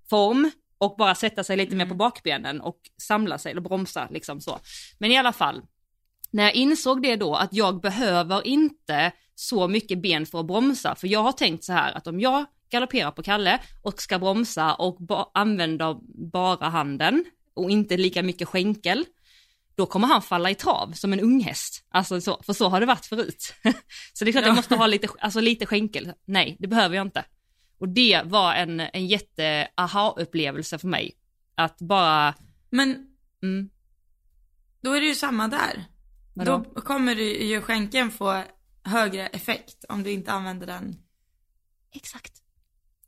form 0.09 0.51
och 0.77 0.95
bara 0.97 1.15
sätta 1.15 1.43
sig 1.43 1.57
lite 1.57 1.75
mer 1.75 1.85
Mm. 1.85 1.89
på 1.89 1.95
bakbenen 1.95 2.61
och 2.61 2.79
samla 3.01 3.37
sig 3.37 3.51
eller 3.51 3.61
bromsa 3.61 4.07
liksom 4.11 4.41
så. 4.41 4.59
Men 4.97 5.11
i 5.11 5.17
alla 5.17 5.33
fall, 5.33 5.61
när 6.31 6.43
jag 6.43 6.53
insåg 6.53 7.01
det 7.01 7.15
då 7.15 7.35
att 7.35 7.53
jag 7.53 7.81
behöver 7.81 8.47
inte 8.47 9.11
så 9.35 9.67
mycket 9.67 10.01
ben 10.01 10.25
för 10.25 10.39
att 10.39 10.45
bromsa, 10.47 10.95
för 10.95 11.07
jag 11.07 11.23
har 11.23 11.31
tänkt 11.31 11.63
så 11.63 11.73
här 11.73 11.91
att 11.93 12.07
om 12.07 12.19
jag 12.19 12.45
galopperar 12.69 13.11
på 13.11 13.23
Kalle 13.23 13.59
och 13.83 14.01
ska 14.01 14.19
bromsa 14.19 14.73
och 14.73 14.95
ba- 14.95 15.31
använder 15.33 15.97
bara 16.31 16.69
handen 16.69 17.25
och 17.53 17.69
inte 17.71 17.97
lika 17.97 18.23
mycket 18.23 18.47
skänkel, 18.47 19.05
då 19.79 19.85
kommer 19.85 20.07
han 20.07 20.21
falla 20.21 20.49
i 20.49 20.55
trav 20.55 20.91
som 20.93 21.13
en 21.13 21.19
unghäst. 21.19 21.85
Alltså 21.89 22.21
så, 22.21 22.41
för 22.45 22.53
så 22.53 22.69
har 22.69 22.79
det 22.79 22.85
varit 22.85 23.05
förut. 23.05 23.53
så 24.13 24.25
det 24.25 24.29
är 24.29 24.31
klart 24.31 24.43
Ja. 24.43 24.47
jag 24.49 24.55
måste 24.55 24.75
ha 24.75 24.87
lite, 24.87 25.07
alltså 25.19 25.39
lite 25.39 25.65
skänkel. 25.65 26.13
Nej, 26.25 26.57
det 26.59 26.67
behöver 26.67 26.95
jag 26.95 27.07
inte. 27.07 27.25
Och 27.77 27.89
det 27.89 28.21
var 28.25 28.53
en, 28.53 28.79
en 28.79 29.07
jätte 29.07 29.67
aha-upplevelse 29.75 30.77
för 30.77 30.87
mig. 30.87 31.11
Att 31.55 31.77
bara, 31.77 32.33
Men 32.69 33.07
mm, 33.43 33.69
då 34.81 34.93
är 34.93 35.01
det 35.01 35.07
ju 35.07 35.15
samma 35.15 35.47
där. 35.47 35.85
Vadå? 36.33 36.65
Då 36.75 36.81
kommer 36.81 37.15
du 37.15 37.43
ju 37.43 37.61
skänken 37.61 38.11
få 38.11 38.43
högre 38.83 39.27
effekt 39.27 39.85
om 39.89 40.03
du 40.03 40.11
inte 40.11 40.31
använder 40.31 40.67
den. 40.67 40.95
exakt. 41.95 42.33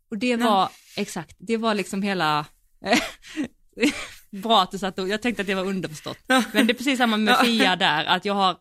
Och 0.10 0.18
det 0.18 0.36
var, 0.36 0.70
exakt, 0.98 1.36
det 1.40 1.58
var 1.58 1.74
liksom 1.74 2.02
hela, 2.02 2.46
bra 4.32 4.62
att 4.62 4.72
du 4.72 4.78
satt 4.78 5.00
och, 5.00 5.10
jag 5.10 5.22
tänkte 5.22 5.42
att 5.42 5.48
det 5.48 5.56
var 5.56 5.66
underförstått. 5.66 6.18
Men 6.28 6.68
det 6.68 6.74
är 6.74 6.78
precis 6.78 6.98
samma 6.98 7.18
med. 7.18 7.38
Fia 7.38 7.76
där, 7.76 8.06
att 8.06 8.26
jag 8.26 8.34
har, 8.34 8.58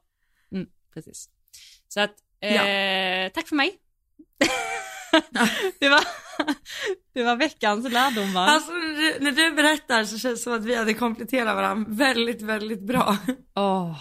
mm, 0.53 0.67
precis. 0.95 1.29
Så 1.89 2.01
att, 2.01 2.15
eh, 2.41 2.55
Ja. 2.55 3.31
tack 3.35 3.49
för 3.49 3.57
mig. 3.57 3.77
det, 5.81 5.89
var, 5.89 6.01
det 7.15 7.23
var 7.23 7.37
veckans 7.37 7.93
lärdomar. 7.93 8.47
Alltså 8.49 8.73
när 9.21 9.33
du, 9.33 9.53
berättar 9.53 10.05
så 10.05 10.19
känns 10.19 10.39
det 10.41 10.43
som 10.45 10.53
att 10.53 10.65
vi 10.65 10.75
hade 10.75 10.95
kompletterat 10.95 11.57
varandra 11.57 11.91
väldigt, 11.91 12.43
väldigt 12.43 12.81
bra. 12.83 13.17
Åh, 13.55 13.99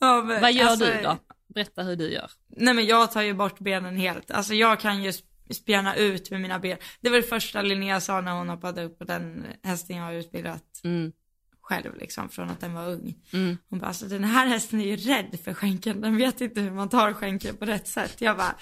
Ja, 0.00 0.22
men, 0.22 0.40
vad 0.40 0.52
gör 0.52 0.66
alltså, 0.66 0.84
du 0.84 1.02
då? 1.02 1.18
berätta 1.54 1.82
hur 1.82 1.96
du 1.96 2.12
gör. 2.12 2.30
Nej 2.56 2.74
men 2.74 2.86
jag 2.86 3.12
tar 3.12 3.22
ju 3.22 3.34
bort 3.34 3.58
benen 3.58 3.96
helt. 3.96 4.30
Alltså 4.30 4.54
jag 4.54 4.80
kan 4.80 5.02
ju 5.02 5.12
spjärna 5.50 5.96
ut 5.96 6.30
med 6.30 6.40
mina 6.40 6.58
ben. 6.58 6.78
Det 7.00 7.10
var 7.10 7.16
det 7.16 7.22
första 7.22 7.62
Linnea 7.62 8.00
sa 8.00 8.20
när 8.20 8.32
hon 8.32 8.48
hoppade 8.48 8.84
upp 8.84 8.98
på 8.98 9.04
den 9.04 9.46
hästen 9.62 9.96
jag 9.96 10.04
har 10.04 10.12
utbildat 10.12 10.80
Mm. 10.84 11.12
själv 11.60 11.96
liksom 11.96 12.28
från 12.28 12.50
att 12.50 12.60
den 12.60 12.74
var 12.74 12.88
ung. 12.88 13.14
Mm. 13.32 13.58
Hon 13.68 13.78
bara, 13.78 13.86
alltså 13.86 14.06
den 14.06 14.24
här 14.24 14.46
hästen 14.46 14.80
är 14.80 14.84
ju 14.84 14.96
rädd 14.96 15.38
för 15.44 15.54
skänken. 15.54 16.00
Den 16.00 16.16
vet 16.16 16.40
inte 16.40 16.60
hur 16.60 16.70
man 16.70 16.88
tar 16.88 17.12
skänken 17.12 17.56
på 17.56 17.64
rätt 17.64 17.88
sätt. 17.88 18.20
Jag 18.20 18.36
bara, 18.36 18.56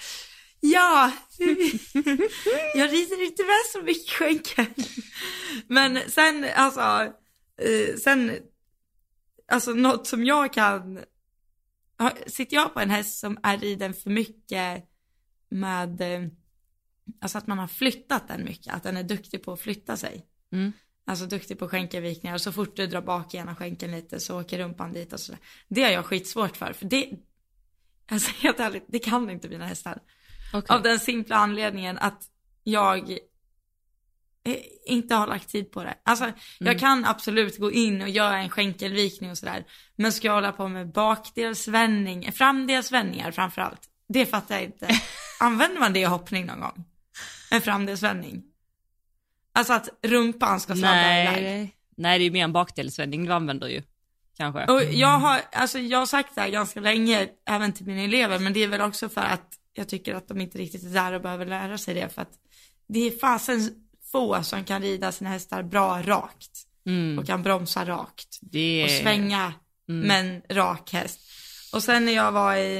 ja, 0.59 1.11
jag 2.75 2.91
rider 2.93 3.25
inte 3.25 3.43
med 3.43 3.63
så 3.71 3.81
mycket 3.81 4.09
skänken. 4.09 4.73
Men 5.67 5.99
sen, 6.07 6.45
alltså, 6.55 6.81
eh, 7.61 7.95
sen, 8.03 8.31
alltså 9.51 9.71
något 9.71 10.07
som 10.07 10.25
jag 10.25 10.53
kan, 10.53 10.99
sitter 12.27 12.55
jag 12.55 12.73
på 12.73 12.79
en 12.79 12.89
häst 12.89 13.19
som 13.19 13.37
är 13.43 13.57
riden 13.57 13.93
för 13.93 14.09
mycket 14.09 14.83
med, 15.49 16.01
eh, 16.01 16.21
alltså 17.21 17.37
att 17.37 17.47
man 17.47 17.59
har 17.59 17.67
flyttat 17.67 18.27
den 18.27 18.43
mycket, 18.43 18.73
att 18.73 18.83
den 18.83 18.97
är 18.97 19.03
duktig 19.03 19.43
på 19.43 19.53
att 19.53 19.59
flytta 19.59 19.97
sig. 19.97 20.25
Mm. 20.51 20.73
Alltså 21.05 21.25
duktig 21.25 21.59
på 21.59 21.67
skänkelvikningar. 21.67 22.37
Så 22.37 22.51
fort 22.51 22.75
du 22.75 22.87
drar 22.87 23.01
bak 23.01 23.33
ena 23.33 23.55
skänkeln 23.55 23.91
lite 23.91 24.19
så 24.19 24.41
åker 24.41 24.59
rumpan 24.59 24.93
dit 24.93 25.13
och 25.13 25.19
sådär. 25.19 25.41
Det 25.67 25.83
har 25.83 25.91
jag 25.91 26.05
skitsvårt 26.05 26.57
för. 26.57 26.73
För 26.73 26.85
det, 26.85 27.09
alltså 28.11 28.31
helt 28.41 28.59
ärligt, 28.59 28.85
det 28.87 28.99
kan 28.99 29.29
inte 29.29 29.49
mina 29.49 29.65
hästar. 29.65 29.99
Okej. 30.53 30.75
Av 30.75 30.81
den 30.81 30.99
simpla 30.99 31.35
anledningen 31.35 31.97
att 31.97 32.23
jag 32.63 33.11
eh, 34.43 34.57
inte 34.85 35.15
har 35.15 35.27
lagt 35.27 35.49
tid 35.49 35.71
på 35.71 35.83
det. 35.83 35.97
Alltså 36.03 36.31
jag 36.59 36.79
kan 36.79 37.05
absolut 37.05 37.57
gå 37.57 37.71
in 37.71 38.01
och 38.01 38.09
göra 38.09 38.37
en 38.37 38.49
skänkelvikning 38.49 39.31
och 39.31 39.37
sådär. 39.37 39.65
Men 39.95 40.13
ska 40.13 40.27
jag 40.27 40.35
hålla 40.35 40.51
på 40.51 40.67
med 40.67 40.91
bakdelsvändning, 40.91 42.31
framdelsvändningar 42.31 43.31
framförallt. 43.31 43.89
Det 44.07 44.25
fattar 44.25 44.55
jag 44.55 44.63
inte. 44.63 44.87
Använder 45.39 45.79
man 45.79 45.93
det 45.93 45.99
i 45.99 46.03
hoppning 46.03 46.45
någon 46.45 46.59
gång? 46.59 46.85
En 47.53 47.61
framdelsvändning? 47.61 48.43
Alltså 49.53 49.73
att 49.73 49.89
rumpan 50.01 50.59
ska 50.59 50.75
sladda 50.75 51.21
iväg. 51.21 51.43
Nej, 51.43 51.75
nej 51.97 52.19
det 52.19 52.23
är 52.23 52.25
ju 52.25 52.31
mer 52.31 52.43
en 52.43 52.53
bakdelsvändning 52.53 53.25
du 53.25 53.33
använder 53.33 53.67
ju. 53.67 53.81
Kanske. 54.37 54.65
Och 54.65 54.83
jag 54.83 55.19
har, 55.19 55.41
alltså 55.51 55.79
jag 55.79 55.99
har 55.99 56.05
sagt 56.05 56.35
det 56.35 56.41
här 56.41 56.49
ganska 56.49 56.79
länge, 56.79 57.27
även 57.45 57.73
till 57.73 57.85
mina 57.85 58.01
elever, 58.01 58.39
men 58.39 58.53
det 58.53 58.63
är 58.63 58.67
väl 58.67 58.81
också 58.81 59.09
för 59.09 59.21
att 59.21 59.53
jag 59.73 59.89
tycker 59.89 60.15
att 60.15 60.27
de 60.27 60.41
inte 60.41 60.57
riktigt 60.57 60.83
är 60.83 60.89
där 60.89 61.13
och 61.13 61.21
behöver 61.21 61.45
lära 61.45 61.77
sig 61.77 61.93
det, 61.93 62.09
för 62.09 62.21
att 62.21 62.31
det 62.87 62.99
är 62.99 63.11
fasen 63.19 63.69
få 64.11 64.43
som 64.43 64.63
kan 64.63 64.81
rida 64.81 65.11
sina 65.11 65.29
hästar 65.29 65.63
bra 65.63 66.01
rakt 66.01 66.59
Mm. 66.85 67.19
och 67.19 67.25
kan 67.27 67.43
bromsa 67.43 67.85
rakt 67.85 68.39
Det 68.41 68.83
och 68.83 68.89
svänga 68.89 69.53
Mm. 69.89 70.07
med 70.07 70.19
en 70.49 70.55
rak 70.57 70.93
häst. 70.93 71.19
Och 71.73 71.83
sen 71.83 72.05
när 72.05 72.11
jag 72.13 72.31
var 72.31 72.55
i, 72.55 72.77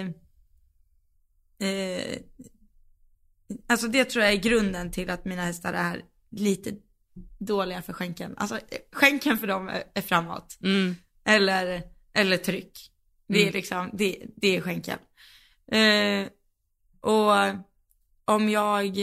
eh, 1.59 2.17
alltså 3.67 3.87
det 3.87 4.05
tror 4.05 4.23
jag 4.23 4.33
är 4.33 4.37
grunden 4.37 4.91
till 4.91 5.09
att 5.09 5.25
mina 5.25 5.41
hästar 5.45 5.73
är 5.73 6.01
lite 6.31 6.71
dåliga 7.39 7.81
för 7.81 7.93
skänken. 7.93 8.33
Alltså 8.37 8.59
skänken 8.91 9.37
för 9.37 9.47
dem 9.47 9.69
är, 9.69 9.83
är 9.93 10.01
framåt 10.01 10.57
Mm. 10.63 10.95
eller, 11.23 11.83
eller 12.13 12.37
tryck. 12.37 12.89
Det 13.27 13.37
är 13.37 13.41
Mm. 13.41 13.53
liksom, 13.53 13.89
det, 13.93 14.25
det 14.35 14.57
är 14.57 14.61
skänken. 14.61 14.99
Eh, 15.71 16.27
och 16.99 17.61
om 18.25 18.49
jag, 18.49 18.97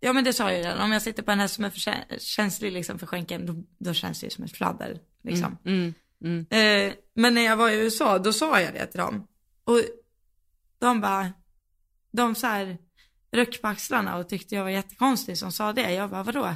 ja 0.00 0.12
men 0.12 0.24
det 0.24 0.32
sa 0.32 0.50
jag 0.50 0.58
ju 0.58 0.64
redan, 0.64 0.80
om 0.80 0.92
jag 0.92 1.02
sitter 1.02 1.22
på 1.22 1.30
en 1.30 1.40
häst 1.40 1.54
som 1.54 1.64
är 1.64 1.70
för 1.70 1.78
kä- 1.78 2.18
känslig 2.18 2.72
liksom 2.72 2.98
för 2.98 3.06
skänken, 3.06 3.46
då, 3.46 3.64
då 3.78 3.94
känns 3.94 4.20
det 4.20 4.26
ju 4.26 4.30
som 4.30 4.44
ett 4.44 4.56
fladder. 4.56 5.00
Liksom. 5.22 5.58
Mm. 5.64 5.94
Mm. 6.24 6.46
Eh, 6.50 6.94
men 7.14 7.34
när 7.34 7.42
jag 7.42 7.56
var 7.56 7.70
i 7.70 7.76
USA, 7.76 8.18
då 8.18 8.32
sa 8.32 8.60
jag 8.60 8.74
det 8.74 8.86
till 8.86 8.98
dem. 9.00 9.26
Och 9.64 9.80
de 10.78 11.00
bara, 11.00 11.32
de 12.12 12.34
så 12.34 12.46
här 12.46 12.78
ryck 13.32 13.62
på 13.62 13.68
axlarna 13.68 14.16
och 14.16 14.28
tyckte 14.28 14.54
jag 14.54 14.62
var 14.62 14.70
jättekonstig 14.70 15.38
som 15.38 15.52
sa 15.52 15.72
det. 15.72 15.92
Jag 15.92 16.10
bara, 16.10 16.22
vadå? 16.22 16.54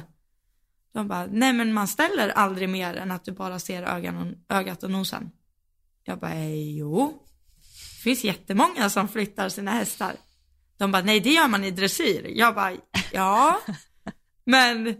De 0.93 1.07
bara, 1.07 1.25
nej 1.25 1.53
men 1.53 1.73
man 1.73 1.87
ställer 1.87 2.29
aldrig 2.29 2.69
mer 2.69 2.95
än 2.95 3.11
att 3.11 3.25
du 3.25 3.31
bara 3.31 3.59
ser 3.59 3.83
ögon 3.83 4.35
ögat 4.49 4.83
och 4.83 4.91
nosen. 4.91 5.31
Jag 6.03 6.19
bara, 6.19 6.33
eh, 6.33 6.77
jo. 6.77 7.23
Det 7.97 8.03
finns 8.03 8.23
jättemånga 8.23 8.89
som 8.89 9.07
flyttar 9.07 9.49
sina 9.49 9.71
hästar. 9.71 10.15
De 10.77 10.91
bara, 10.91 11.03
nej 11.03 11.19
det 11.19 11.29
gör 11.29 11.47
man 11.47 11.63
i 11.63 11.71
dressyr. 11.71 12.31
Jag 12.35 12.55
bara, 12.55 12.73
ja. 13.11 13.61
Men 14.45 14.95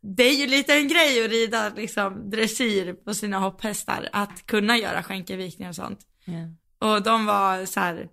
det 0.00 0.22
är 0.22 0.34
ju 0.34 0.46
lite 0.46 0.74
en 0.74 0.88
grej 0.88 1.24
att 1.24 1.30
rida 1.30 1.68
liksom 1.76 2.30
dressyr 2.30 2.92
på 2.92 3.14
sina 3.14 3.38
hopphästar. 3.38 4.08
Att 4.12 4.46
kunna 4.46 4.76
göra 4.78 5.02
skänkelvikningar 5.02 5.68
och 5.70 5.76
sånt. 5.76 6.00
Ja. 6.24 6.88
Och 6.88 7.02
de 7.02 7.26
var 7.26 7.66
så 7.66 7.80
här, 7.80 8.08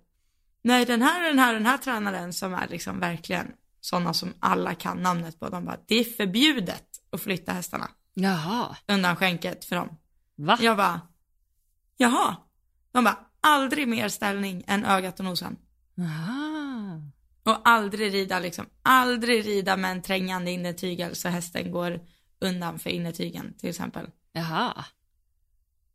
nej 0.66 0.84
den 0.84 1.02
här 1.02 1.28
den 1.28 1.38
här 1.38 1.54
den 1.54 1.66
här 1.66 1.78
tränaren 1.78 2.32
som 2.32 2.54
är 2.54 2.68
liksom 2.68 3.00
verkligen 3.00 3.52
sådana 3.80 4.14
som 4.14 4.34
alla 4.40 4.74
kan 4.74 5.02
namnet 5.02 5.40
på. 5.40 5.48
De 5.48 5.64
bara, 5.64 5.78
det 5.86 5.94
är 5.94 6.04
förbjudet 6.04 6.84
att 7.10 7.20
flytta 7.22 7.52
hästarna 7.52 7.90
Jaha. 8.14 8.76
undan 8.88 9.16
skänket 9.16 9.64
för 9.64 9.76
dem. 9.76 9.96
Va? 10.36 10.58
Jag 10.60 10.76
bara, 10.76 11.00
jaha. 11.96 12.36
De 12.92 13.04
bara, 13.04 13.18
aldrig 13.40 13.88
mer 13.88 14.08
ställning 14.08 14.64
än 14.66 14.84
ögat 14.84 15.18
och 15.18 15.24
nosen. 15.24 15.56
Jaha. 15.94 17.02
Och 17.42 17.68
aldrig 17.68 18.14
rida 18.14 18.38
liksom, 18.38 18.66
aldrig 18.82 19.46
rida 19.46 19.76
med 19.76 19.90
en 19.90 20.02
trängande 20.02 20.50
innertygel 20.50 21.14
så 21.14 21.28
hästen 21.28 21.72
går 21.72 22.00
undan 22.40 22.78
för 22.78 22.90
innertygen 22.90 23.54
till 23.58 23.70
exempel. 23.70 24.10
Jaha. 24.32 24.84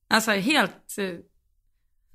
Alltså 0.08 0.32
helt, 0.32 0.96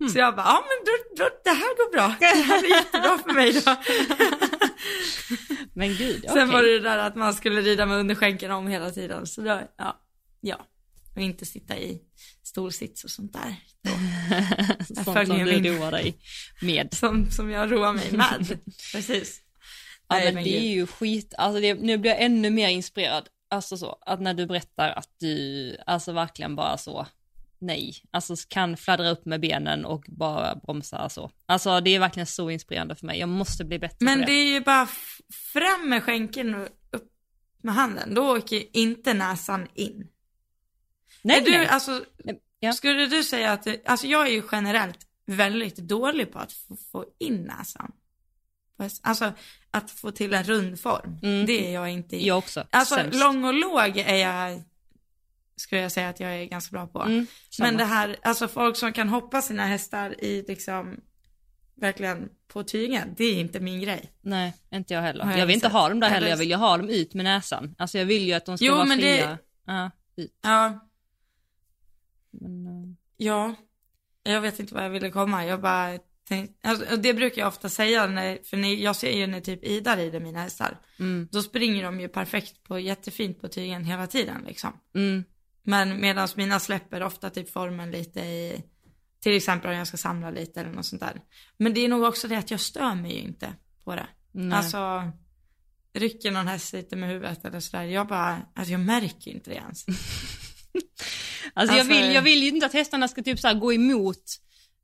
eh, 0.01 0.09
så 0.09 0.19
jag 0.19 0.37
bara, 0.37 0.47
ja 0.47 0.65
men 0.69 0.85
då, 0.87 1.25
då, 1.25 1.31
det 1.45 1.51
här 1.51 1.77
går 1.77 1.93
bra. 1.93 2.15
Det 2.21 2.27
här 2.27 2.65
är 2.65 2.69
jättebra 2.69 3.19
för 3.19 3.35
mig 3.35 3.53
då. 3.53 3.77
Men 5.75 5.89
gud, 5.89 6.17
okej. 6.19 6.31
Sen 6.33 6.51
var 6.51 6.63
det 6.63 6.73
det 6.73 6.81
där 6.81 6.99
att 6.99 7.17
man 7.17 7.35
skulle 7.35 7.61
rida 7.61 7.87
med 7.87 7.99
underskänken 7.99 8.51
om 8.51 8.69
hela 8.69 8.91
tiden. 8.91 9.27
Så 9.27 9.41
då, 9.41 9.61
ja, 9.77 10.01
ja. 10.41 10.67
Och 11.17 11.23
inte 11.23 11.47
sitta 11.47 11.79
i 11.79 12.01
stolsits 12.43 13.05
och 13.05 13.11
sånt 13.11 13.33
där. 13.33 13.57
Sånt 15.05 15.27
som 15.29 15.39
du 15.39 15.79
roar 15.79 15.91
dig 15.91 16.19
med. 16.63 16.95
Som, 16.95 17.31
som 17.31 17.51
jag 17.51 17.73
roar 17.73 17.93
mig 17.93 18.13
med. 18.13 18.59
Precis. 18.93 19.41
Ja 20.09 20.17
Nej, 20.17 20.35
men 20.35 20.45
det 20.45 20.59
är 20.59 20.71
ju 20.71 20.87
skit, 20.87 21.35
alltså 21.39 21.61
det, 21.61 21.75
nu 21.75 21.99
blir 21.99 22.11
jag 22.11 22.23
ännu 22.23 22.51
mer 22.51 22.69
inspirerad. 22.69 23.29
Alltså 23.51 23.77
så, 23.77 23.99
att 24.07 24.21
när 24.21 24.35
du 24.35 24.47
berättar 24.47 24.91
att 24.91 25.11
du, 25.19 25.77
alltså 25.87 26.13
verkligen 26.13 26.57
bara 26.57 26.77
så, 26.77 27.07
nej, 27.59 27.95
alltså 28.11 28.35
kan 28.49 28.77
fladdra 28.77 29.11
upp 29.11 29.27
med 29.27 29.41
benen 29.41 29.85
och 29.85 30.05
bara 30.09 30.55
bromsa 30.55 31.09
så. 31.09 31.31
Alltså 31.47 31.81
det 31.81 31.91
är 31.95 31.99
verkligen 32.01 32.27
så 32.27 32.51
inspirerande 32.51 32.95
för 32.95 33.07
mig, 33.07 33.19
jag 33.21 33.29
måste 33.29 33.65
bli 33.65 33.79
bättre 33.79 33.97
Men 34.01 34.19
det 34.21 34.27
det. 34.27 34.33
är 34.33 34.53
ju 34.53 34.61
bara 34.61 34.89
fram 35.53 35.89
med 35.89 36.03
skänken 36.03 36.55
och 36.55 36.69
upp 36.91 37.13
med 37.63 37.75
handen. 37.75 38.15
Då 38.15 38.37
åker 38.37 38.77
inte 38.77 39.15
näsan 39.15 39.69
in. 39.75 40.09
nej, 41.23 41.41
är 41.41 41.45
du, 41.45 41.51
nej. 41.51 41.67
alltså, 41.67 42.05
Ja. 42.61 42.73
skulle 42.73 43.07
du 43.07 43.25
säga 43.25 43.53
att, 43.53 43.67
alltså 43.89 44.07
jag 44.07 44.27
är 44.27 44.31
ju 44.31 44.43
generellt 44.53 44.99
väldigt 45.27 45.77
dålig 45.77 46.33
på 46.33 46.39
att 46.39 46.53
få, 46.53 46.77
få 46.93 47.05
in 47.19 47.37
näsan. 47.43 47.93
Alltså 49.03 49.33
att 49.71 49.91
få 49.91 50.11
till 50.11 50.35
en 50.35 50.45
rund 50.45 50.81
form. 50.81 51.19
Mm. 51.23 51.47
Det 51.47 51.67
är 51.67 51.73
jag 51.75 51.91
inte 51.91 52.17
i. 52.17 52.27
Jag 52.27 52.39
också, 52.39 52.67
Alltså 52.71 52.95
sämst. 52.95 53.19
lång 53.21 53.45
och 53.45 53.55
låg 53.55 53.97
är 53.99 54.15
jag, 54.15 54.63
skulle 55.57 55.81
jag 55.83 55.93
säga 55.93 56.09
att 56.09 56.21
jag 56.21 56.35
är 56.35 56.45
ganska 56.45 56.73
bra 56.73 56.87
på. 56.87 57.03
Mm. 57.03 57.27
Men 57.59 57.77
det 57.77 57.85
här, 57.85 58.17
alltså 58.23 58.49
folk 58.49 58.77
som 58.77 58.93
kan 58.93 59.09
hoppa 59.09 59.43
sina 59.43 59.67
hästar 59.67 60.25
i 60.25 60.45
liksom, 60.49 61.01
verkligen 61.75 62.29
på 62.49 62.63
tygen, 62.65 63.15
det 63.17 63.25
är 63.25 63.41
inte 63.41 63.61
min 63.61 63.81
grej. 63.81 64.13
Nej, 64.21 64.55
inte 64.71 64.95
jag 64.95 65.03
heller. 65.03 65.25
Jag, 65.31 65.39
jag 65.39 65.47
vill 65.47 65.55
inte 65.55 65.69
ha 65.69 65.89
dem 65.89 66.01
där 66.01 66.09
heller, 66.09 66.19
Eller- 66.21 66.31
jag 66.31 66.37
vill 66.37 66.49
ju 66.51 66.55
ha 66.57 66.77
dem 66.77 66.89
ut 66.89 67.15
med 67.15 67.25
näsan. 67.25 67.75
Alltså 67.79 67.99
jag 67.99 68.05
vill 68.05 68.23
ju 68.27 68.33
att 68.33 68.47
de 68.47 68.59
ska 68.59 68.67
Jo, 68.67 68.75
vara 68.75 68.85
men 68.85 68.99
det- 68.99 69.17
fria. 69.17 69.39
Ja, 69.67 69.91
ut. 70.17 70.39
Ja, 70.43 70.89
Men, 72.31 72.67
eh, 72.67 72.95
ja, 73.17 73.55
jag 74.23 74.41
vet 74.41 74.61
inte 74.61 74.75
vad 74.75 74.85
jag 74.85 74.91
ville 74.91 75.11
komma. 75.11 75.47
Jag 75.47 75.61
bara 75.61 75.99
tänkte, 76.29 76.69
alltså, 76.69 76.93
och 76.95 76.99
det 76.99 77.15
brukar 77.15 77.43
jag 77.43 77.49
ofta 77.49 77.69
säga, 77.69 78.07
när, 78.07 78.39
för 78.45 78.57
när, 78.57 78.75
jag 78.75 78.97
ser 78.97 79.11
ju 79.11 79.27
när 79.27 79.41
typ 79.41 79.65
Ida 79.65 79.97
rider 79.97 80.21
mina 80.21 80.41
hästar. 80.43 80.79
mm, 80.99 81.29
Då 81.33 81.43
springer 81.43 81.83
de 81.85 82.01
ju 82.01 82.09
perfekt 82.09 82.63
på, 82.63 82.79
jättefint 82.79 83.41
på 83.41 83.49
tygen 83.49 83.85
hela 83.85 84.07
tiden 84.07 84.45
liksom. 84.47 84.73
mm, 84.95 85.25
Men 85.67 86.01
medan 86.01 86.29
mina 86.35 86.61
släpper 86.61 87.03
ofta 87.03 87.31
typ 87.31 87.53
formen 87.53 87.91
lite 87.91 88.21
i, 88.21 88.63
till 89.23 89.37
exempel 89.37 89.71
om 89.71 89.77
jag 89.77 89.87
ska 89.87 89.97
samla 89.97 90.31
lite 90.31 90.61
eller 90.61 90.71
något 90.71 90.87
sånt 90.87 91.03
där. 91.03 91.21
Men 91.57 91.75
det 91.75 91.81
är 91.85 91.89
nog 91.89 92.03
också 92.05 92.29
det 92.29 92.37
att 92.37 92.51
jag 92.51 92.61
stör 92.61 92.95
mig 92.95 93.13
ju 93.13 93.19
inte 93.21 93.55
på 93.85 93.95
det. 93.95 94.07
nej. 94.33 94.59
Alltså, 94.59 95.13
rycker 95.95 96.31
någon 96.31 96.49
häst 96.49 96.73
lite 96.73 96.97
med 96.97 97.09
huvudet 97.09 97.45
eller 97.45 97.61
sådär. 97.61 97.85
Jag 97.85 98.07
bara, 98.07 98.43
alltså 98.55 98.73
jag 98.73 98.81
märker 98.81 99.31
inte 99.31 99.51
det 99.51 99.57
ens. 99.57 99.85
Alltså, 101.55 101.77
jag, 101.77 101.81
Alltså- 101.81 102.03
vill, 102.03 102.15
jag 102.15 102.23
vill 102.23 102.43
ju 102.43 102.49
inte 102.49 102.67
att 102.67 102.73
hästarna 102.73 103.09
ska 103.09 103.23
typ 103.23 103.39
så 103.39 103.55
gå 103.55 103.73
emot, 103.73 104.23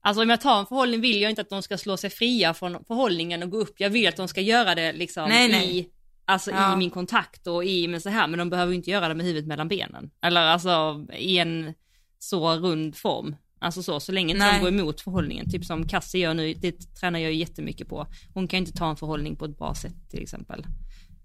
alltså 0.01 0.23
om 0.23 0.31
jag 0.31 0.41
tar 0.41 0.61
en 0.61 0.67
förhållning 0.67 1.01
vill 1.01 1.21
jag 1.23 1.31
inte 1.31 1.43
att 1.43 1.51
de 1.51 1.63
ska 1.63 1.79
slå 1.79 1.97
sig 1.97 2.11
fria 2.11 2.55
från 2.55 2.85
förhållningen 2.85 3.43
och 3.43 3.51
gå 3.51 3.59
upp. 3.59 3.75
Jag 3.81 3.91
vill 3.91 4.09
att 4.09 4.17
de 4.17 4.29
ska 4.29 4.41
göra 4.41 4.75
det 4.75 4.93
liksom 4.93 5.29
Nej, 5.29 5.49
nej. 5.49 5.92
Alltså 6.25 6.51
Ja. 6.51 6.75
i 6.75 6.77
min 6.77 6.91
kontakt 6.91 7.47
och 7.47 7.65
i, 7.65 7.89
men 7.89 8.01
så 8.01 8.09
här, 8.09 8.27
men 8.29 8.39
de 8.39 8.51
behöver 8.51 8.73
ju 8.73 8.77
inte 8.77 8.91
göra 8.91 9.09
det 9.09 9.15
med 9.15 9.27
huvudet 9.27 9.49
mellan 9.49 9.69
benen. 9.69 10.11
Eller 10.23 10.41
alltså 10.41 11.07
i 11.13 11.39
en 11.39 11.75
så 12.19 12.57
rund 12.57 12.97
form. 12.97 13.37
Alltså 13.59 13.83
så, 13.83 14.01
så 14.01 14.13
länge 14.13 14.35
inte 14.35 14.45
Nej. 14.45 14.55
de 14.55 14.61
går 14.61 14.69
emot 14.81 15.01
förhållningen. 15.01 15.51
Typ 15.51 15.65
som 15.65 15.89
Cassie 15.89 16.21
gör 16.21 16.35
nu, 16.35 16.55
det 16.55 16.95
tränar 17.01 17.19
jag 17.19 17.33
ju 17.33 17.39
jättemycket 17.39 17.89
på. 17.89 18.07
Hon 18.35 18.49
kan 18.49 18.59
inte 18.59 18.73
ta 18.73 18.91
en 18.91 18.97
förhållning 18.97 19.37
på 19.37 19.45
ett 19.45 19.59
bra 19.59 19.75
sätt 19.75 20.11
till 20.11 20.23
exempel. 20.23 20.67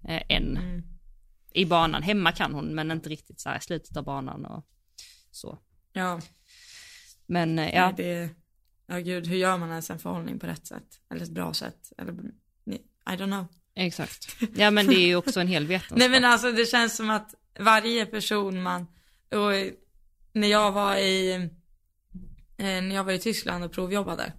Eh, 0.08 0.22
än. 0.28 0.56
Mm. 0.56 0.82
I 1.52 1.64
banan, 1.64 2.02
hemma 2.02 2.32
kan 2.32 2.54
hon 2.54 2.64
men 2.66 2.90
inte 2.90 3.08
riktigt 3.08 3.40
så 3.40 3.48
här 3.48 3.58
i 3.58 3.60
slutet 3.60 3.96
av 3.96 4.04
banan 4.04 4.44
och 4.44 4.64
så. 5.30 5.58
Ja, 5.92 6.20
Men 7.26 7.58
eh, 7.58 7.74
ja, 7.74 7.92
det, 7.96 8.30
ja 8.86 8.98
gud, 8.98 9.26
hur 9.26 9.36
gör 9.36 9.58
man 9.58 9.70
ens 9.70 9.90
en 9.90 9.98
förhållning 9.98 10.38
på 10.38 10.46
rätt 10.46 10.66
sätt? 10.66 11.00
Eller 11.10 11.22
ett 11.22 11.30
bra 11.30 11.54
sätt? 11.54 11.92
Eller, 11.98 12.12
I 13.10 13.16
don't 13.16 13.26
know. 13.26 13.44
Exakt. 13.86 14.36
Ja 14.54 14.70
men 14.70 14.86
det 14.86 14.94
är 14.94 15.06
ju 15.06 15.16
också 15.16 15.40
en 15.40 15.48
hel 15.48 15.66
vetenskap. 15.66 15.98
Nej 15.98 16.08
men 16.08 16.24
alltså 16.24 16.52
det 16.52 16.66
känns 16.66 16.96
som 16.96 17.10
att 17.10 17.34
varje 17.60 18.06
person 18.06 18.62
man, 18.62 18.86
och 19.30 19.52
när 20.32 20.48
jag 20.48 20.72
var 20.72 20.96
i, 20.96 21.34
eh, 22.58 22.64
när 22.66 22.94
jag 22.94 23.04
var 23.04 23.12
i 23.12 23.18
Tyskland 23.18 23.64
och 23.64 23.72
provjobbade, 23.72 24.32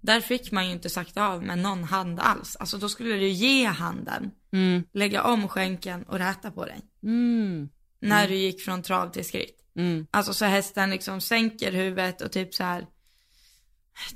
där 0.00 0.20
fick 0.20 0.52
man 0.52 0.66
ju 0.66 0.72
inte 0.72 0.90
sagt 0.90 1.16
av 1.16 1.42
med 1.42 1.58
någon 1.58 1.84
hand 1.84 2.20
alls. 2.20 2.56
Alltså 2.56 2.78
då 2.78 2.88
skulle 2.88 3.14
du 3.14 3.28
ge 3.28 3.64
handen, 3.66 4.30
Mm. 4.52 4.82
lägga 4.92 5.22
om 5.22 5.48
skänken 5.48 6.02
och 6.02 6.18
räta 6.18 6.50
på 6.50 6.64
dig. 6.64 6.80
Mm. 7.02 7.68
När 8.00 8.28
du 8.28 8.34
gick 8.34 8.60
från 8.62 8.82
trav 8.82 9.12
till 9.12 9.24
skritt. 9.24 9.56
Mm. 9.76 10.06
Alltså 10.10 10.34
så 10.34 10.44
hästen 10.44 10.90
liksom 10.90 11.20
sänker 11.20 11.72
huvudet 11.72 12.20
och 12.20 12.32
typ 12.32 12.54
så 12.54 12.64
här. 12.64 12.86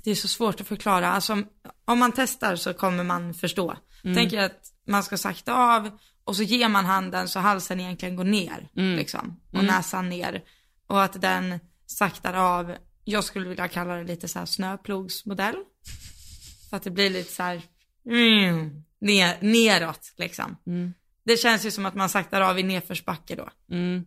Det 0.05 0.11
är 0.11 0.15
så 0.15 0.29
svårt 0.29 0.61
att 0.61 0.67
förklara. 0.69 1.09
Alltså 1.09 1.43
om 1.85 1.99
man 1.99 2.13
testar 2.13 2.57
så 2.57 2.75
kommer 2.75 3.05
man 3.05 3.35
förstå. 3.35 3.77
Tänker 4.03 4.39
att 4.39 4.73
man 4.87 5.03
ska 5.03 5.19
sakta 5.19 5.55
av 5.55 5.91
och 6.25 6.37
så 6.37 6.43
ger 6.43 6.69
man 6.69 6.85
handen 6.85 7.29
så 7.29 7.39
halsen 7.39 7.81
egentligen 7.81 8.17
går 8.17 8.25
ner 8.25 8.69
liksom. 8.97 9.41
Och 9.53 9.65
näsan 9.65 10.09
ner. 10.09 10.43
Och 10.87 11.03
att 11.03 11.21
den 11.21 11.61
saktar 11.87 12.35
av, 12.35 12.77
jag 13.05 13.25
skulle 13.25 13.49
vilja 13.49 13.69
kalla 13.69 13.95
det 13.95 14.05
lite 14.05 14.29
så 14.29 14.39
här 14.39 14.47
snöplogsmodell. 14.47 15.57
För 16.71 16.77
att 16.77 16.83
det 16.83 16.91
blir 16.91 17.11
lite 17.11 17.33
så 17.33 17.43
här, 17.43 17.63
mm, 18.07 18.85
ner, 19.01 19.37
neråt 19.41 20.13
liksom. 20.17 20.57
Mm. 20.67 20.95
Det 21.25 21.37
känns 21.37 21.67
ju 21.67 21.71
som 21.71 21.87
att 21.87 21.95
man 21.95 22.09
saktar 22.09 22.41
av 22.41 22.59
i 22.59 22.63
nedförsbacke 22.63 23.37
då, 23.37 23.49
Mm. 23.71 24.05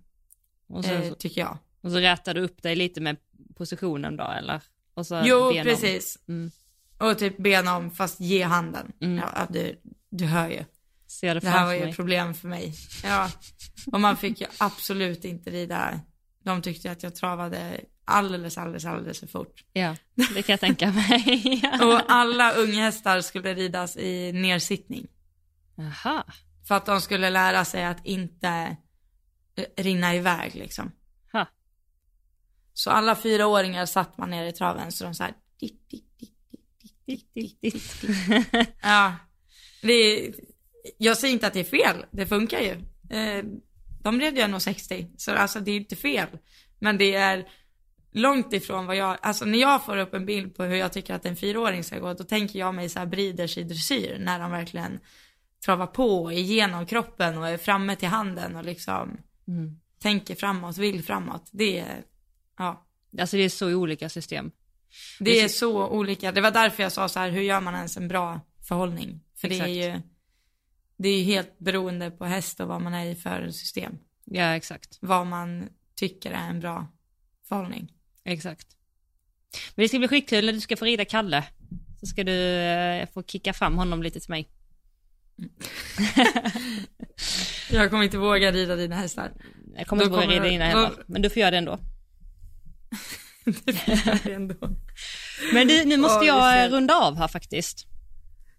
Och, 0.68 0.86
eh, 0.86 1.10
så, 1.10 1.16
tycker 1.16 1.42
jag. 1.42 1.58
och 1.82 1.92
så 1.92 1.98
rätar 1.98 2.34
du 2.34 2.42
upp 2.42 2.62
dig 2.64 2.76
lite 2.76 3.02
med 3.02 3.18
positionen 3.56 4.18
då 4.18 4.24
eller? 4.24 4.62
Och 4.94 5.08
så 5.08 5.22
Jo, 5.26 5.50
ben 5.50 5.60
om. 5.60 5.64
precis. 5.64 6.18
Mm. 6.28 6.52
Och 6.98 7.20
typ 7.20 7.38
ben 7.38 7.68
om 7.68 7.92
fast 7.92 8.20
ge 8.20 8.44
handen. 8.44 8.92
Ja, 9.00 9.32
ja, 9.36 9.48
du, 9.50 9.82
du 10.10 10.26
hör 10.26 10.50
ju. 10.50 10.64
Det 11.22 11.34
Det 11.40 11.50
här 11.50 11.66
var 11.66 11.74
ju 11.74 11.82
ett 11.90 11.96
problem 11.96 12.34
för 12.34 12.48
mig. 12.48 12.74
Ja. 13.04 13.30
Och 13.92 14.02
man 14.02 14.18
fick 14.18 14.42
ju 14.42 14.48
absolut 14.58 15.26
inte 15.26 15.50
rida. 15.50 16.00
De 16.44 16.62
tyckte 16.62 16.92
att 16.92 17.04
jag 17.04 17.16
travade 17.16 17.82
alldeles, 18.06 18.58
alldeles, 18.58 18.86
alldeles 18.86 19.20
för 19.20 19.28
fort. 19.28 19.64
Ja, 19.74 19.96
det 20.16 20.42
kan 20.42 20.54
jag 20.54 20.60
tänka 20.60 20.92
mig. 20.92 21.62
Och 21.82 22.02
alla 22.12 22.54
unghästar 22.54 23.22
skulle 23.22 23.54
ridas 23.54 23.98
i 23.98 24.32
nersittning. 24.34 25.08
Jaha. 25.76 26.24
För 26.68 26.76
att 26.76 26.86
de 26.86 27.02
skulle 27.02 27.30
lära 27.30 27.66
sig 27.66 27.86
att 27.86 28.06
inte 28.06 28.78
eh, 29.56 29.84
rinna 29.84 30.16
iväg 30.16 30.56
liksom. 30.56 30.92
Så 32.74 32.90
alla 32.92 33.16
fyraåringar 33.16 33.86
satt 33.86 34.18
man 34.18 34.30
ner 34.30 34.46
i 34.46 34.52
traven 34.52 34.92
så 34.92 35.04
de 35.04 35.16
så 35.16 35.24
här. 35.24 35.34
Ditt, 35.60 35.90
ditt, 35.90 36.20
ditt, 36.20 36.50
ditt, 36.50 36.82
ditt, 37.06 37.34
ditt, 37.34 37.62
ditt, 37.62 38.02
ditt. 38.02 38.04
Ja, 38.82 39.16
det 39.82 40.32
jag 40.98 41.18
säger 41.18 41.34
inte 41.34 41.48
att 41.48 41.54
det 41.54 41.60
är 41.60 41.64
fel, 41.64 42.06
det 42.12 42.28
funkar 42.28 42.60
ju. 42.60 42.72
Eh, 43.18 43.44
de 44.02 44.20
red 44.20 44.38
ju 44.38 44.44
1,60 44.44 45.14
så 45.18 45.32
alltså 45.32 45.60
det 45.60 45.72
är 45.72 45.78
inte 45.78 45.96
fel. 45.96 46.28
Men 46.80 46.98
det 46.98 47.16
är 47.16 47.48
långt 48.12 48.54
ifrån 48.54 48.86
vad 48.86 48.96
jag, 48.96 49.18
alltså 49.22 49.46
när 49.46 49.60
jag 49.60 49.86
får 49.86 49.98
upp 49.98 50.14
en 50.14 50.26
bild 50.26 50.56
på 50.56 50.64
hur 50.64 50.76
jag 50.76 50.94
tycker 50.94 51.14
att 51.14 51.26
en 51.26 51.36
fyraåring 51.36 51.84
ska 51.84 52.00
gå, 52.00 52.14
då 52.14 52.24
tänker 52.24 52.60
jag 52.60 52.76
mig 52.76 52.90
så 52.90 53.00
här 53.00 53.06
breeders 53.06 53.58
i 53.58 53.64
dressyr, 53.64 54.18
när 54.20 54.40
de 54.40 54.52
verkligen 54.52 55.00
travar 55.66 55.88
på 55.88 56.32
igenom 56.32 56.86
kroppen 56.86 57.38
och 57.38 57.50
är 57.50 57.58
framme 57.58 57.96
till 57.96 58.08
handen 58.08 58.56
och 58.56 58.66
liksom 58.66 59.18
Mm. 59.48 59.80
tänker 60.00 60.36
framåt, 60.36 60.78
vill 60.78 61.04
framåt. 61.04 61.50
Det 61.52 61.80
är, 61.80 62.04
ja. 62.58 62.86
Alltså 63.20 63.38
det 63.38 63.44
är 63.44 63.50
så 63.50 63.74
olika 63.74 64.10
system. 64.10 64.52
Det 65.20 65.42
är 65.42 65.48
så 65.48 65.88
olika. 65.88 66.32
Det 66.32 66.42
var 66.42 66.52
därför 66.52 66.84
jag 66.84 66.92
sa 66.92 67.10
så 67.10 67.20
här, 67.20 67.30
hur 67.30 67.42
gör 67.42 67.62
man 67.62 67.76
ens 67.76 67.98
en 67.98 68.08
bra 68.08 68.42
förhållning? 68.68 69.20
För 69.36 69.50
det 69.50 69.56
är 69.56 69.58
Exakt. 69.58 69.72
ju, 69.72 70.02
det 70.98 71.10
är 71.10 71.24
helt 71.24 71.60
beroende 71.60 72.12
på 72.12 72.26
häst 72.26 72.60
och 72.60 72.68
vad 72.68 72.82
man 72.82 72.94
är 72.94 73.06
i 73.06 73.16
för 73.16 73.50
system. 73.50 73.98
Ja, 74.26 74.56
exakt. 74.56 74.98
Vad 75.02 75.28
man 75.28 75.70
tycker 75.96 76.32
är 76.32 76.50
en 76.50 76.60
bra 76.60 76.88
förhållning. 77.48 77.94
Exakt. 78.24 78.68
Men 79.76 79.84
det 79.84 79.90
ska 79.90 80.00
bli 80.00 80.08
skitkul 80.08 80.46
när 80.46 80.54
du 80.54 80.62
ska 80.62 80.78
få 80.78 80.86
rida 80.86 81.06
Kalle. 81.06 81.44
Så 82.00 82.06
ska 82.06 82.24
du 82.24 82.60
eh, 82.60 83.08
få 83.14 83.24
kicka 83.24 83.54
fram 83.54 83.78
honom 83.78 84.04
lite 84.04 84.20
till 84.20 84.30
mig. 84.30 84.50
Jag 87.72 87.90
kommer 87.90 88.04
inte 88.04 88.18
våga 88.18 88.52
rida 88.52 88.76
dina 88.76 88.96
hästar. 88.96 89.32
Jag 89.76 89.88
kommer 89.88 90.02
Då 90.02 90.06
inte 90.06 90.16
våga 90.16 90.22
kommer 90.22 90.34
rida 90.34 90.50
dina 90.50 90.66
heller. 90.66 91.04
Men 91.08 91.22
du 91.22 91.30
får 91.30 91.40
göra 91.40 91.52
det 91.52 91.58
ändå. 91.58 91.80
Det 93.46 94.06
jag 94.06 94.34
ändå. 94.34 94.56
Men 95.54 95.68
du, 95.68 95.86
nu 95.86 95.98
måste 95.98 96.26
jag 96.26 96.72
runda 96.72 96.96
av 96.96 97.18
här 97.18 97.28
faktiskt. 97.28 97.86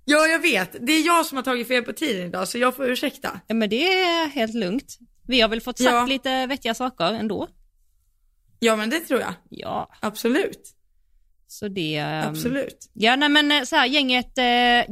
Ja, 0.04 0.26
jag 0.26 0.38
vet. 0.38 0.76
Det 0.86 0.92
är 0.92 1.06
jag 1.06 1.26
som 1.26 1.36
har 1.36 1.42
tagit 1.42 1.68
fel 1.68 1.82
på 1.82 1.92
tiden 1.92 2.26
idag, 2.26 2.48
så 2.48 2.58
jag 2.58 2.76
får 2.76 2.90
ursäkta. 2.90 3.40
Ja, 3.46 3.54
men 3.54 3.70
det 3.70 3.88
är 4.02 4.26
helt 4.28 4.54
lugnt. 4.54 4.98
Vi 5.26 5.40
har 5.40 5.48
väl 5.48 5.60
fått 5.60 5.78
sagt 5.78 5.90
Ja. 5.90 6.06
lite 6.06 6.46
vettiga 6.46 6.74
saker 6.74 7.04
ändå. 7.04 7.48
Ja, 8.58 8.76
men 8.76 8.90
det 8.90 9.00
tror 9.00 9.20
jag. 9.20 9.34
Ja, 9.48 9.90
Absolut. 10.00 10.74
Så 11.54 11.68
det... 11.68 11.96
ehm, 11.96 12.28
Absolut. 12.28 12.90
Ja, 12.92 13.16
nej 13.16 13.28
men 13.28 13.52
eh, 13.52 13.62
så 13.62 13.76
här 13.76 13.86
gänget, 13.86 14.38
eh, 14.38 14.44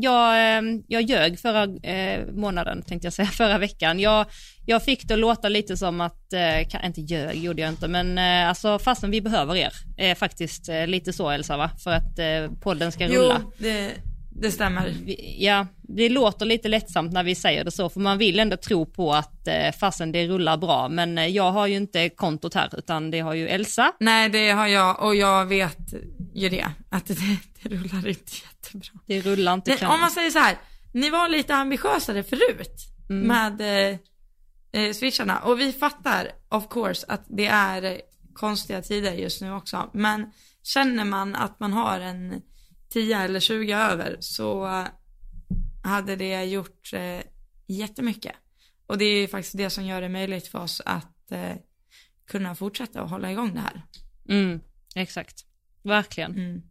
jag, 0.03 0.57
eh, 0.57 0.63
jag 0.89 1.03
ljög 1.03 1.39
förra 1.41 1.63
eh, 1.93 2.27
månaden 2.33 2.83
tänkte 2.83 3.07
jag 3.07 3.13
säga, 3.13 3.29
förra 3.33 3.59
veckan. 3.59 4.01
Jag, 4.01 4.27
jag 4.67 4.85
fick 4.85 5.09
det 5.09 5.15
att 5.15 5.21
låta 5.21 5.49
lite 5.49 5.77
som 5.77 6.01
att, 6.01 6.19
kan, 6.69 6.85
inte 6.85 7.01
ljög 7.01 7.37
gjorde 7.37 7.63
jag 7.63 7.69
inte, 7.69 7.89
men 7.89 8.19
alltså 8.49 8.79
fastän 8.79 9.11
vi 9.11 9.21
behöver 9.21 9.57
er. 9.57 10.15
Faktiskt 10.15 10.69
lite 10.87 11.13
så 11.13 11.31
Elsa 11.31 11.57
va, 11.57 11.71
för 11.85 11.91
att 11.91 12.19
podden 12.61 12.93
ska 12.93 13.09
rulla. 13.09 13.41
Jo, 13.45 13.53
det, 13.59 13.91
det 14.35 14.51
stämmer. 14.51 14.95
Ja, 15.39 15.67
det 15.83 16.09
låter 16.09 16.47
lite 16.47 16.69
lättsamt 16.69 17.13
när 17.13 17.25
vi 17.25 17.35
säger 17.35 17.65
det 17.65 17.71
så, 17.71 17.89
för 17.89 18.01
man 18.01 18.19
vill 18.19 18.41
ändå 18.41 18.57
tro 18.57 18.87
på 18.87 19.13
att 19.13 19.49
eh, 19.49 19.73
fastän 19.81 20.13
det 20.13 20.27
rullar 20.27 20.57
bra, 20.57 20.89
men 20.89 21.19
eh, 21.19 21.27
jag 21.27 21.53
har 21.53 21.67
ju 21.67 21.77
inte 21.77 22.09
kontot 22.09 22.55
här, 22.55 22.79
utan 22.79 23.11
det 23.11 23.21
har 23.21 23.35
ju 23.35 23.49
Elsa. 23.49 23.93
Nej, 24.01 24.29
det 24.29 24.51
har 24.51 24.67
jag 24.67 25.03
och 25.03 25.15
jag 25.17 25.47
vet 25.47 25.95
ju 26.35 26.49
det. 26.49 26.67
Att 26.91 27.07
det, 27.07 27.15
det 27.63 27.69
rullar 27.69 28.09
inte 28.09 28.33
jättebra. 28.45 29.01
Det 29.07 29.21
rullar 29.21 29.55
inte. 29.55 29.77
Men 29.81 29.91
om 29.91 30.01
man 30.01 30.11
säger 30.11 30.31
så 30.31 30.39
här, 30.39 30.57
ni 30.93 31.11
var 31.11 31.29
lite 31.29 31.55
ambitiösare 31.55 32.23
förut 32.23 32.89
Mm. 33.11 33.27
med 33.27 33.61
eh, 33.61 33.99
eh, 34.83 34.93
switcharna. 34.93 35.39
Och 35.39 35.61
vi 35.61 35.73
fattar 35.73 36.29
of 36.49 36.69
course 36.71 37.07
att 37.09 37.25
det 37.29 37.47
är 37.47 38.01
konstiga 38.35 38.83
tider 38.83 39.13
just 39.13 39.41
nu 39.43 39.53
också. 39.53 39.91
Men 39.93 40.33
känner 40.63 41.05
man 41.05 41.35
att 41.35 41.61
man 41.61 41.73
har 41.73 42.01
en 42.01 42.43
10 42.93 43.15
eller 43.15 43.41
20 43.41 43.73
över 43.73 44.17
så 44.21 44.67
eh, 44.67 44.87
hade 45.83 46.17
det 46.17 46.45
gjort 46.45 46.93
eh, 46.93 47.21
jättemycket. 47.67 48.33
Och 48.87 48.99
det 48.99 49.05
är 49.05 49.21
ju 49.21 49.29
faktiskt 49.29 49.57
det 49.57 49.71
som 49.71 49.87
gör 49.87 50.01
det 50.01 50.09
möjligt 50.09 50.47
för 50.47 50.59
oss 50.59 50.83
att 50.85 51.33
eh, 51.33 51.57
kunna 52.27 52.55
fortsätta 52.55 53.03
och 53.03 53.09
hålla 53.09 53.33
igång 53.33 53.55
det 53.55 53.61
här. 53.61 53.83
Mm, 54.29 54.61
exakt, 54.95 55.45
verkligen. 55.83 56.33
Mm. 56.33 56.63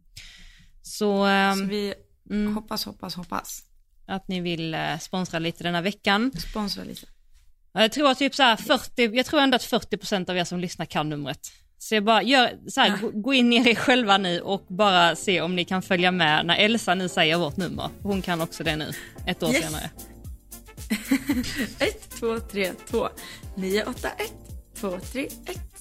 Så, 0.82 1.24
ehm, 1.24 1.58
Så 1.58 1.64
vi 1.64 1.94
mm. 2.30 2.54
hoppas, 2.54 2.84
hoppas, 2.84 3.14
hoppas. 3.14 3.62
att 4.06 4.28
ni 4.28 4.40
vill 4.40 4.74
eh, 4.74 4.98
sponsra 4.98 5.38
lite 5.38 5.64
denna 5.64 5.80
veckan. 5.80 6.32
Sponsra 6.50 6.84
lite. 6.84 7.06
Jag 7.72 7.92
tror 7.92 8.10
att 8.10 8.18
typ 8.18 8.34
så 8.34 8.42
här 8.42 8.56
40, 8.56 9.16
jag 9.16 9.26
tror 9.26 9.40
ändå 9.40 9.56
att 9.56 9.62
40% 9.62 10.30
av 10.30 10.36
er 10.36 10.44
som 10.44 10.60
lyssnar 10.60 10.86
kan 10.86 11.08
numret. 11.08 11.52
Så 11.82 11.94
jag 11.94 12.04
bara 12.04 12.22
gör, 12.22 12.50
så 12.70 12.80
här, 12.80 12.98
gå, 13.00 13.10
gå 13.10 13.34
in 13.34 13.52
i 13.52 13.70
er 13.70 13.74
själva 13.74 14.18
nu 14.18 14.40
och 14.40 14.64
bara 14.68 15.16
se 15.16 15.40
om 15.40 15.56
ni 15.56 15.64
kan 15.64 15.82
följa 15.82 16.10
med 16.10 16.46
när 16.46 16.56
Elsa 16.56 16.94
nu 16.94 17.08
säger 17.08 17.36
vårt 17.36 17.56
nummer. 17.56 17.88
Hon 18.02 18.22
kan 18.22 18.40
också 18.40 18.64
det 18.64 18.76
nu, 18.76 18.90
ett 19.26 19.42
år 19.42 19.50
Yes. 19.54 19.64
senare. 19.64 19.90
1, 21.78 22.10
2, 22.20 22.38
3, 22.40 22.72
2, 22.90 23.08
9, 23.56 23.84
8, 23.84 24.08
1, 24.18 24.32
2, 24.80 24.98
3, 25.12 25.22
1. 25.24 25.32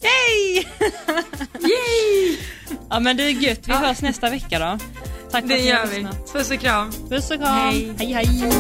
Yay! 0.02 0.56
Yay! 1.60 2.38
ja 2.90 3.00
men 3.00 3.18
det 3.18 3.24
är 3.24 3.30
gött, 3.30 3.68
vi 3.68 3.72
Ja. 3.72 3.78
hörs 3.78 4.02
nästa 4.02 4.30
vecka 4.30 4.60
då. 4.60 4.78
Tack 5.32 5.42
för 5.42 5.48
Det 5.50 5.56
att 5.56 5.62
ni 5.64 5.72
har 5.72 5.78
gör 5.80 5.86
vi. 5.88 5.96
lyssnat. 5.96 6.34
Puss 6.34 6.52
och 6.52 6.60
kram. 6.60 6.92
Puss 7.10 7.32
och 7.32 7.38
kram, 7.38 7.58
Hej. 7.70 7.94
hej 7.98 8.14
hej. 8.14 8.52